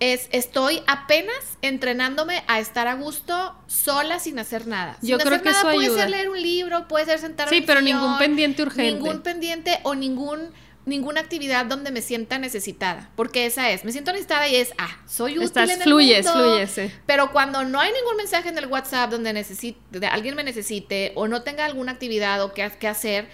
es, 0.00 0.28
estoy 0.32 0.82
apenas 0.86 1.36
entrenándome 1.62 2.42
a 2.48 2.58
estar 2.58 2.88
a 2.88 2.94
gusto 2.94 3.54
sola 3.66 4.18
sin 4.18 4.38
hacer 4.38 4.66
nada. 4.66 4.96
Yo 5.02 5.18
Sin 5.18 5.18
creo 5.18 5.34
hacer 5.36 5.42
que 5.42 5.50
nada, 5.50 5.58
eso 5.60 5.68
puede 5.72 5.86
ayuda. 5.86 6.00
ser 6.00 6.10
leer 6.10 6.28
un 6.30 6.42
libro, 6.42 6.88
puede 6.88 7.04
ser 7.04 7.18
sentarme 7.18 7.54
Sí, 7.56 7.62
pero 7.66 7.80
sillón, 7.80 8.00
ningún 8.00 8.18
pendiente 8.18 8.62
urgente. 8.62 8.92
Ningún 8.92 9.20
pendiente 9.22 9.78
o 9.84 9.94
ningún 9.94 10.50
ninguna 10.86 11.20
actividad 11.20 11.66
donde 11.66 11.90
me 11.92 12.00
sienta 12.00 12.38
necesitada, 12.38 13.10
porque 13.14 13.44
esa 13.44 13.70
es, 13.70 13.84
me 13.84 13.92
siento 13.92 14.10
necesitada 14.12 14.48
y 14.48 14.56
es, 14.56 14.72
ah, 14.78 14.88
soy 15.06 15.32
útil 15.32 15.42
Estás, 15.44 15.68
en 15.70 15.76
el 15.76 15.82
fluyes, 15.84 16.24
mundo, 16.26 16.42
fluyes, 16.42 16.70
sí. 16.70 16.90
pero 17.06 17.30
cuando 17.32 17.62
no 17.64 17.78
hay 17.78 17.92
ningún 17.92 18.16
mensaje 18.16 18.48
en 18.48 18.56
el 18.58 18.66
WhatsApp 18.66 19.10
donde 19.10 19.32
necesite, 19.34 19.78
de 20.00 20.06
alguien 20.06 20.34
me 20.34 20.42
necesite 20.42 21.12
o 21.16 21.28
no 21.28 21.42
tenga 21.42 21.66
alguna 21.66 21.92
actividad 21.92 22.42
o 22.42 22.54
que, 22.54 22.68
que 22.80 22.88
hacer, 22.88 23.28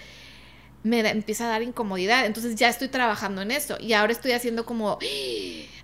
me 0.83 1.01
da- 1.01 1.09
empieza 1.09 1.45
a 1.45 1.49
dar 1.49 1.61
incomodidad. 1.63 2.25
Entonces 2.25 2.55
ya 2.55 2.67
estoy 2.67 2.89
trabajando 2.89 3.41
en 3.41 3.51
eso 3.51 3.77
y 3.79 3.93
ahora 3.93 4.11
estoy 4.11 4.33
haciendo 4.33 4.65
como. 4.65 4.99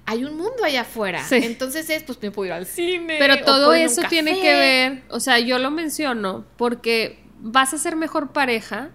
Hay 0.06 0.26
un 0.26 0.38
mundo 0.38 0.64
allá 0.64 0.82
afuera. 0.82 1.24
Sí. 1.24 1.36
Entonces 1.44 1.90
es, 1.90 2.04
pues 2.04 2.22
me 2.22 2.32
puedo 2.32 2.48
ir 2.48 2.54
al 2.54 2.66
cine. 2.66 3.18
Pero 3.20 3.44
todo 3.44 3.74
eso 3.74 4.02
tiene 4.10 4.40
que 4.42 4.54
ver, 4.54 5.04
o 5.10 5.20
sea, 5.20 5.40
yo 5.40 5.60
lo 5.60 5.72
menciono 5.72 6.46
porque 6.58 7.24
vas 7.40 7.74
a 7.74 7.78
ser 7.78 7.96
mejor 7.96 8.32
pareja 8.32 8.92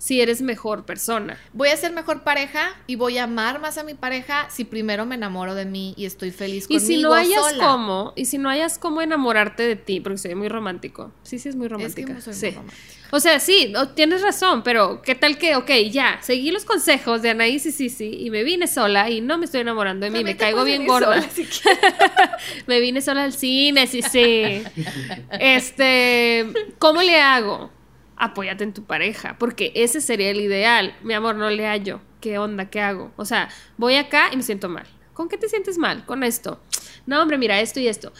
si 0.00 0.22
eres 0.22 0.40
mejor 0.40 0.86
persona. 0.86 1.38
Voy 1.52 1.68
a 1.68 1.76
ser 1.76 1.92
mejor 1.92 2.22
pareja 2.22 2.70
y 2.86 2.96
voy 2.96 3.18
a 3.18 3.24
amar 3.24 3.60
más 3.60 3.76
a 3.76 3.84
mi 3.84 3.92
pareja 3.92 4.48
si 4.48 4.64
primero 4.64 5.04
me 5.04 5.16
enamoro 5.16 5.54
de 5.54 5.66
mí 5.66 5.92
y 5.98 6.06
estoy 6.06 6.30
feliz 6.30 6.64
Y 6.70 6.78
conmigo 6.78 6.86
si 6.86 7.02
no 7.02 7.12
hayas 7.12 7.50
sola. 7.50 7.66
cómo, 7.66 8.12
y 8.16 8.24
si 8.24 8.38
no 8.38 8.48
hayas 8.48 8.78
cómo 8.78 9.02
enamorarte 9.02 9.62
de 9.62 9.76
ti, 9.76 10.00
porque 10.00 10.16
soy 10.16 10.34
muy 10.34 10.48
romántico. 10.48 11.12
Sí, 11.22 11.38
sí, 11.38 11.50
es 11.50 11.54
muy 11.56 11.66
Es 11.66 11.68
que 11.70 11.74
romántica. 11.74 12.12
muy 12.14 12.22
sí. 12.34 12.50
romántica. 12.52 12.82
O 13.12 13.20
sea, 13.20 13.40
sí, 13.40 13.72
tienes 13.94 14.22
razón, 14.22 14.62
pero 14.62 15.02
¿qué 15.02 15.14
tal 15.16 15.36
que, 15.36 15.56
ok, 15.56 15.68
ya, 15.90 16.18
seguí 16.22 16.50
los 16.50 16.64
consejos 16.64 17.20
de 17.22 17.30
Anaís 17.30 17.66
y 17.66 17.72
Sisi 17.72 18.16
y 18.24 18.30
me 18.30 18.42
vine 18.44 18.68
sola 18.68 19.10
y 19.10 19.20
no 19.20 19.36
me 19.36 19.44
estoy 19.44 19.60
enamorando 19.62 20.04
de 20.04 20.10
mí, 20.10 20.18
me 20.24 20.34
También 20.34 20.38
caigo 20.38 20.64
bien 20.64 20.86
gorda. 20.86 21.20
sola 21.20 21.28
si 21.28 21.44
quieres. 21.44 21.80
me 22.66 22.80
vine 22.80 23.02
sola 23.02 23.24
al 23.24 23.32
cine, 23.32 23.86
sí, 23.86 24.00
sí. 24.00 24.62
Este, 25.40 26.46
¿cómo 26.78 27.02
le 27.02 27.20
hago? 27.20 27.70
Apóyate 28.22 28.64
en 28.64 28.74
tu 28.74 28.84
pareja, 28.84 29.36
porque 29.38 29.72
ese 29.74 30.00
sería 30.02 30.30
el 30.30 30.40
ideal. 30.40 30.94
Mi 31.02 31.14
amor, 31.14 31.36
no 31.36 31.48
le 31.48 31.66
hallo. 31.66 32.00
¿Qué 32.20 32.36
onda? 32.38 32.68
¿Qué 32.68 32.80
hago? 32.80 33.12
O 33.16 33.24
sea, 33.24 33.48
voy 33.78 33.94
acá 33.96 34.28
y 34.30 34.36
me 34.36 34.42
siento 34.42 34.68
mal. 34.68 34.86
¿Con 35.14 35.28
qué 35.28 35.38
te 35.38 35.48
sientes 35.48 35.78
mal? 35.78 36.04
Con 36.04 36.22
esto. 36.22 36.60
No, 37.06 37.20
hombre, 37.22 37.38
mira, 37.38 37.60
esto 37.60 37.80
y 37.80 37.88
esto. 37.88 38.12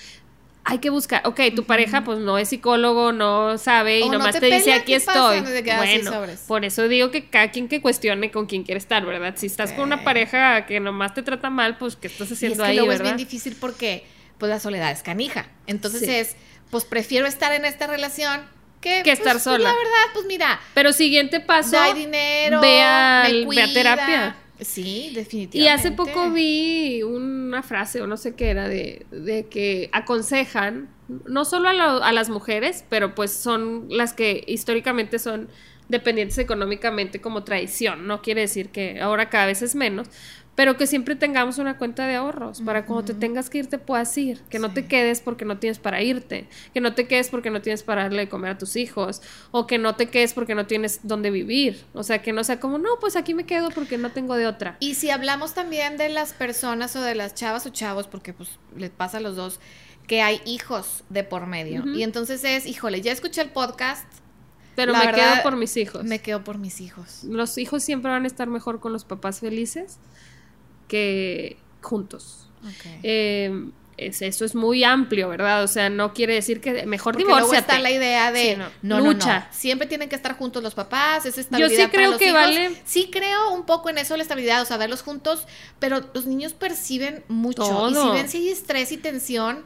Hay 0.64 0.78
que 0.78 0.90
buscar, 0.90 1.22
ok, 1.26 1.40
tu 1.56 1.64
pareja 1.64 2.04
pues 2.04 2.18
no 2.18 2.38
es 2.38 2.48
psicólogo, 2.50 3.12
no 3.12 3.56
sabe 3.58 4.00
y 4.00 4.02
O 4.02 4.06
no 4.06 4.12
nomás 4.18 4.34
te 4.34 4.40
te, 4.40 4.54
dice 4.54 4.72
aquí 4.72 4.94
estoy. 4.94 5.40
Bueno, 5.40 6.12
por 6.46 6.64
eso 6.64 6.86
digo 6.88 7.10
que 7.10 7.28
cada 7.28 7.50
quien 7.50 7.66
que 7.68 7.80
cuestione 7.80 8.30
con 8.30 8.46
quién 8.46 8.62
quiere 8.62 8.78
estar, 8.78 9.04
¿verdad? 9.04 9.34
Si 9.36 9.46
estás 9.46 9.72
con 9.72 9.84
una 9.84 10.04
pareja 10.04 10.66
que 10.66 10.78
nomás 10.80 11.14
te 11.14 11.22
trata 11.22 11.48
mal, 11.50 11.76
pues 11.78 11.96
¿qué 11.96 12.06
estás 12.08 12.28
Y 12.30 12.32
es 12.34 12.38
haciendo 12.38 12.64
que 12.64 12.70
ahí, 12.70 12.76
luego 12.76 12.92
es 12.92 12.98
verdad? 12.98 13.16
bien 13.16 13.26
difícil 13.26 13.56
porque 13.58 14.04
pues 14.38 14.48
la 14.50 14.60
soledad 14.60 14.90
es 14.92 15.02
canija. 15.02 15.46
Entonces 15.66 16.00
Sí. 16.02 16.10
es, 16.10 16.36
pues 16.70 16.84
prefiero 16.84 17.26
estar 17.26 17.52
en 17.52 17.64
esta 17.64 17.86
relación 17.86 18.40
que, 18.80 19.02
Que 19.02 19.12
estar 19.12 19.32
pues, 19.34 19.42
sola. 19.44 19.58
la 19.70 19.74
verdad, 19.74 20.04
pues 20.14 20.26
mira, 20.26 20.60
Pero 20.74 20.92
siguiente 20.92 21.40
paso, 21.40 21.72
da 21.72 21.92
dinero, 21.94 22.60
ve, 22.60 22.80
al- 22.82 23.32
me 23.32 23.54
ve 23.56 23.62
a 23.62 23.66
cuida. 23.66 23.72
terapia. 23.74 24.36
Sí, 24.60 25.12
definitivamente. 25.14 25.58
Y 25.58 25.68
hace 25.68 25.90
poco 25.92 26.30
vi 26.30 27.02
una 27.02 27.62
frase, 27.62 28.02
o 28.02 28.06
no 28.06 28.16
sé 28.18 28.34
qué 28.34 28.50
era, 28.50 28.68
de, 28.68 29.06
de 29.10 29.46
que 29.48 29.88
aconsejan, 29.92 30.88
no 31.26 31.44
solo 31.46 31.68
a, 31.70 31.72
lo- 31.74 32.02
a 32.04 32.12
las 32.12 32.28
mujeres, 32.28 32.84
pero 32.90 33.14
pues 33.14 33.32
son 33.32 33.86
las 33.88 34.12
que 34.12 34.44
históricamente 34.46 35.18
son 35.18 35.48
dependientes 35.88 36.38
económicamente 36.38 37.20
como 37.20 37.42
tradición. 37.42 38.06
No 38.06 38.20
quiere 38.22 38.42
decir 38.42 38.68
que 38.68 39.00
ahora 39.00 39.28
cada 39.30 39.46
vez 39.46 39.62
es 39.62 39.74
menos, 39.74 40.08
pero 40.54 40.76
que 40.76 40.86
siempre 40.86 41.16
tengamos 41.16 41.58
una 41.58 41.78
cuenta 41.78 42.06
de 42.06 42.16
ahorros 42.16 42.60
para 42.60 42.84
cuando 42.84 43.04
te 43.04 43.14
tengas 43.14 43.48
que 43.48 43.58
ir 43.58 43.66
te 43.68 43.78
puedas 43.78 44.16
ir, 44.18 44.40
que 44.50 44.58
no 44.58 44.72
te 44.72 44.86
quedes 44.86 45.20
porque 45.20 45.44
no 45.44 45.58
tienes 45.58 45.78
para 45.78 46.02
irte, 46.02 46.48
que 46.74 46.80
no 46.80 46.94
te 46.94 47.06
quedes 47.06 47.28
porque 47.28 47.50
no 47.50 47.62
tienes 47.62 47.82
para 47.82 48.02
darle 48.02 48.22
de 48.22 48.28
comer 48.28 48.52
a 48.52 48.58
tus 48.58 48.76
hijos, 48.76 49.22
o 49.52 49.66
que 49.66 49.78
no 49.78 49.96
te 49.96 50.10
quedes 50.10 50.34
porque 50.34 50.54
no 50.54 50.66
tienes 50.66 51.00
dónde 51.02 51.30
vivir, 51.30 51.84
o 51.94 52.02
sea, 52.02 52.20
que 52.20 52.32
no 52.32 52.44
sea 52.44 52.60
como, 52.60 52.78
no, 52.78 52.98
pues 53.00 53.16
aquí 53.16 53.32
me 53.32 53.46
quedo 53.46 53.70
porque 53.70 53.96
no 53.96 54.10
tengo 54.10 54.34
de 54.36 54.46
otra. 54.46 54.76
Y 54.80 54.94
si 54.96 55.10
hablamos 55.10 55.54
también 55.54 55.96
de 55.96 56.08
las 56.08 56.32
personas 56.32 56.94
o 56.96 57.00
de 57.00 57.14
las 57.14 57.34
chavas 57.34 57.64
o 57.66 57.70
chavos, 57.70 58.06
porque 58.06 58.32
pues 58.32 58.50
les 58.76 58.90
pasa 58.90 59.18
a 59.18 59.20
los 59.20 59.36
dos, 59.36 59.60
que 60.06 60.22
hay 60.22 60.40
hijos 60.44 61.04
de 61.08 61.22
por 61.22 61.46
medio. 61.46 61.86
Y 61.86 62.02
entonces 62.02 62.42
es, 62.44 62.66
híjole, 62.66 63.00
ya 63.00 63.12
escuché 63.12 63.40
el 63.42 63.50
podcast, 63.50 64.04
Pero 64.74 64.92
La 64.92 64.98
me 64.98 65.06
verdad, 65.06 65.34
quedo 65.34 65.42
por 65.44 65.56
mis 65.56 65.76
hijos. 65.76 66.04
me 66.04 66.18
quedo 66.20 66.42
por 66.42 66.58
mis 66.58 66.80
hijos. 66.80 67.22
Los 67.24 67.56
hijos 67.58 67.82
siempre 67.84 68.10
van 68.10 68.24
a 68.24 68.26
estar 68.26 68.48
mejor 68.48 68.80
con 68.80 68.92
los 68.92 69.04
papás 69.04 69.40
felices 69.40 69.98
que 70.90 71.56
juntos. 71.82 72.48
Eh, 73.02 73.68
es- 73.96 74.22
eso 74.22 74.44
es 74.44 74.54
muy 74.54 74.82
amplio, 74.82 75.28
¿verdad? 75.28 75.62
O 75.62 75.68
sea, 75.68 75.88
no 75.90 76.12
quiere 76.14 76.34
decir 76.34 76.60
que 76.60 76.84
mejor 76.86 77.16
divórciate. 77.16 77.58
está 77.58 77.78
la 77.78 77.90
idea 77.90 78.32
de 78.32 78.42
Sí, 78.42 78.56
no. 78.56 78.64
no, 78.64 78.96
no, 78.98 79.04
no, 79.04 79.12
Lucha. 79.12 79.46
siempre 79.50 79.86
tienen 79.86 80.08
que 80.08 80.16
estar 80.16 80.36
juntos 80.36 80.62
los 80.62 80.74
papás, 80.74 81.24
Yo 81.24 81.30
estabilidad 81.42 81.68
sí 81.70 81.76
para 81.76 81.90
creo 81.90 82.10
los 82.10 82.18
que 82.18 82.26
hijos. 82.26 82.40
vale- 82.40 82.82
Sí 82.84 83.08
creo 83.12 83.50
un 83.52 83.64
poco 83.66 83.88
en 83.90 83.98
eso 83.98 84.16
la 84.16 84.22
estabilidad, 84.22 84.62
o 84.62 84.64
sea, 84.64 84.78
verlos 84.78 85.02
juntos, 85.02 85.46
pero 85.78 86.00
los 86.14 86.26
niños 86.26 86.52
perciben 86.54 87.22
mucho 87.28 87.62
y 87.90 87.94
si 87.94 88.08
ven 88.10 88.28
si 88.28 88.38
hay 88.38 88.48
estrés 88.48 88.90
y 88.92 88.96
tensión, 88.96 89.64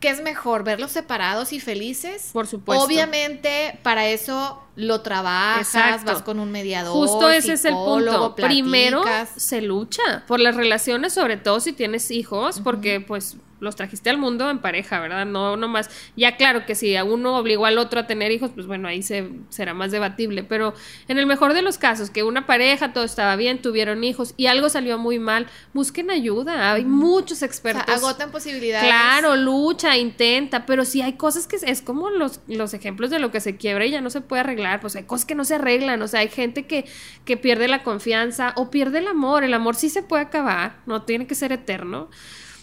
¿qué 0.00 0.08
es 0.08 0.22
mejor? 0.22 0.64
¿Verlos 0.64 0.90
separados 0.90 1.52
y 1.52 1.60
felices? 1.60 2.30
Por 2.32 2.46
supuesto. 2.46 2.84
Obviamente, 2.84 3.78
para 3.82 4.08
eso 4.08 4.60
lo 4.76 5.02
trabajas, 5.02 5.74
Exacto. 5.74 6.12
vas 6.12 6.22
con 6.22 6.40
un 6.40 6.50
mediador, 6.50 6.92
Justo 6.94 7.30
ese 7.30 7.52
es 7.52 7.64
el 7.64 7.74
punto. 7.74 8.34
Primero 8.34 9.04
se 9.36 9.60
lucha 9.60 10.24
por 10.26 10.40
las 10.40 10.56
relaciones, 10.56 11.12
sobre 11.12 11.36
todo 11.36 11.60
si 11.60 11.72
tienes 11.72 12.10
hijos, 12.10 12.60
porque 12.60 13.00
pues 13.00 13.36
los 13.60 13.76
trajiste 13.76 14.10
al 14.10 14.18
mundo 14.18 14.50
en 14.50 14.58
pareja, 14.58 15.00
¿verdad? 15.00 15.26
No 15.26 15.56
nomás. 15.56 15.90
Ya 16.16 16.36
claro 16.36 16.66
que 16.66 16.74
si 16.74 16.96
a 16.96 17.04
uno 17.04 17.36
obligó 17.36 17.66
al 17.66 17.78
otro 17.78 18.00
a 18.00 18.06
tener 18.06 18.32
hijos, 18.32 18.50
pues 18.54 18.66
bueno, 18.66 18.88
ahí 18.88 19.02
se, 19.02 19.30
será 19.50 19.74
más 19.74 19.90
debatible. 19.90 20.42
Pero 20.42 20.74
en 21.08 21.18
el 21.18 21.26
mejor 21.26 21.54
de 21.54 21.62
los 21.62 21.78
casos, 21.78 22.10
que 22.10 22.22
una 22.22 22.46
pareja, 22.46 22.92
todo 22.92 23.04
estaba 23.04 23.36
bien, 23.36 23.62
tuvieron 23.62 24.02
hijos 24.04 24.34
y 24.36 24.46
algo 24.46 24.68
salió 24.68 24.98
muy 24.98 25.18
mal, 25.18 25.46
busquen 25.72 26.10
ayuda. 26.10 26.72
Hay 26.72 26.84
muchos 26.84 27.38
O 27.38 27.40
sea, 27.40 27.46
expertos. 27.46 27.94
agotan 27.94 28.30
posibilidades. 28.30 28.86
Claro, 28.88 29.36
lucha, 29.36 29.96
intenta, 29.96 30.66
pero 30.66 30.84
si 30.84 31.02
hay 31.02 31.14
cosas 31.14 31.46
que 31.46 31.56
es 31.56 31.82
como 31.82 32.10
los, 32.10 32.40
los 32.48 32.74
ejemplos 32.74 33.10
de 33.10 33.18
lo 33.18 33.30
que 33.30 33.40
se 33.40 33.56
quiebra 33.56 33.86
y 33.86 33.90
ya 33.90 34.00
no 34.00 34.10
se 34.10 34.20
puede 34.20 34.40
arreglar, 34.40 34.80
pues 34.80 34.96
hay 34.96 35.04
cosas 35.04 35.26
que 35.26 35.34
no 35.34 35.44
se 35.44 35.56
arreglan, 35.56 36.00
o 36.02 36.08
sea, 36.08 36.20
hay 36.20 36.28
gente 36.28 36.66
que, 36.66 36.84
que 37.24 37.36
pierde 37.36 37.68
la 37.68 37.82
confianza 37.82 38.52
o 38.56 38.70
pierde 38.70 38.98
el 38.98 39.08
amor, 39.08 39.44
el 39.44 39.54
amor 39.54 39.76
sí 39.76 39.88
se 39.90 40.02
puede 40.02 40.22
acabar, 40.22 40.76
no 40.86 41.02
tiene 41.02 41.26
que 41.26 41.34
ser 41.34 41.52
eterno. 41.52 42.08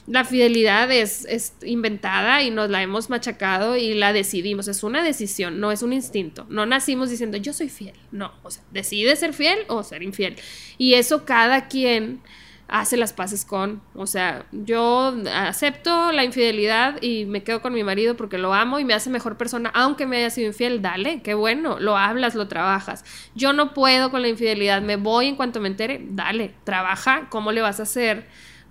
La 0.08 0.24
fidelidad 0.24 0.90
es, 0.92 1.26
es 1.26 1.54
inventada 1.64 2.42
y 2.42 2.50
nos 2.50 2.70
la 2.70 2.82
hemos 2.82 3.10
machacado 3.10 3.76
y 3.76 3.94
la 3.94 4.14
decidimos, 4.14 4.68
es 4.70 4.84
una 4.84 5.04
decisión, 5.04 5.60
no 5.60 5.72
es 5.72 5.82
un 5.82 5.92
instinto, 5.92 6.46
no 6.50 6.66
nacimos 6.66 7.10
diciendo 7.10 7.38
yo 7.38 7.52
soy 7.52 7.68
fiel, 7.68 7.96
no, 8.12 8.32
o 8.44 8.50
sea, 8.50 8.64
decide 8.72 9.16
ser 9.18 9.34
fiel 9.34 9.60
o 9.68 9.84
ser 9.84 10.04
infiel. 10.04 10.38
Y 10.78 10.94
eso 10.94 11.26
cada 11.26 11.68
quien 11.68 12.22
hace 12.68 12.98
las 12.98 13.14
paces 13.14 13.46
con. 13.46 13.82
O 13.96 14.08
sea, 14.08 14.46
yo 14.52 15.16
acepto 15.34 16.12
la 16.12 16.24
infidelidad 16.24 17.02
y 17.02 17.26
me 17.26 17.44
quedo 17.44 17.62
con 17.62 17.74
mi 17.74 17.84
marido 17.84 18.16
porque 18.18 18.38
lo 18.38 18.54
amo 18.54 18.80
y 18.80 18.86
me 18.86 18.94
hace 18.94 19.10
mejor 19.10 19.38
persona, 19.38 19.72
aunque 19.74 20.06
me 20.06 20.18
haya 20.18 20.30
sido 20.30 20.48
infiel, 20.48 20.82
dale, 20.82 21.22
qué 21.22 21.34
bueno, 21.34 21.80
lo 21.80 21.98
hablas, 21.98 22.36
lo 22.36 22.48
trabajas. 22.48 23.04
Yo 23.36 23.54
no 23.54 23.74
puedo 23.74 24.12
con 24.12 24.22
la 24.22 24.28
infidelidad, 24.28 24.82
me 24.82 24.96
voy 24.98 25.28
en 25.28 25.36
cuanto 25.36 25.60
me 25.60 25.68
entere, 25.68 26.02
dale, 26.10 26.54
trabaja, 26.64 27.28
¿cómo 27.30 27.52
le 27.52 27.62
vas 27.62 27.80
a 27.80 27.84
hacer 27.84 28.28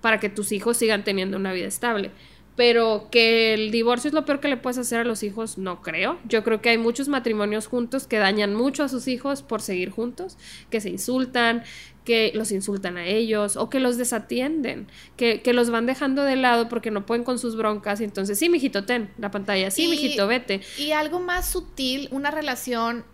para 0.07 0.21
que 0.21 0.29
tus 0.29 0.53
hijos 0.53 0.77
sigan 0.77 1.03
teniendo 1.03 1.37
una 1.37 1.53
vida 1.53 1.67
estable? 1.67 2.13
Pero 2.55 3.09
que 3.11 3.55
el 3.55 3.73
divorcio 3.73 4.07
es 4.07 4.15
lo 4.15 4.25
peor 4.25 4.39
que 4.39 4.47
le 4.47 4.57
puedes 4.57 4.79
hacer 4.79 5.01
a 5.01 5.05
los 5.05 5.25
hijos, 5.25 5.59
no 5.59 5.83
creo. 5.83 6.21
Yo 6.29 6.45
creo 6.45 6.61
que 6.61 6.69
hay 6.69 6.79
muchos 6.79 7.09
matrimonios 7.09 7.67
juntos 7.67 8.07
que 8.07 8.19
dañan 8.19 8.55
mucho 8.55 8.85
a 8.85 8.89
sus 8.89 9.09
hijos 9.09 9.43
por 9.43 9.61
seguir 9.63 9.91
juntos, 9.91 10.39
que 10.71 10.81
se 10.81 10.91
insultan, 10.91 11.65
que 12.05 12.31
los 12.37 12.53
insultan 12.53 12.99
a 12.99 13.05
ellos 13.05 13.57
o 13.57 13.69
que 13.69 13.81
los 13.81 13.97
desatienden, 13.99 14.87
que, 15.17 15.43
que 15.43 15.53
los 15.53 15.71
van 15.71 15.87
dejando 15.87 16.23
de 16.23 16.37
lado 16.37 16.69
porque 16.69 16.93
no 16.93 17.05
pueden 17.05 17.25
con 17.25 17.41
sus 17.41 17.57
broncas. 17.57 18.01
Y 18.01 18.05
entonces, 18.05 18.39
sí, 18.39 18.49
mijito, 18.49 18.85
ten 18.85 19.11
la 19.19 19.33
pantalla, 19.33 19.73
sí, 19.73 19.87
Y- 19.87 19.89
mijito, 19.89 20.29
vete. 20.29 20.61
Y 20.79 20.93
algo 20.93 21.19
más 21.19 21.49
sutil, 21.51 22.07
una 22.13 22.31
relación 22.31 23.05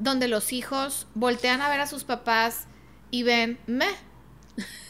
donde 0.00 0.26
los 0.26 0.52
hijos 0.52 1.06
voltean 1.14 1.60
a 1.60 1.68
ver 1.70 1.80
a 1.80 1.86
sus 1.86 2.02
papás 2.02 2.66
y 3.12 3.22
ven, 3.22 3.56
meh. 3.68 3.86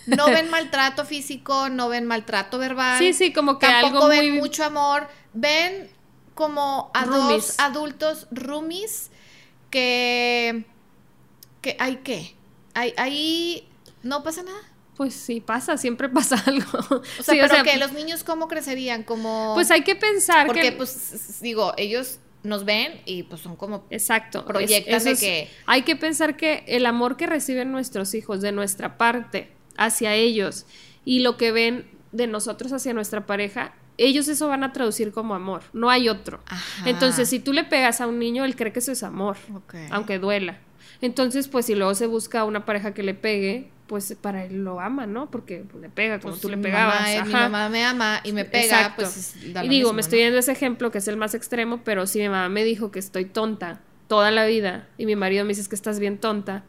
No 0.06 0.26
ven 0.26 0.50
maltrato 0.50 1.04
físico, 1.04 1.68
no 1.68 1.88
ven 1.88 2.06
maltrato 2.06 2.58
verbal. 2.58 2.98
Sí, 2.98 3.12
sí, 3.12 3.32
como 3.32 3.58
que 3.58 3.66
Tampoco 3.66 3.96
algo 3.96 4.08
ven 4.08 4.30
muy... 4.32 4.40
mucho 4.40 4.64
amor. 4.64 5.08
Ven 5.34 5.88
como 6.34 6.90
a 6.94 7.04
Roomies. 7.04 7.28
dos 7.48 7.54
adultos 7.60 8.26
roomies 8.30 9.10
que. 9.70 10.64
que 11.60 11.76
¿Hay 11.78 11.96
qué? 11.96 12.34
Ahí, 12.74 12.94
ahí 12.96 13.68
no 14.02 14.22
pasa 14.22 14.42
nada. 14.42 14.58
Pues 14.96 15.14
sí, 15.14 15.40
pasa, 15.40 15.76
siempre 15.78 16.08
pasa 16.08 16.36
algo. 16.46 16.78
O 16.90 17.22
sea, 17.22 17.34
Sí, 17.34 17.40
pero 17.48 17.64
que 17.64 17.76
los 17.78 17.92
niños 17.92 18.22
cómo 18.24 18.48
crecerían, 18.48 19.02
como 19.02 19.52
Pues 19.54 19.70
hay 19.70 19.82
que 19.82 19.96
pensar 19.96 20.46
porque 20.46 20.60
que... 20.62 20.72
pues 20.72 21.40
digo, 21.40 21.72
ellos 21.76 22.18
nos 22.42 22.64
ven 22.64 23.00
y 23.04 23.22
pues 23.24 23.42
son 23.42 23.56
como 23.56 23.84
Exacto. 23.90 24.44
proyectan 24.44 25.02
de 25.04 25.16
que- 25.16 25.50
Hay 25.66 25.82
que 25.82 25.96
pensar 25.96 26.36
que 26.36 26.64
el 26.66 26.86
amor 26.86 27.16
que 27.16 27.26
reciben 27.26 27.70
nuestros 27.72 28.14
hijos 28.14 28.40
de 28.40 28.52
nuestra 28.52 28.96
parte 28.98 29.50
hacia 29.80 30.14
ellos 30.14 30.66
y 31.04 31.20
lo 31.20 31.36
que 31.36 31.50
ven 31.52 31.86
de 32.12 32.26
nosotros 32.26 32.72
hacia 32.72 32.92
nuestra 32.94 33.26
pareja, 33.26 33.72
ellos 33.98 34.28
eso 34.28 34.48
van 34.48 34.62
a 34.64 34.72
traducir 34.72 35.12
como 35.12 35.34
amor, 35.34 35.62
no 35.72 35.90
hay 35.90 36.08
otro. 36.08 36.40
Ajá. 36.46 36.88
Entonces, 36.88 37.28
si 37.28 37.38
tú 37.40 37.52
le 37.52 37.64
pegas 37.64 38.00
a 38.00 38.06
un 38.06 38.18
niño, 38.18 38.44
él 38.44 38.56
cree 38.56 38.72
que 38.72 38.78
eso 38.78 38.92
es 38.92 39.02
amor, 39.02 39.36
aunque 39.90 40.18
duela. 40.18 40.58
Entonces, 41.02 41.48
pues 41.48 41.66
si 41.66 41.74
luego 41.74 41.94
se 41.94 42.06
busca 42.06 42.44
una 42.44 42.64
pareja 42.66 42.92
que 42.94 43.02
le 43.02 43.14
pegue, 43.14 43.70
pues 43.86 44.14
para 44.20 44.44
él 44.44 44.62
lo 44.64 44.80
ama, 44.80 45.06
¿no? 45.06 45.30
Porque 45.30 45.64
le 45.80 45.88
pega 45.88 46.20
como 46.20 46.32
Pues, 46.32 46.42
tú 46.42 46.48
le 46.48 46.56
mi 46.56 46.62
pegabas. 46.64 46.94
mamá, 46.94 47.12
eh, 47.12 47.24
mi 47.24 47.32
ajá. 47.34 47.48
mamá 47.48 47.68
me 47.68 47.84
ama 47.84 48.20
y 48.22 48.32
me 48.32 48.44
pega, 48.44 48.64
Exacto. 48.64 49.02
pues 49.02 49.16
es- 49.16 49.52
da 49.54 49.64
y 49.64 49.68
digo, 49.68 49.88
mismo, 49.88 49.94
me 49.94 50.00
estoy 50.02 50.22
dando 50.22 50.38
ese 50.38 50.52
ejemplo 50.52 50.90
que 50.90 50.98
es 50.98 51.08
el 51.08 51.16
más 51.16 51.34
extremo, 51.34 51.80
pero 51.84 52.06
si 52.06 52.18
mi 52.20 52.28
mamá 52.28 52.48
me 52.48 52.64
dijo 52.64 52.90
que 52.90 52.98
estoy 52.98 53.24
tonta 53.24 53.80
toda 54.08 54.30
la 54.30 54.44
vida 54.46 54.88
y 54.98 55.06
mi 55.06 55.16
marido 55.16 55.44
me 55.44 55.54
dice 55.54 55.68
que 55.68 55.74
estás 55.74 55.98
bien 55.98 56.18
tonta, 56.18 56.64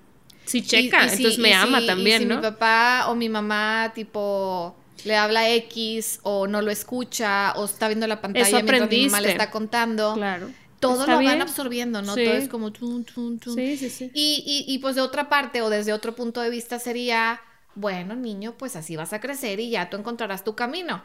sí 0.51 0.61
checa, 0.61 1.05
y 1.05 1.09
entonces 1.09 1.39
me 1.39 1.53
ama 1.53 1.77
si- 1.79 1.83
y 1.83 1.87
también, 1.87 2.19
si 2.19 2.25
¿no? 2.25 2.35
mi 2.37 2.41
papá 2.41 3.05
o 3.09 3.15
mi 3.15 3.29
mamá, 3.29 3.91
tipo, 3.95 4.75
le 5.03 5.15
habla 5.15 5.49
X 5.49 6.19
o 6.23 6.47
no 6.47 6.61
lo 6.61 6.71
escucha 6.71 7.53
o 7.55 7.65
está 7.65 7.87
viendo 7.87 8.07
la 8.07 8.21
pantalla 8.21 8.47
Eso 8.47 8.55
mientras 8.63 8.89
mi 8.89 9.05
mamá 9.05 9.21
le 9.21 9.29
está 9.31 9.49
contando, 9.51 10.13
Claro. 10.13 10.49
todo 10.79 11.07
lo 11.07 11.19
bien. 11.19 11.31
van 11.33 11.41
absorbiendo, 11.41 12.01
¿no? 12.01 12.15
Sí. 12.15 12.23
Todo 12.25 12.35
es 12.35 12.49
como 12.49 12.71
tun, 12.71 13.03
tun, 13.05 13.39
tun. 13.39 13.55
Sí, 13.55 13.77
sí, 13.77 13.89
sí. 13.89 14.11
Y, 14.13 14.43
y, 14.67 14.73
y 14.73 14.79
pues 14.79 14.95
de 14.95 15.01
otra 15.01 15.29
parte 15.29 15.61
o 15.61 15.69
desde 15.69 15.93
otro 15.93 16.13
punto 16.15 16.41
de 16.41 16.49
vista 16.49 16.79
sería, 16.79 17.39
bueno, 17.75 18.15
niño, 18.15 18.55
pues 18.57 18.75
así 18.75 18.95
vas 18.95 19.13
a 19.13 19.19
crecer 19.21 19.59
y 19.59 19.69
ya 19.71 19.89
tú 19.89 19.97
encontrarás 19.97 20.43
tu 20.43 20.55
camino. 20.55 21.01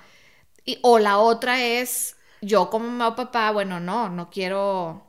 Y, 0.65 0.79
o 0.83 0.99
la 0.99 1.19
otra 1.19 1.63
es, 1.63 2.17
yo 2.41 2.71
como 2.71 2.87
mamá 2.89 3.09
o 3.09 3.17
papá, 3.17 3.51
bueno, 3.53 3.81
no, 3.81 4.09
no 4.09 4.31
quiero 4.31 5.07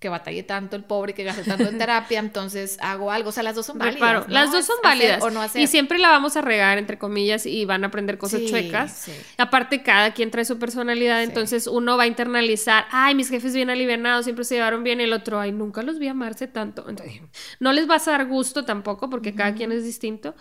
que 0.00 0.08
batalle 0.08 0.42
tanto 0.42 0.76
el 0.76 0.82
pobre, 0.82 1.12
que 1.12 1.24
gaste 1.24 1.44
tanto 1.44 1.68
en 1.68 1.76
terapia, 1.78 2.18
entonces 2.20 2.78
hago 2.80 3.12
algo. 3.12 3.28
O 3.28 3.32
sea, 3.32 3.42
las 3.42 3.54
dos 3.54 3.66
son 3.66 3.76
válidas. 3.78 4.26
¿no? 4.26 4.32
Las 4.32 4.50
dos 4.50 4.64
son 4.64 4.76
hacer 4.82 4.90
válidas. 4.90 5.22
o 5.22 5.30
no 5.30 5.42
hacer. 5.42 5.60
Y 5.60 5.66
siempre 5.66 5.98
la 5.98 6.08
vamos 6.08 6.36
a 6.36 6.40
regar, 6.40 6.78
entre 6.78 6.98
comillas, 6.98 7.44
y 7.44 7.66
van 7.66 7.84
a 7.84 7.88
aprender 7.88 8.16
cosas 8.16 8.40
Sí, 8.40 8.48
chuecas. 8.48 8.92
sí. 8.96 9.12
Aparte, 9.36 9.82
cada 9.82 10.14
quien 10.14 10.30
trae 10.30 10.46
su 10.46 10.58
personalidad, 10.58 11.18
Sí. 11.18 11.24
entonces 11.28 11.66
uno 11.66 11.98
va 11.98 12.04
a 12.04 12.06
internalizar, 12.06 12.86
ay, 12.90 13.14
mis 13.14 13.28
jefes 13.28 13.54
bien 13.54 13.68
alivianados, 13.68 14.24
siempre 14.24 14.46
se 14.46 14.54
llevaron 14.54 14.82
bien, 14.82 15.00
y 15.00 15.04
el 15.04 15.12
otro, 15.12 15.38
ay, 15.38 15.52
nunca 15.52 15.82
los 15.82 15.98
vi 15.98 16.08
amarse 16.08 16.46
tanto. 16.48 16.88
Entonces, 16.88 17.20
no 17.60 17.72
les 17.74 17.86
vas 17.86 18.08
a 18.08 18.12
dar 18.12 18.26
gusto 18.26 18.64
tampoco, 18.64 19.10
porque 19.10 19.34
cada 19.34 19.54
quien 19.54 19.70
es 19.70 19.84
distinto. 19.84 20.34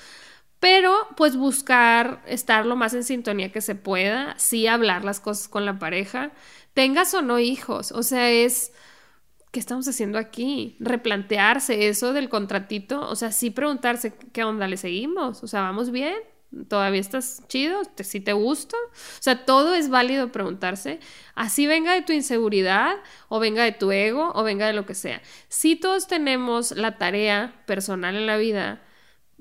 Pero, 0.61 0.93
pues, 1.17 1.35
buscar 1.37 2.21
estar 2.27 2.65
lo 2.65 2.75
más 2.75 2.93
en 2.93 3.03
sintonía 3.03 3.51
que 3.51 3.61
se 3.61 3.75
pueda, 3.75 4.35
sí 4.37 4.67
hablar 4.67 5.03
las 5.05 5.19
cosas 5.19 5.47
con 5.47 5.65
la 5.65 5.79
pareja, 5.79 6.31
tengas 6.73 7.13
o 7.13 7.21
no 7.21 7.39
hijos. 7.39 7.91
O 7.91 8.03
sea, 8.03 8.29
es. 8.29 8.71
¿Qué 9.51 9.59
estamos 9.59 9.87
haciendo 9.87 10.17
aquí? 10.17 10.77
Replantearse 10.79 11.87
eso 11.89 12.13
del 12.13 12.29
contratito, 12.29 13.01
o 13.09 13.15
sea, 13.15 13.31
sí 13.31 13.49
preguntarse 13.49 14.13
qué 14.33 14.43
onda 14.43 14.67
le 14.67 14.77
seguimos, 14.77 15.43
o 15.43 15.47
sea, 15.47 15.61
vamos 15.61 15.91
bien, 15.91 16.15
todavía 16.67 16.99
estás 17.01 17.43
chido, 17.47 17.83
¿Te- 17.85 18.03
si 18.03 18.19
te 18.19 18.33
gusta, 18.33 18.75
o 18.93 19.21
sea, 19.21 19.45
todo 19.45 19.75
es 19.75 19.89
válido 19.89 20.31
preguntarse, 20.31 20.99
así 21.35 21.67
venga 21.67 21.93
de 21.93 22.01
tu 22.01 22.13
inseguridad, 22.13 22.95
o 23.27 23.39
venga 23.39 23.63
de 23.63 23.71
tu 23.71 23.91
ego, 23.91 24.31
o 24.35 24.43
venga 24.43 24.67
de 24.67 24.73
lo 24.73 24.85
que 24.85 24.95
sea. 24.95 25.21
Si 25.47 25.75
todos 25.75 26.07
tenemos 26.07 26.71
la 26.71 26.97
tarea 26.97 27.63
personal 27.65 28.15
en 28.15 28.25
la 28.27 28.37
vida 28.37 28.81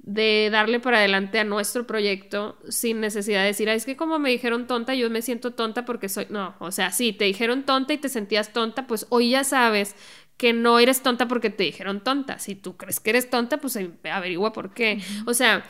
de 0.03 0.49
darle 0.51 0.81
para 0.81 0.99
adelante 0.99 1.39
a 1.39 1.45
nuestro 1.45 1.87
proyecto 1.87 2.59
sin 2.69 3.01
necesidad 3.01 3.41
de 3.41 3.49
decir, 3.49 3.69
"Ay, 3.69 3.77
es 3.77 3.85
que 3.85 3.97
como 3.97 4.19
me 4.19 4.31
dijeron 4.31 4.67
tonta, 4.67 4.95
yo 4.95 5.11
me 5.11 5.23
siento 5.23 5.53
tonta 5.53 5.85
porque 5.85 6.09
soy, 6.09 6.27
no, 6.31 6.55
o 6.61 6.71
sea, 6.71 6.91
sí, 6.93 7.13
te 7.13 7.25
dijeron 7.25 7.65
tonta 7.65 7.93
y 7.93 7.99
te 7.99 8.09
sentías 8.09 8.53
tonta, 8.53 8.87
pues 8.87 9.07
hoy 9.11 9.31
ya 9.31 9.45
sabes 9.45 9.95
que 10.39 10.53
no 10.53 10.79
eres 10.79 11.03
tonta 11.03 11.29
porque 11.29 11.51
te 11.51 11.65
dijeron 11.65 12.01
tonta. 12.03 12.39
Si 12.39 12.55
tú 12.55 12.77
crees 12.77 13.01
que 13.01 13.11
eres 13.11 13.29
tonta, 13.29 13.59
pues 13.59 13.77
eh, 13.77 13.91
averigua 14.11 14.53
por 14.53 14.73
qué. 14.73 15.03
O 15.27 15.35
sea, 15.35 15.65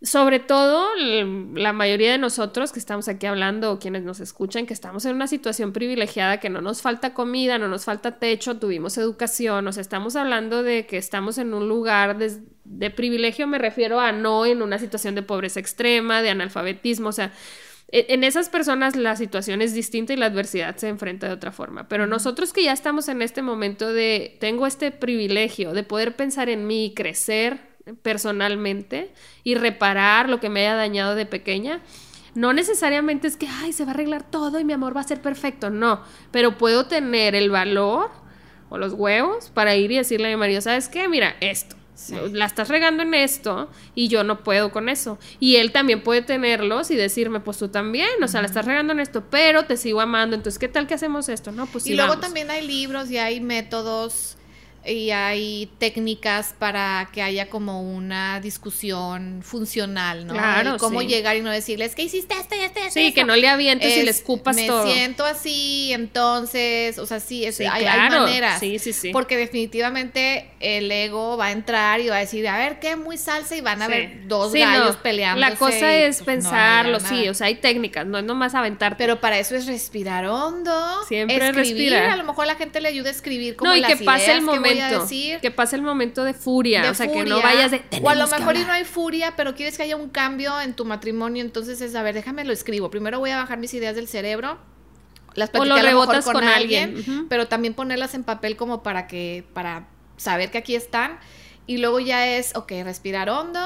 sobre 0.00 0.38
todo 0.38 0.88
la 1.54 1.72
mayoría 1.72 2.12
de 2.12 2.18
nosotros 2.18 2.72
que 2.72 2.78
estamos 2.78 3.08
aquí 3.08 3.26
hablando 3.26 3.72
o 3.72 3.78
quienes 3.78 4.04
nos 4.04 4.20
escuchan, 4.20 4.64
que 4.64 4.72
estamos 4.72 5.04
en 5.04 5.16
una 5.16 5.26
situación 5.26 5.72
privilegiada, 5.72 6.38
que 6.38 6.50
no 6.50 6.60
nos 6.60 6.82
falta 6.82 7.14
comida, 7.14 7.58
no 7.58 7.66
nos 7.68 7.84
falta 7.84 8.18
techo, 8.18 8.58
tuvimos 8.58 8.96
educación, 8.96 9.66
o 9.66 9.72
sea, 9.72 9.80
estamos 9.80 10.14
hablando 10.14 10.62
de 10.62 10.86
que 10.86 10.98
estamos 10.98 11.36
en 11.38 11.52
un 11.52 11.68
lugar 11.68 12.16
de, 12.16 12.40
de 12.68 12.90
privilegio, 12.90 13.46
me 13.46 13.58
refiero 13.58 13.98
a 14.00 14.12
no 14.12 14.44
en 14.46 14.62
una 14.62 14.78
situación 14.78 15.14
de 15.14 15.22
pobreza 15.22 15.58
extrema, 15.58 16.22
de 16.22 16.30
analfabetismo, 16.30 17.08
o 17.08 17.12
sea, 17.12 17.32
e- 17.90 18.06
en 18.10 18.24
esas 18.24 18.50
personas 18.50 18.94
la 18.94 19.16
situación 19.16 19.62
es 19.62 19.72
distinta 19.74 20.12
y 20.12 20.16
la 20.16 20.26
adversidad 20.26 20.76
se 20.76 20.88
enfrenta 20.88 21.26
de 21.26 21.32
otra 21.32 21.50
forma. 21.52 21.88
Pero 21.88 22.06
nosotros 22.06 22.52
que 22.52 22.64
ya 22.64 22.72
estamos 22.72 23.08
en 23.08 23.22
este 23.22 23.42
momento 23.42 23.92
de, 23.92 24.36
tengo 24.40 24.66
este 24.66 24.90
privilegio 24.90 25.72
de 25.72 25.82
poder 25.82 26.14
pensar 26.14 26.48
en 26.50 26.66
mí 26.66 26.86
y 26.86 26.94
crecer 26.94 27.60
personalmente 28.02 29.12
y 29.44 29.54
reparar 29.54 30.28
lo 30.28 30.40
que 30.40 30.50
me 30.50 30.60
haya 30.60 30.74
dañado 30.74 31.14
de 31.14 31.24
pequeña, 31.24 31.80
no 32.34 32.52
necesariamente 32.52 33.26
es 33.26 33.38
que, 33.38 33.48
ay, 33.48 33.72
se 33.72 33.84
va 33.84 33.92
a 33.92 33.94
arreglar 33.94 34.30
todo 34.30 34.60
y 34.60 34.64
mi 34.64 34.74
amor 34.74 34.94
va 34.94 35.00
a 35.00 35.04
ser 35.04 35.22
perfecto, 35.22 35.70
no, 35.70 36.02
pero 36.30 36.58
puedo 36.58 36.86
tener 36.86 37.34
el 37.34 37.48
valor 37.50 38.10
o 38.68 38.76
los 38.76 38.92
huevos 38.92 39.48
para 39.48 39.74
ir 39.74 39.90
y 39.90 39.96
decirle 39.96 40.28
a 40.28 40.30
mi 40.30 40.36
marido, 40.36 40.60
¿sabes 40.60 40.90
qué? 40.90 41.08
Mira, 41.08 41.36
esto. 41.40 41.77
Sí. 41.98 42.14
La 42.32 42.44
estás 42.44 42.68
regando 42.68 43.02
en 43.02 43.12
esto 43.12 43.68
y 43.96 44.06
yo 44.06 44.22
no 44.22 44.44
puedo 44.44 44.70
con 44.70 44.88
eso. 44.88 45.18
Y 45.40 45.56
él 45.56 45.72
también 45.72 46.04
puede 46.04 46.22
tenerlos 46.22 46.92
y 46.92 46.96
decirme, 46.96 47.40
pues 47.40 47.58
tú 47.58 47.68
también, 47.68 48.22
o 48.22 48.28
sea, 48.28 48.40
la 48.40 48.46
estás 48.46 48.66
regando 48.66 48.92
en 48.92 49.00
esto, 49.00 49.24
pero 49.28 49.64
te 49.64 49.76
sigo 49.76 50.00
amando. 50.00 50.36
Entonces, 50.36 50.60
¿qué 50.60 50.68
tal 50.68 50.86
que 50.86 50.94
hacemos 50.94 51.28
esto? 51.28 51.50
No, 51.50 51.66
pues 51.66 51.84
sí. 51.84 51.92
y 51.92 51.96
luego 51.96 52.10
vamos. 52.10 52.24
también 52.24 52.50
hay 52.52 52.64
libros 52.64 53.10
y 53.10 53.18
hay 53.18 53.40
métodos 53.40 54.37
y 54.88 55.10
hay 55.10 55.70
técnicas 55.78 56.54
para 56.58 57.08
que 57.12 57.22
haya 57.22 57.48
como 57.50 57.82
una 57.82 58.40
discusión 58.40 59.40
funcional, 59.42 60.26
¿no? 60.26 60.32
Claro, 60.34 60.72
El 60.74 60.78
cómo 60.78 61.00
sí. 61.00 61.06
llegar 61.06 61.36
y 61.36 61.40
no 61.42 61.50
decirles 61.50 61.94
que 61.94 62.02
hiciste 62.02 62.34
esto 62.34 62.54
y 62.54 62.60
esto 62.60 62.78
y 62.80 62.82
esto. 62.82 62.94
Sí, 62.94 63.12
que 63.12 63.24
no 63.24 63.36
le 63.36 63.48
avientes 63.48 63.96
y 63.96 64.02
le 64.02 64.10
escupas 64.10 64.56
me 64.56 64.66
todo. 64.66 64.90
siento 64.90 65.24
así, 65.24 65.92
entonces, 65.92 66.98
o 66.98 67.06
sea, 67.06 67.20
sí, 67.20 67.44
es- 67.44 67.56
Sí, 67.56 67.64
hay, 67.64 67.84
hay 67.84 68.08
claro. 68.08 68.22
maneras. 68.22 68.60
Sí, 68.60 68.78
sí, 68.78 68.92
sí. 68.92 69.10
Porque 69.12 69.36
definitivamente 69.36 70.50
el 70.60 70.90
ego 70.90 71.36
va 71.36 71.46
a 71.46 71.52
entrar 71.52 72.00
y 72.00 72.08
va 72.08 72.16
a 72.16 72.20
decir, 72.20 72.46
a 72.48 72.56
ver, 72.58 72.78
qué 72.80 72.96
muy 72.96 73.16
salsa 73.18 73.56
y 73.56 73.60
van 73.60 73.82
a 73.82 73.86
Sí. 73.86 73.92
ver 73.92 74.28
dos 74.28 74.52
Sí, 74.52 74.60
gallos 74.60 74.96
no. 74.96 75.02
peleando. 75.02 75.40
La 75.40 75.54
cosa 75.56 75.94
es 75.94 76.22
pensarlo, 76.22 77.00
sí, 77.00 77.28
o 77.28 77.34
sea, 77.34 77.48
hay 77.48 77.56
técnicas, 77.56 78.06
no 78.06 78.18
es 78.18 78.24
nomás 78.24 78.54
aventarte. 78.54 78.98
pero 78.98 79.20
para 79.20 79.38
eso 79.38 79.54
es 79.54 79.66
respirar 79.66 80.26
hondo. 80.26 80.72
Siempre 81.06 81.36
escribir, 81.36 81.92
respirar. 81.92 82.10
A 82.10 82.16
lo 82.16 82.24
mejor 82.24 82.46
la 82.46 82.54
gente 82.56 82.80
le 82.80 82.88
ayuda 82.88 83.08
a 83.08 83.12
escribir 83.12 83.54
como 83.56 83.70
no, 83.70 83.76
y 83.76 83.80
las 83.80 83.96
que 83.96 84.04
pase 84.04 84.32
el 84.32 84.38
ideas 84.42 84.44
a 84.80 84.90
decir. 85.00 85.40
que 85.40 85.50
pase 85.50 85.76
el 85.76 85.82
momento 85.82 86.24
de 86.24 86.34
furia, 86.34 86.82
de 86.82 86.90
o 86.90 86.94
sea, 86.94 87.10
que 87.10 87.24
no 87.24 87.42
vayas 87.42 87.70
de 87.70 87.82
O 88.02 88.08
a 88.08 88.14
lo 88.14 88.24
"Tenemos 88.26 88.30
que 88.30 88.38
mejor 88.38 88.54
y 88.56 88.58
hablar". 88.58 88.66
no 88.66 88.72
hay 88.74 88.84
furia, 88.84 89.34
pero 89.36 89.54
quieres 89.54 89.76
que 89.76 89.82
haya 89.82 89.96
un 89.96 90.08
cambio 90.08 90.60
en 90.60 90.74
tu 90.74 90.84
matrimonio, 90.84 91.42
entonces 91.42 91.80
es, 91.80 91.94
a 91.94 92.02
ver, 92.02 92.14
déjame 92.14 92.44
lo 92.44 92.52
escribo. 92.52 92.90
Primero 92.90 93.18
voy 93.18 93.30
a 93.30 93.36
bajar 93.36 93.58
mis 93.58 93.72
ideas 93.74 93.96
del 93.96 94.08
cerebro. 94.08 94.58
Las 95.34 95.50
O 95.54 95.64
lo 95.64 95.74
a 95.74 95.82
lo 95.82 96.00
mejor 96.00 96.22
con, 96.24 96.32
con 96.34 96.44
alguien, 96.44 97.26
pero 97.28 97.46
también 97.46 97.74
ponerlas 97.74 98.14
en 98.14 98.24
papel 98.24 98.56
como 98.56 98.82
para 98.82 99.06
que, 99.06 99.44
para 99.52 99.86
saber 100.16 100.50
que 100.50 100.58
aquí 100.58 100.74
están. 100.74 101.18
Y 101.66 101.78
luego 101.78 102.00
ya 102.00 102.26
es, 102.26 102.56
ok, 102.56 102.72
respirar 102.82 103.28
hondo 103.28 103.60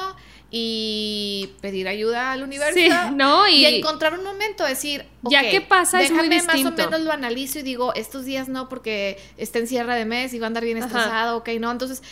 y 0.55 1.51
pedir 1.63 1.89
ayuda 1.89 2.31
al 2.33 2.43
universo. 2.43 2.75
Sí, 2.79 2.91
no, 3.15 3.49
y, 3.49 3.65
Y 3.67 3.77
encontrar 3.79 4.13
un 4.13 4.23
momento, 4.23 4.67
decir, 4.67 5.07
Ya 5.23 5.41
que 5.49 5.63
pasa, 5.63 6.03
es 6.03 6.11
muy 6.11 6.29
déjame 6.29 6.43
más 6.43 6.55
o 6.55 6.59
distinto. 6.59 6.91
menos 6.91 7.01
lo 7.01 7.11
analizo 7.11 7.59
y 7.59 7.63
digo, 7.63 7.95
estos 7.95 8.27
días 8.27 8.51
no, 8.51 8.69
porque 8.69 9.19
está 9.39 9.61
en 9.61 9.67
cierre 9.67 9.97
de 9.97 10.05
mes 10.05 10.35
y 10.35 10.39
va 10.39 10.47
a 10.47 10.49
andar 10.49 10.63
bien 10.63 10.77
Ajá. 10.77 10.87
estresado, 10.89 11.39
ok, 11.39 11.49
no. 11.59 11.71
Entonces, 11.71 12.03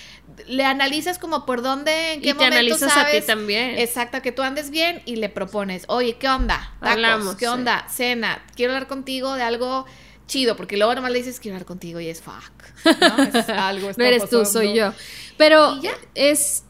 le 0.47 0.65
analizas 0.65 1.19
como 1.19 1.45
por 1.45 1.61
dónde, 1.61 2.15
en 2.15 2.23
qué 2.23 2.31
y 2.31 2.33
te 2.33 2.39
momento 2.39 2.57
analizas 2.57 2.97
a 2.97 3.11
ti 3.11 3.21
también. 3.21 3.79
Exacto, 3.79 4.23
que 4.23 4.33
tú 4.33 4.41
andes 4.41 4.71
bien 4.71 5.03
y 5.05 5.17
le 5.17 5.29
propones, 5.29 5.85
oye, 5.89 6.17
¿qué 6.17 6.27
onda? 6.27 6.73
Tacos, 6.81 6.93
Hablamos, 6.95 7.35
¿qué 7.37 7.45
sí. 7.45 7.51
onda? 7.51 7.87
Cena, 7.91 8.43
quiero 8.57 8.73
hablar 8.73 8.89
contigo 8.89 9.35
de 9.35 9.43
algo 9.43 9.85
chido, 10.27 10.57
porque 10.57 10.79
luego 10.79 10.95
nomás 10.95 11.11
le 11.11 11.19
dices, 11.19 11.41
quiero 11.41 11.57
hablar 11.57 11.67
contigo 11.67 12.01
y 12.01 12.09
es 12.09 12.23
fuck. 12.23 12.53
¿no? 13.01 13.23
Es 13.23 13.49
algo 13.51 13.91
no 13.95 14.05
eres 14.05 14.31
tú, 14.31 14.47
soy 14.47 14.75
yo. 14.75 14.95
Pero 15.37 15.79
es 16.15 16.65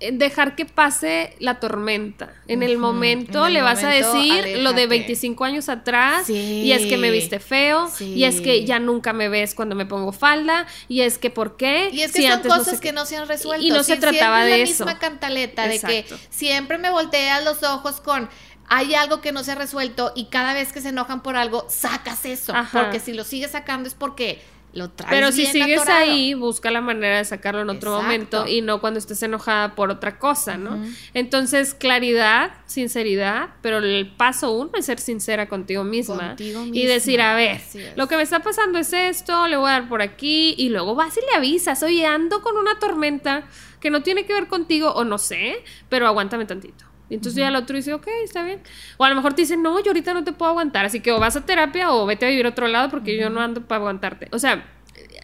dejar 0.00 0.54
que 0.56 0.66
pase 0.66 1.34
la 1.38 1.60
tormenta. 1.60 2.32
En 2.48 2.62
el 2.62 2.76
momento 2.78 3.40
en 3.42 3.46
el 3.48 3.54
le 3.54 3.62
vas 3.62 3.82
a 3.84 3.88
decir 3.88 4.58
lo 4.58 4.72
de 4.72 4.82
aléjate. 4.82 4.86
25 4.88 5.44
años 5.44 5.68
atrás 5.68 6.26
Sí. 6.26 6.34
y 6.64 6.72
es 6.72 6.84
que 6.86 6.98
me 6.98 7.10
viste 7.10 7.40
feo 7.40 7.88
Sí. 7.88 8.12
y 8.14 8.24
es 8.24 8.40
que 8.40 8.64
ya 8.66 8.78
nunca 8.80 9.12
me 9.12 9.28
ves 9.28 9.54
cuando 9.54 9.74
me 9.74 9.86
pongo 9.86 10.12
falda 10.12 10.66
y 10.88 11.00
es 11.00 11.16
que 11.18 11.30
¿por 11.30 11.56
qué? 11.56 11.90
Y 11.92 12.02
es 12.02 12.12
que 12.12 12.22
Si 12.22 12.28
son 12.28 12.42
no 12.42 12.48
cosas 12.48 12.80
que 12.80 12.92
no 12.92 13.06
se 13.06 13.16
han 13.16 13.28
resuelto. 13.28 13.64
Y 13.64 13.70
no 13.70 13.82
se 13.82 13.96
trataba 13.96 14.44
de 14.44 14.62
eso. 14.62 14.84
la 14.84 14.92
misma 14.92 14.98
cantaleta 15.00 15.66
de 15.68 15.80
que 15.80 16.04
siempre 16.30 16.76
me 16.78 16.90
volteas 16.90 17.42
los 17.44 17.62
ojos 17.62 18.00
con 18.00 18.28
hay 18.66 18.94
algo 18.94 19.20
que 19.20 19.30
no 19.30 19.44
se 19.44 19.52
ha 19.52 19.56
resuelto 19.56 20.12
y 20.16 20.26
cada 20.26 20.54
vez 20.54 20.72
que 20.72 20.80
se 20.80 20.88
enojan 20.88 21.22
por 21.22 21.36
algo 21.36 21.66
sacas 21.68 22.24
eso, 22.24 22.54
Ajá. 22.54 22.82
porque 22.82 22.98
si 22.98 23.12
lo 23.12 23.22
sigues 23.22 23.50
sacando 23.52 23.88
es 23.88 23.94
porque 23.94 24.40
lo 24.74 24.90
traes 24.90 25.12
Pero 25.14 25.32
si 25.32 25.42
bien 25.42 25.52
sigues 25.52 25.80
atorado. 25.82 26.00
ahí, 26.10 26.34
busca 26.34 26.70
la 26.70 26.80
manera 26.80 27.18
de 27.18 27.24
sacarlo 27.24 27.62
en 27.62 27.70
otro 27.70 27.92
Exacto. 27.92 28.02
momento 28.02 28.46
y 28.46 28.60
no 28.60 28.80
cuando 28.80 28.98
estés 28.98 29.22
enojada 29.22 29.74
por 29.74 29.90
otra 29.90 30.18
cosa, 30.18 30.56
¿no? 30.56 30.84
Entonces, 31.14 31.74
claridad, 31.74 32.52
sinceridad, 32.66 33.50
pero 33.62 33.78
el 33.78 34.12
paso 34.16 34.50
uno 34.52 34.72
es 34.74 34.86
ser 34.86 34.98
sincera 35.00 35.48
contigo 35.48 35.84
misma. 35.84 36.28
Contigo 36.28 36.64
Y 36.72 36.86
decir, 36.86 37.20
a 37.20 37.34
ver, 37.34 37.60
lo 37.96 38.08
que 38.08 38.16
me 38.16 38.22
está 38.22 38.40
pasando 38.40 38.78
es 38.78 38.92
esto, 38.92 39.46
le 39.46 39.56
voy 39.56 39.68
a 39.70 39.72
dar 39.74 39.88
por 39.88 40.02
aquí, 40.02 40.54
y 40.58 40.68
luego 40.70 40.94
vas 40.94 41.16
y 41.16 41.20
le 41.20 41.36
avisas, 41.36 41.82
oye, 41.82 42.04
ando 42.06 42.42
con 42.42 42.56
una 42.56 42.78
tormenta 42.78 43.44
que 43.80 43.90
no 43.90 44.02
tiene 44.02 44.26
que 44.26 44.32
ver 44.32 44.48
contigo, 44.48 44.90
o 44.92 45.04
no 45.04 45.18
sé, 45.18 45.62
pero 45.88 46.06
aguántame 46.06 46.46
tantito. 46.46 46.83
Y 47.10 47.14
entonces 47.14 47.38
ya 47.38 47.48
el 47.48 47.56
otro 47.56 47.76
dice, 47.76 47.92
ok, 47.92 48.08
está 48.24 48.42
bien. 48.44 48.60
O 48.96 49.04
a 49.04 49.10
lo 49.10 49.14
mejor 49.14 49.34
te 49.34 49.42
dice, 49.42 49.56
no, 49.56 49.78
yo 49.80 49.90
ahorita 49.90 50.14
no 50.14 50.24
te 50.24 50.32
puedo 50.32 50.50
aguantar, 50.50 50.86
así 50.86 51.00
que 51.00 51.12
o 51.12 51.20
vas 51.20 51.36
a 51.36 51.44
terapia 51.44 51.92
o 51.92 52.06
vete 52.06 52.26
a 52.26 52.28
vivir 52.28 52.46
a 52.46 52.50
otro 52.50 52.66
lado 52.68 52.90
porque 52.90 53.18
yo 53.18 53.30
no 53.30 53.40
ando 53.40 53.62
para 53.62 53.80
aguantarte. 53.80 54.28
O 54.32 54.38
sea, 54.38 54.66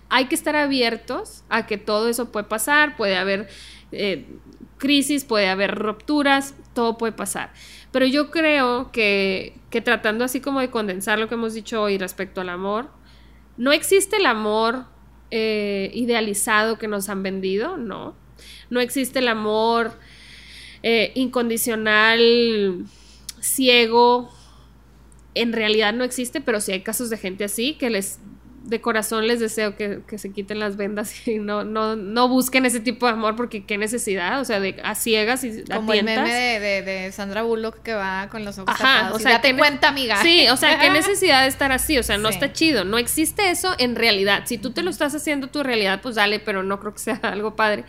hay 0.09 0.26
que 0.26 0.35
estar 0.35 0.57
abiertos 0.57 1.45
a 1.49 1.66
que 1.66 1.78
todo 1.78 2.09
eso 2.09 2.31
puede 2.33 2.45
pasar, 2.45 2.97
puede 2.97 3.16
haber 3.16 3.49
eh, 3.93 4.26
crisis, 4.78 5.24
puede 5.24 5.49
haber 5.49 5.74
rupturas, 5.76 6.55
todo 6.74 6.99
puede 6.99 7.12
pasar. 7.12 7.53
Pero 7.93 8.07
yo 8.07 8.31
creo 8.31 8.91
que, 8.93 9.55
que 9.70 9.81
tratando 9.81 10.24
así 10.24 10.41
como 10.41 10.61
de 10.61 10.70
condensar 10.70 11.18
lo 11.18 11.28
que 11.28 11.35
hemos 11.35 11.55
dicho 11.55 11.83
hoy 11.83 11.99
respecto 11.99 12.41
al 12.41 12.49
amor, 12.49 12.91
no 13.57 13.72
existe 13.72 14.16
el 14.16 14.26
amor 14.26 14.87
eh, 15.31 15.91
idealizado 15.95 16.78
que 16.78 16.89
nos 16.89 17.09
han 17.09 17.22
vendido, 17.22 17.76
no. 17.76 18.16
No 18.70 18.81
existe 18.81 19.18
el 19.18 19.28
amor 19.28 19.93
eh, 20.83 21.12
incondicional, 21.14 22.85
ciego. 23.41 24.31
En 25.35 25.53
realidad 25.53 25.93
no 25.93 26.05
existe, 26.05 26.41
pero 26.41 26.61
sí 26.61 26.72
hay 26.72 26.81
casos 26.83 27.09
de 27.11 27.16
gente 27.16 27.45
así 27.45 27.74
que 27.74 27.91
les 27.91 28.18
de 28.64 28.81
corazón 28.83 29.26
les 29.26 29.41
deseo 29.41 29.74
que, 29.74 30.01
que 30.07 30.18
se 30.18 30.33
quiten 30.33 30.59
las 30.61 30.76
vendas 30.76 31.26
y 31.26 31.39
no, 31.39 31.64
no, 31.64 31.97
no 31.97 32.28
busquen 32.28 32.66
ese 32.66 32.78
tipo 32.78 33.07
de 33.07 33.12
amor 33.12 33.35
porque 33.35 33.64
qué 33.64 33.78
necesidad, 33.78 34.39
o 34.41 34.45
sea, 34.45 34.61
de 34.61 34.76
a 34.85 34.95
ciegas 34.95 35.43
y 35.45 35.64
a 35.70 35.76
Como 35.76 35.95
el 35.95 36.05
meme 36.05 36.31
de, 36.33 36.61
de- 36.61 36.83
de 36.83 37.11
Sandra 37.12 37.43
Bullock 37.43 37.81
que 37.83 37.95
va 37.95 38.28
con 38.31 38.45
los 38.45 38.59
ojos 38.59 38.74
Ajá, 38.74 38.97
tapados. 38.99 39.16
o 39.16 39.20
y 39.20 39.22
sea, 39.22 39.33
date 39.33 39.55
ne- 39.55 39.59
cuenta, 39.59 39.89
amiga. 39.89 40.20
Sí, 40.22 40.47
o 40.51 40.57
sea, 40.59 40.78
qué 40.78 40.91
necesidad 40.91 41.43
de 41.43 41.49
estar 41.49 41.72
así, 41.72 41.97
o 41.99 42.03
sea, 42.03 42.18
no 42.18 42.28
Sí. 42.28 42.35
está 42.35 42.53
chido, 42.53 42.85
no 42.85 42.99
existe 42.99 43.51
eso 43.51 43.74
en 43.78 43.97
realidad. 43.97 44.43
Si 44.45 44.59
tú 44.59 44.72
te 44.72 44.83
lo 44.83 44.91
estás 44.91 45.14
haciendo 45.14 45.47
tu 45.49 45.62
realidad, 45.62 46.01
pues 46.03 46.16
dale, 46.16 46.39
pero 46.39 46.62
no 46.62 46.78
creo 46.81 46.93
que 46.93 46.99
sea 47.01 47.14
algo 47.22 47.57
padre. 47.57 47.85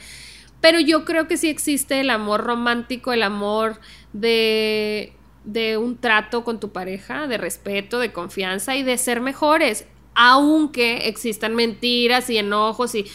Pero 0.62 0.80
yo 0.80 1.04
creo 1.06 1.28
que 1.28 1.38
sí 1.38 1.50
existe 1.50 2.00
el 2.00 2.10
amor 2.10 2.44
romántico, 2.44 3.12
el 3.14 3.24
amor 3.24 3.80
de, 4.14 5.14
de 5.44 5.78
un 5.78 5.98
trato 5.98 6.44
con 6.44 6.60
tu 6.60 6.72
pareja, 6.72 7.28
de 7.28 7.38
respeto, 7.38 8.00
de 8.00 8.12
confianza 8.14 8.76
y 8.76 8.84
de 8.84 8.98
ser 8.98 9.22
mejores, 9.22 9.88
aunque 10.14 11.08
existan 11.08 11.56
mentiras 11.56 12.30
y 12.30 12.38
enojos 12.38 12.96
y 12.96 13.06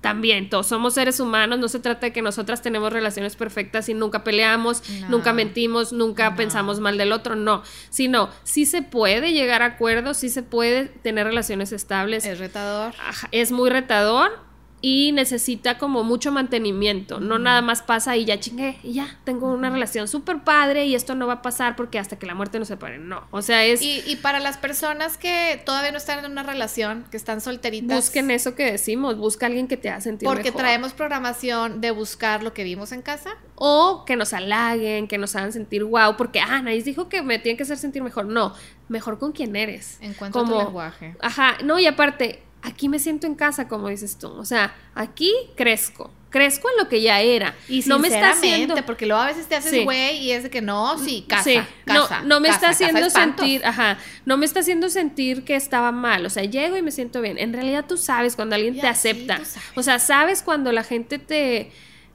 también 0.00 0.50
todos 0.50 0.66
somos 0.66 0.92
seres 0.92 1.18
humanos, 1.18 1.58
no 1.58 1.66
se 1.68 1.78
trata 1.80 2.06
de 2.08 2.12
que 2.12 2.20
nosotras 2.20 2.60
tenemos 2.60 2.92
relaciones 2.92 3.36
perfectas 3.36 3.88
y 3.88 3.94
nunca 3.94 4.22
peleamos, 4.22 4.82
No. 5.00 5.08
nunca 5.08 5.32
mentimos, 5.32 5.94
nunca 5.94 6.28
No. 6.30 6.36
pensamos 6.36 6.78
mal 6.78 6.98
del 6.98 7.10
otro, 7.12 7.34
no, 7.36 7.62
sino 7.88 8.28
sí 8.42 8.66
se 8.66 8.82
puede 8.82 9.32
llegar 9.32 9.62
a 9.62 9.66
acuerdos, 9.66 10.18
sí 10.18 10.28
se 10.28 10.42
puede 10.42 10.84
tener 10.88 11.26
relaciones 11.26 11.72
estables, 11.72 12.26
Es 12.26 12.38
retador. 12.38 12.92
Ajá, 13.00 13.28
es 13.32 13.50
muy 13.50 13.70
retador 13.70 14.38
y 14.86 15.12
necesita 15.12 15.78
como 15.78 16.04
mucho 16.04 16.30
mantenimiento. 16.30 17.18
No 17.18 17.38
nada 17.38 17.62
más 17.62 17.80
pasa 17.80 18.18
y 18.18 18.26
ya 18.26 18.38
chingué 18.38 18.76
y 18.82 18.92
ya 18.92 19.16
tengo 19.24 19.50
una 19.50 19.70
relación 19.70 20.08
súper 20.08 20.44
padre 20.44 20.84
y 20.84 20.94
esto 20.94 21.14
no 21.14 21.26
va 21.26 21.34
a 21.34 21.42
pasar 21.42 21.74
porque 21.74 21.98
hasta 21.98 22.18
que 22.18 22.26
la 22.26 22.34
muerte 22.34 22.58
nos 22.58 22.68
separe. 22.68 22.98
No, 22.98 23.26
o 23.30 23.40
sea, 23.40 23.64
es 23.64 23.80
Y, 23.80 24.02
y 24.06 24.16
para 24.16 24.40
las 24.40 24.58
personas 24.58 25.16
que 25.16 25.58
todavía 25.64 25.90
no 25.90 25.96
están 25.96 26.22
en 26.22 26.30
una 26.30 26.42
relación, 26.42 27.06
que 27.10 27.16
están 27.16 27.40
solteritas. 27.40 27.96
busquen 27.96 28.30
eso 28.30 28.54
que 28.54 28.70
decimos, 28.72 29.16
busca 29.16 29.46
a 29.46 29.48
alguien 29.48 29.68
que 29.68 29.78
te 29.78 29.88
haga 29.88 30.02
sentir 30.02 30.26
Porque 30.28 30.44
mejor. 30.50 30.60
traemos 30.60 30.92
programación 30.92 31.80
de 31.80 31.90
buscar 31.90 32.42
lo 32.42 32.52
que 32.52 32.62
vimos 32.62 32.92
en 32.92 33.00
casa. 33.00 33.30
O 33.54 34.04
que 34.04 34.16
nos 34.16 34.34
halaguen, 34.34 35.08
que 35.08 35.16
nos 35.16 35.34
hagan 35.34 35.52
sentir 35.52 35.82
wow, 35.84 36.16
porque 36.18 36.40
ah, 36.40 36.60
nadie 36.60 36.82
dijo 36.82 37.08
que 37.08 37.22
me 37.22 37.38
tienen 37.38 37.56
que 37.56 37.62
hacer 37.62 37.78
sentir 37.78 38.02
mejor. 38.02 38.26
No, 38.26 38.52
mejor 38.90 39.18
con 39.18 39.32
quien 39.32 39.56
eres. 39.56 39.96
Encuentra 40.02 40.42
tu 40.42 40.46
Como- 40.50 40.62
lenguaje. 40.62 41.16
Ajá, 41.22 41.56
no, 41.64 41.78
y 41.78 41.86
aparte, 41.86 42.42
aquí 42.64 42.88
me 42.88 42.98
siento 42.98 43.26
en 43.26 43.34
casa, 43.34 43.68
como 43.68 43.88
dices 43.88 44.18
tú. 44.18 44.28
O 44.28 44.44
sea, 44.44 44.74
aquí 44.94 45.32
crezco. 45.54 46.10
Crezco 46.30 46.68
en 46.70 46.78
lo 46.82 46.88
que 46.88 47.00
ya 47.00 47.20
era. 47.20 47.54
Y 47.68 47.82
no 47.86 48.00
me 48.00 48.08
está 48.08 48.30
haciendo. 48.30 48.74
porque 48.86 49.06
luego 49.06 49.22
a 49.22 49.26
veces 49.26 49.46
te 49.46 49.54
haces 49.54 49.70
Sí. 49.70 49.84
güey 49.84 50.18
y 50.18 50.32
es 50.32 50.42
de 50.42 50.50
que 50.50 50.60
no, 50.62 50.98
sí, 50.98 51.24
casa, 51.28 51.44
Sí, 51.44 51.60
casa. 51.84 52.22
no, 52.22 52.28
no 52.28 52.40
me 52.40 52.48
casa, 52.48 52.70
está 52.70 52.86
haciendo 52.86 53.08
sentir, 53.10 53.64
ajá, 53.64 53.98
no 54.24 54.36
me 54.36 54.44
está 54.44 54.60
haciendo 54.60 54.88
sentir 54.90 55.44
que 55.44 55.54
estaba 55.54 55.92
mal, 55.92 56.26
o 56.26 56.30
sea, 56.30 56.42
llego 56.42 56.76
y 56.76 56.82
me 56.82 56.90
siento 56.90 57.20
bien. 57.20 57.38
En 57.38 57.52
realidad 57.52 57.84
tú 57.86 57.96
sabes 57.96 58.34
cuando 58.34 58.56
alguien 58.56 58.74
Ya, 58.74 58.80
te 58.80 58.86
acepta, 58.88 59.40
o 59.76 59.82
sea, 59.84 60.00
sabes 60.00 60.42
cuando 60.42 60.72
la 60.72 60.82
gente 60.82 61.20
te 61.20 61.70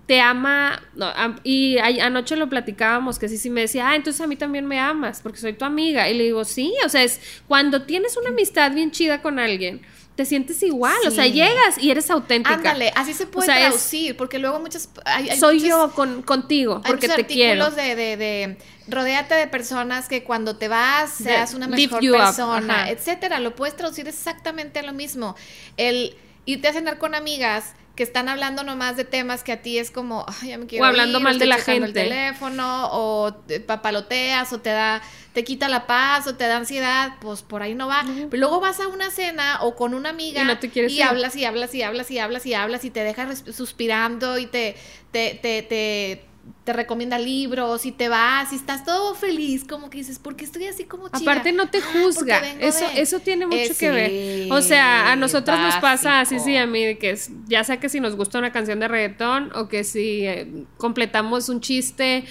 te 0.06 0.20
ama, 0.22 0.82
no, 0.96 1.06
y 1.44 1.78
anoche 1.78 2.36
lo 2.36 2.50
platicábamos, 2.50 3.20
que 3.20 3.30
sí, 3.30 3.38
sí 3.38 3.52
me 3.52 3.62
decía, 3.62 3.90
ah, 3.90 3.96
entonces 3.96 4.20
a 4.20 4.26
mí 4.26 4.36
también 4.36 4.66
me 4.66 4.80
amas, 4.80 5.22
porque 5.22 5.38
soy 5.38 5.54
tu 5.54 5.66
amiga, 5.66 6.10
y 6.10 6.18
le 6.18 6.24
digo, 6.24 6.44
sí, 6.46 6.74
o 6.84 6.90
sea, 6.90 7.04
es 7.04 7.22
cuando 7.48 7.84
tienes 7.84 8.18
una 8.18 8.30
amistad 8.30 8.72
bien 8.74 8.90
chida 8.90 9.22
con 9.22 9.38
alguien, 9.38 9.82
te 10.20 10.26
sientes 10.26 10.62
igual, 10.64 10.98
o 11.08 11.12
sea, 11.12 11.28
llegas 11.28 11.78
y 11.78 11.92
eres 11.92 12.12
auténtica. 12.12 12.54
Ándale, 12.54 12.92
así 12.94 13.14
se 13.14 13.26
puede 13.26 13.46
O 13.46 13.46
sea, 13.46 13.56
es- 13.62 13.70
traducir, 13.70 14.18
porque 14.18 14.38
luego 14.38 14.60
muchas... 14.60 14.90
Hay, 15.06 15.30
hay 15.30 15.40
Soy 15.40 15.56
muchas- 15.56 15.70
yo 15.70 15.92
con, 15.96 16.24
contigo, 16.24 16.82
porque 16.86 17.08
te 17.08 17.26
quiero. 17.26 17.72
de, 17.72 17.96
de, 17.96 18.18
de 18.18 18.58
rodéate 18.90 19.36
de 19.36 19.48
personas 19.48 20.10
que 20.10 20.26
cuando 20.26 20.58
te 20.58 20.68
vas 20.68 21.10
seas 21.12 21.54
una 21.54 21.68
mejor 21.70 22.02
persona, 22.02 22.90
etcétera. 22.90 23.40
Lo 23.40 23.56
puedes 23.56 23.78
traducir 23.78 24.10
exactamente 24.10 24.80
a 24.80 24.84
lo 24.84 24.92
mismo. 24.92 25.38
El 25.78 26.18
irte 26.46 26.68
a 26.68 26.74
cenar 26.74 26.98
con 26.98 27.16
amigas 27.16 27.76
que 28.00 28.04
están 28.04 28.30
hablando 28.30 28.64
nomás 28.64 28.96
de 28.96 29.04
temas 29.04 29.44
que 29.44 29.52
a 29.52 29.62
ti 29.62 29.78
es 29.78 29.92
como, 29.92 30.26
ay, 30.42 30.50
ya 30.50 30.58
me 30.58 30.66
quiero 30.68 30.84
O 30.86 30.88
hablando 30.88 31.20
ir, 31.20 31.24
mal 31.26 31.38
de 31.38 31.46
la 31.48 31.58
gente. 31.58 31.88
el 31.88 31.94
teléfono, 31.94 32.90
o 32.94 33.34
te 33.34 33.60
papaloteas, 33.60 34.54
o 34.54 34.60
te 34.62 34.70
da, 34.70 35.02
te 35.34 35.44
quita 35.44 35.68
la 35.68 35.86
paz, 35.86 36.26
o 36.28 36.36
te 36.36 36.48
da 36.48 36.58
ansiedad, 36.58 37.16
pues 37.20 37.42
por 37.42 37.62
ahí 37.62 37.76
no 37.76 37.88
va. 37.88 38.06
Pero 38.30 38.40
luego 38.40 38.62
vas 38.62 38.80
a 38.80 38.88
una 38.88 39.12
cena 39.12 39.60
o 39.64 39.76
con 39.76 39.94
una 39.94 40.10
amiga 40.10 40.42
Y 40.42 40.46
no 40.46 40.58
te 40.60 40.70
quieres 40.70 40.94
y 40.94 41.02
hablas 41.02 41.36
y 41.36 41.44
hablas 41.46 41.76
y 41.76 41.82
hablas 41.84 42.10
y 42.10 42.20
hablas 42.20 42.46
y 42.46 42.54
hablas 42.54 42.86
y 42.86 42.90
te 42.90 43.04
deja 43.04 43.26
res- 43.26 43.44
suspirando 43.54 44.38
y 44.38 44.46
te, 44.48 44.76
te, 45.12 45.38
te, 45.42 45.62
te, 45.64 46.26
te 46.64 46.74
recomienda 46.74 47.18
libros 47.20 47.86
y 47.86 47.92
te 47.92 48.10
vas 48.10 48.52
y 48.54 48.56
estás 48.56 48.86
todo 48.86 49.16
feliz, 49.16 49.64
como 49.66 49.90
que 49.90 49.98
dices, 50.00 50.20
¿por 50.20 50.36
qué 50.36 50.46
estoy 50.46 50.66
así 50.68 50.84
como? 50.84 51.08
Aparte 51.12 51.52
no 51.52 51.70
te 51.70 51.80
Ah, 51.80 51.82
juzga, 51.94 52.40
eso, 52.60 52.88
de- 52.90 53.02
eso 53.02 53.20
tiene 53.20 53.46
mucho 53.48 53.58
Eh, 53.60 53.76
que 53.80 53.92
ver. 53.92 54.52
O 54.52 54.62
sea, 54.62 55.12
a 55.12 55.16
nosotras 55.16 55.60
nos 55.60 55.76
pasa 55.78 56.20
así, 56.22 56.40
sí, 56.40 56.56
a 56.58 56.66
mí, 56.68 56.84
de 56.86 56.98
que 56.98 57.12
es- 57.12 57.32
ya 57.48 57.64
sea 57.64 57.80
que 57.80 57.90
si 57.90 58.00
nos 58.00 58.16
gusta 58.16 58.38
una 58.40 58.52
canción 58.52 58.80
de 58.80 58.88
reggaetón 58.88 59.52
o 59.56 59.68
que 59.68 59.84
si 59.84 60.26
eh, 60.28 60.66
completamos 60.78 61.50
un 61.50 61.62
chiste, 61.62 62.26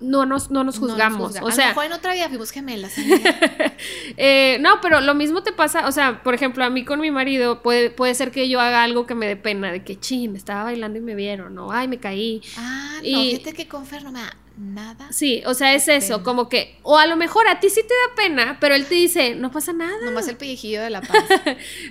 no 0.00 0.26
nos, 0.26 0.50
no 0.50 0.62
nos 0.64 0.76
No 0.80 0.82
nos 0.86 0.90
juzgamos. 0.92 1.28
juzga. 1.28 1.40
o 1.42 1.46
a 1.46 1.50
lo 1.50 1.56
sea, 1.56 1.68
mejor 1.68 1.84
en 1.86 1.92
otra 1.92 2.14
vida 2.14 2.28
fuimos 2.28 2.50
gemelas. 2.50 2.92
eh, 4.16 4.58
no, 4.60 4.80
pero 4.80 5.00
lo 5.00 5.14
mismo 5.14 5.42
te 5.42 5.52
pasa, 5.52 5.86
o 5.86 5.92
sea, 5.92 6.22
por 6.22 6.34
ejemplo, 6.34 6.64
a 6.64 6.70
mí 6.70 6.84
con 6.84 7.00
mi 7.00 7.10
marido 7.10 7.62
puede, 7.62 7.90
puede 7.90 8.14
ser 8.14 8.30
que 8.30 8.48
yo 8.48 8.60
haga 8.60 8.82
algo 8.82 9.06
que 9.06 9.14
me 9.14 9.26
dé 9.26 9.36
pena, 9.36 9.72
de 9.72 9.82
que, 9.84 9.98
chin, 9.98 10.36
estaba 10.36 10.64
bailando 10.64 10.98
y 10.98 11.02
me 11.02 11.14
vieron, 11.14 11.56
o 11.58 11.72
ay, 11.72 11.88
me 11.88 11.98
caí. 11.98 12.42
ah, 12.56 12.98
no, 13.02 13.06
Y- 13.22 13.30
fíjate 13.36 13.54
que 13.54 13.68
con 13.68 13.86
Fer 13.86 14.02
no 14.04 14.12
me 14.12 14.20
da 14.20 14.36
nada. 14.56 15.12
Sí, 15.12 15.42
o 15.46 15.54
sea, 15.54 15.74
es 15.74 15.86
eso, 15.88 16.14
pena. 16.14 16.24
como 16.24 16.48
que, 16.48 16.78
o 16.82 16.98
a 16.98 17.06
lo 17.06 17.16
mejor 17.16 17.46
a 17.48 17.60
ti 17.60 17.70
sí 17.70 17.80
te 17.82 17.94
da 17.94 18.14
pena, 18.16 18.56
pero 18.60 18.74
él 18.74 18.86
te 18.86 18.94
dice, 18.96 19.34
no 19.36 19.50
pasa 19.52 19.72
nada. 19.72 20.04
Nomás 20.04 20.26
el 20.28 20.36
pellejillo 20.36 20.82
de 20.82 20.90
la 20.90 21.00
paz. 21.02 21.24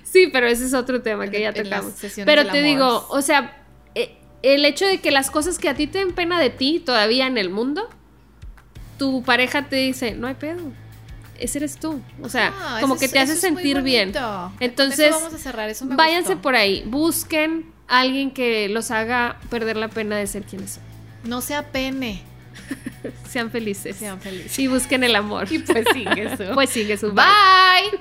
Sí, 0.03 0.27
pero 0.31 0.47
ese 0.47 0.65
es 0.65 0.73
otro 0.73 1.01
tema 1.01 1.29
que 1.29 1.39
ya 1.41 1.53
tocamos. 1.53 1.93
Pero 2.25 2.43
te 2.43 2.49
amor. 2.49 2.63
digo, 2.63 3.07
o 3.09 3.21
sea, 3.21 3.63
el 4.43 4.65
hecho 4.65 4.85
de 4.85 4.99
que 4.99 5.11
las 5.11 5.31
cosas 5.31 5.57
que 5.59 5.69
a 5.69 5.75
ti 5.75 5.87
te 5.87 5.99
den 5.99 6.13
pena 6.13 6.39
de 6.39 6.49
ti 6.49 6.79
todavía 6.85 7.27
en 7.27 7.37
el 7.37 7.49
mundo, 7.49 7.89
tu 8.97 9.23
pareja 9.23 9.63
te 9.69 9.75
dice, 9.77 10.13
no 10.13 10.27
hay 10.27 10.35
pedo. 10.35 10.71
Ese 11.39 11.59
eres 11.59 11.77
tú. 11.77 12.01
O 12.21 12.29
sea, 12.29 12.53
como 12.81 12.97
que 12.97 13.05
es- 13.05 13.11
te 13.11 13.19
hace 13.19 13.35
sentir 13.35 13.81
bien. 13.83 14.11
Entonces, 14.59 14.97
Con 15.11 15.15
eso 15.15 15.19
vamos 15.19 15.33
a 15.33 15.37
cerrar, 15.37 15.69
eso 15.69 15.85
me 15.85 15.95
váyanse 15.95 16.29
gustó. 16.33 16.41
por 16.41 16.55
ahí, 16.55 16.83
busquen 16.87 17.71
a 17.87 17.99
alguien 17.99 18.31
que 18.31 18.69
los 18.69 18.89
haga 18.91 19.39
perder 19.49 19.77
la 19.77 19.87
pena 19.87 20.17
de 20.17 20.25
ser 20.27 20.43
quienes 20.43 20.71
son. 20.71 20.83
No 21.23 21.41
sea 21.41 21.71
pene. 21.71 22.23
Sean 23.29 23.51
felices. 23.51 23.97
Sean 23.97 24.19
felices. 24.19 24.57
Y 24.57 24.67
busquen 24.67 25.03
el 25.03 25.15
amor. 25.15 25.47
Y 25.51 25.59
pues 25.59 25.85
sigue 25.93 26.23
eso. 26.33 26.43
Pues 26.55 26.69
sigue 26.71 26.97
su 26.97 27.11
Bye. 27.11 27.99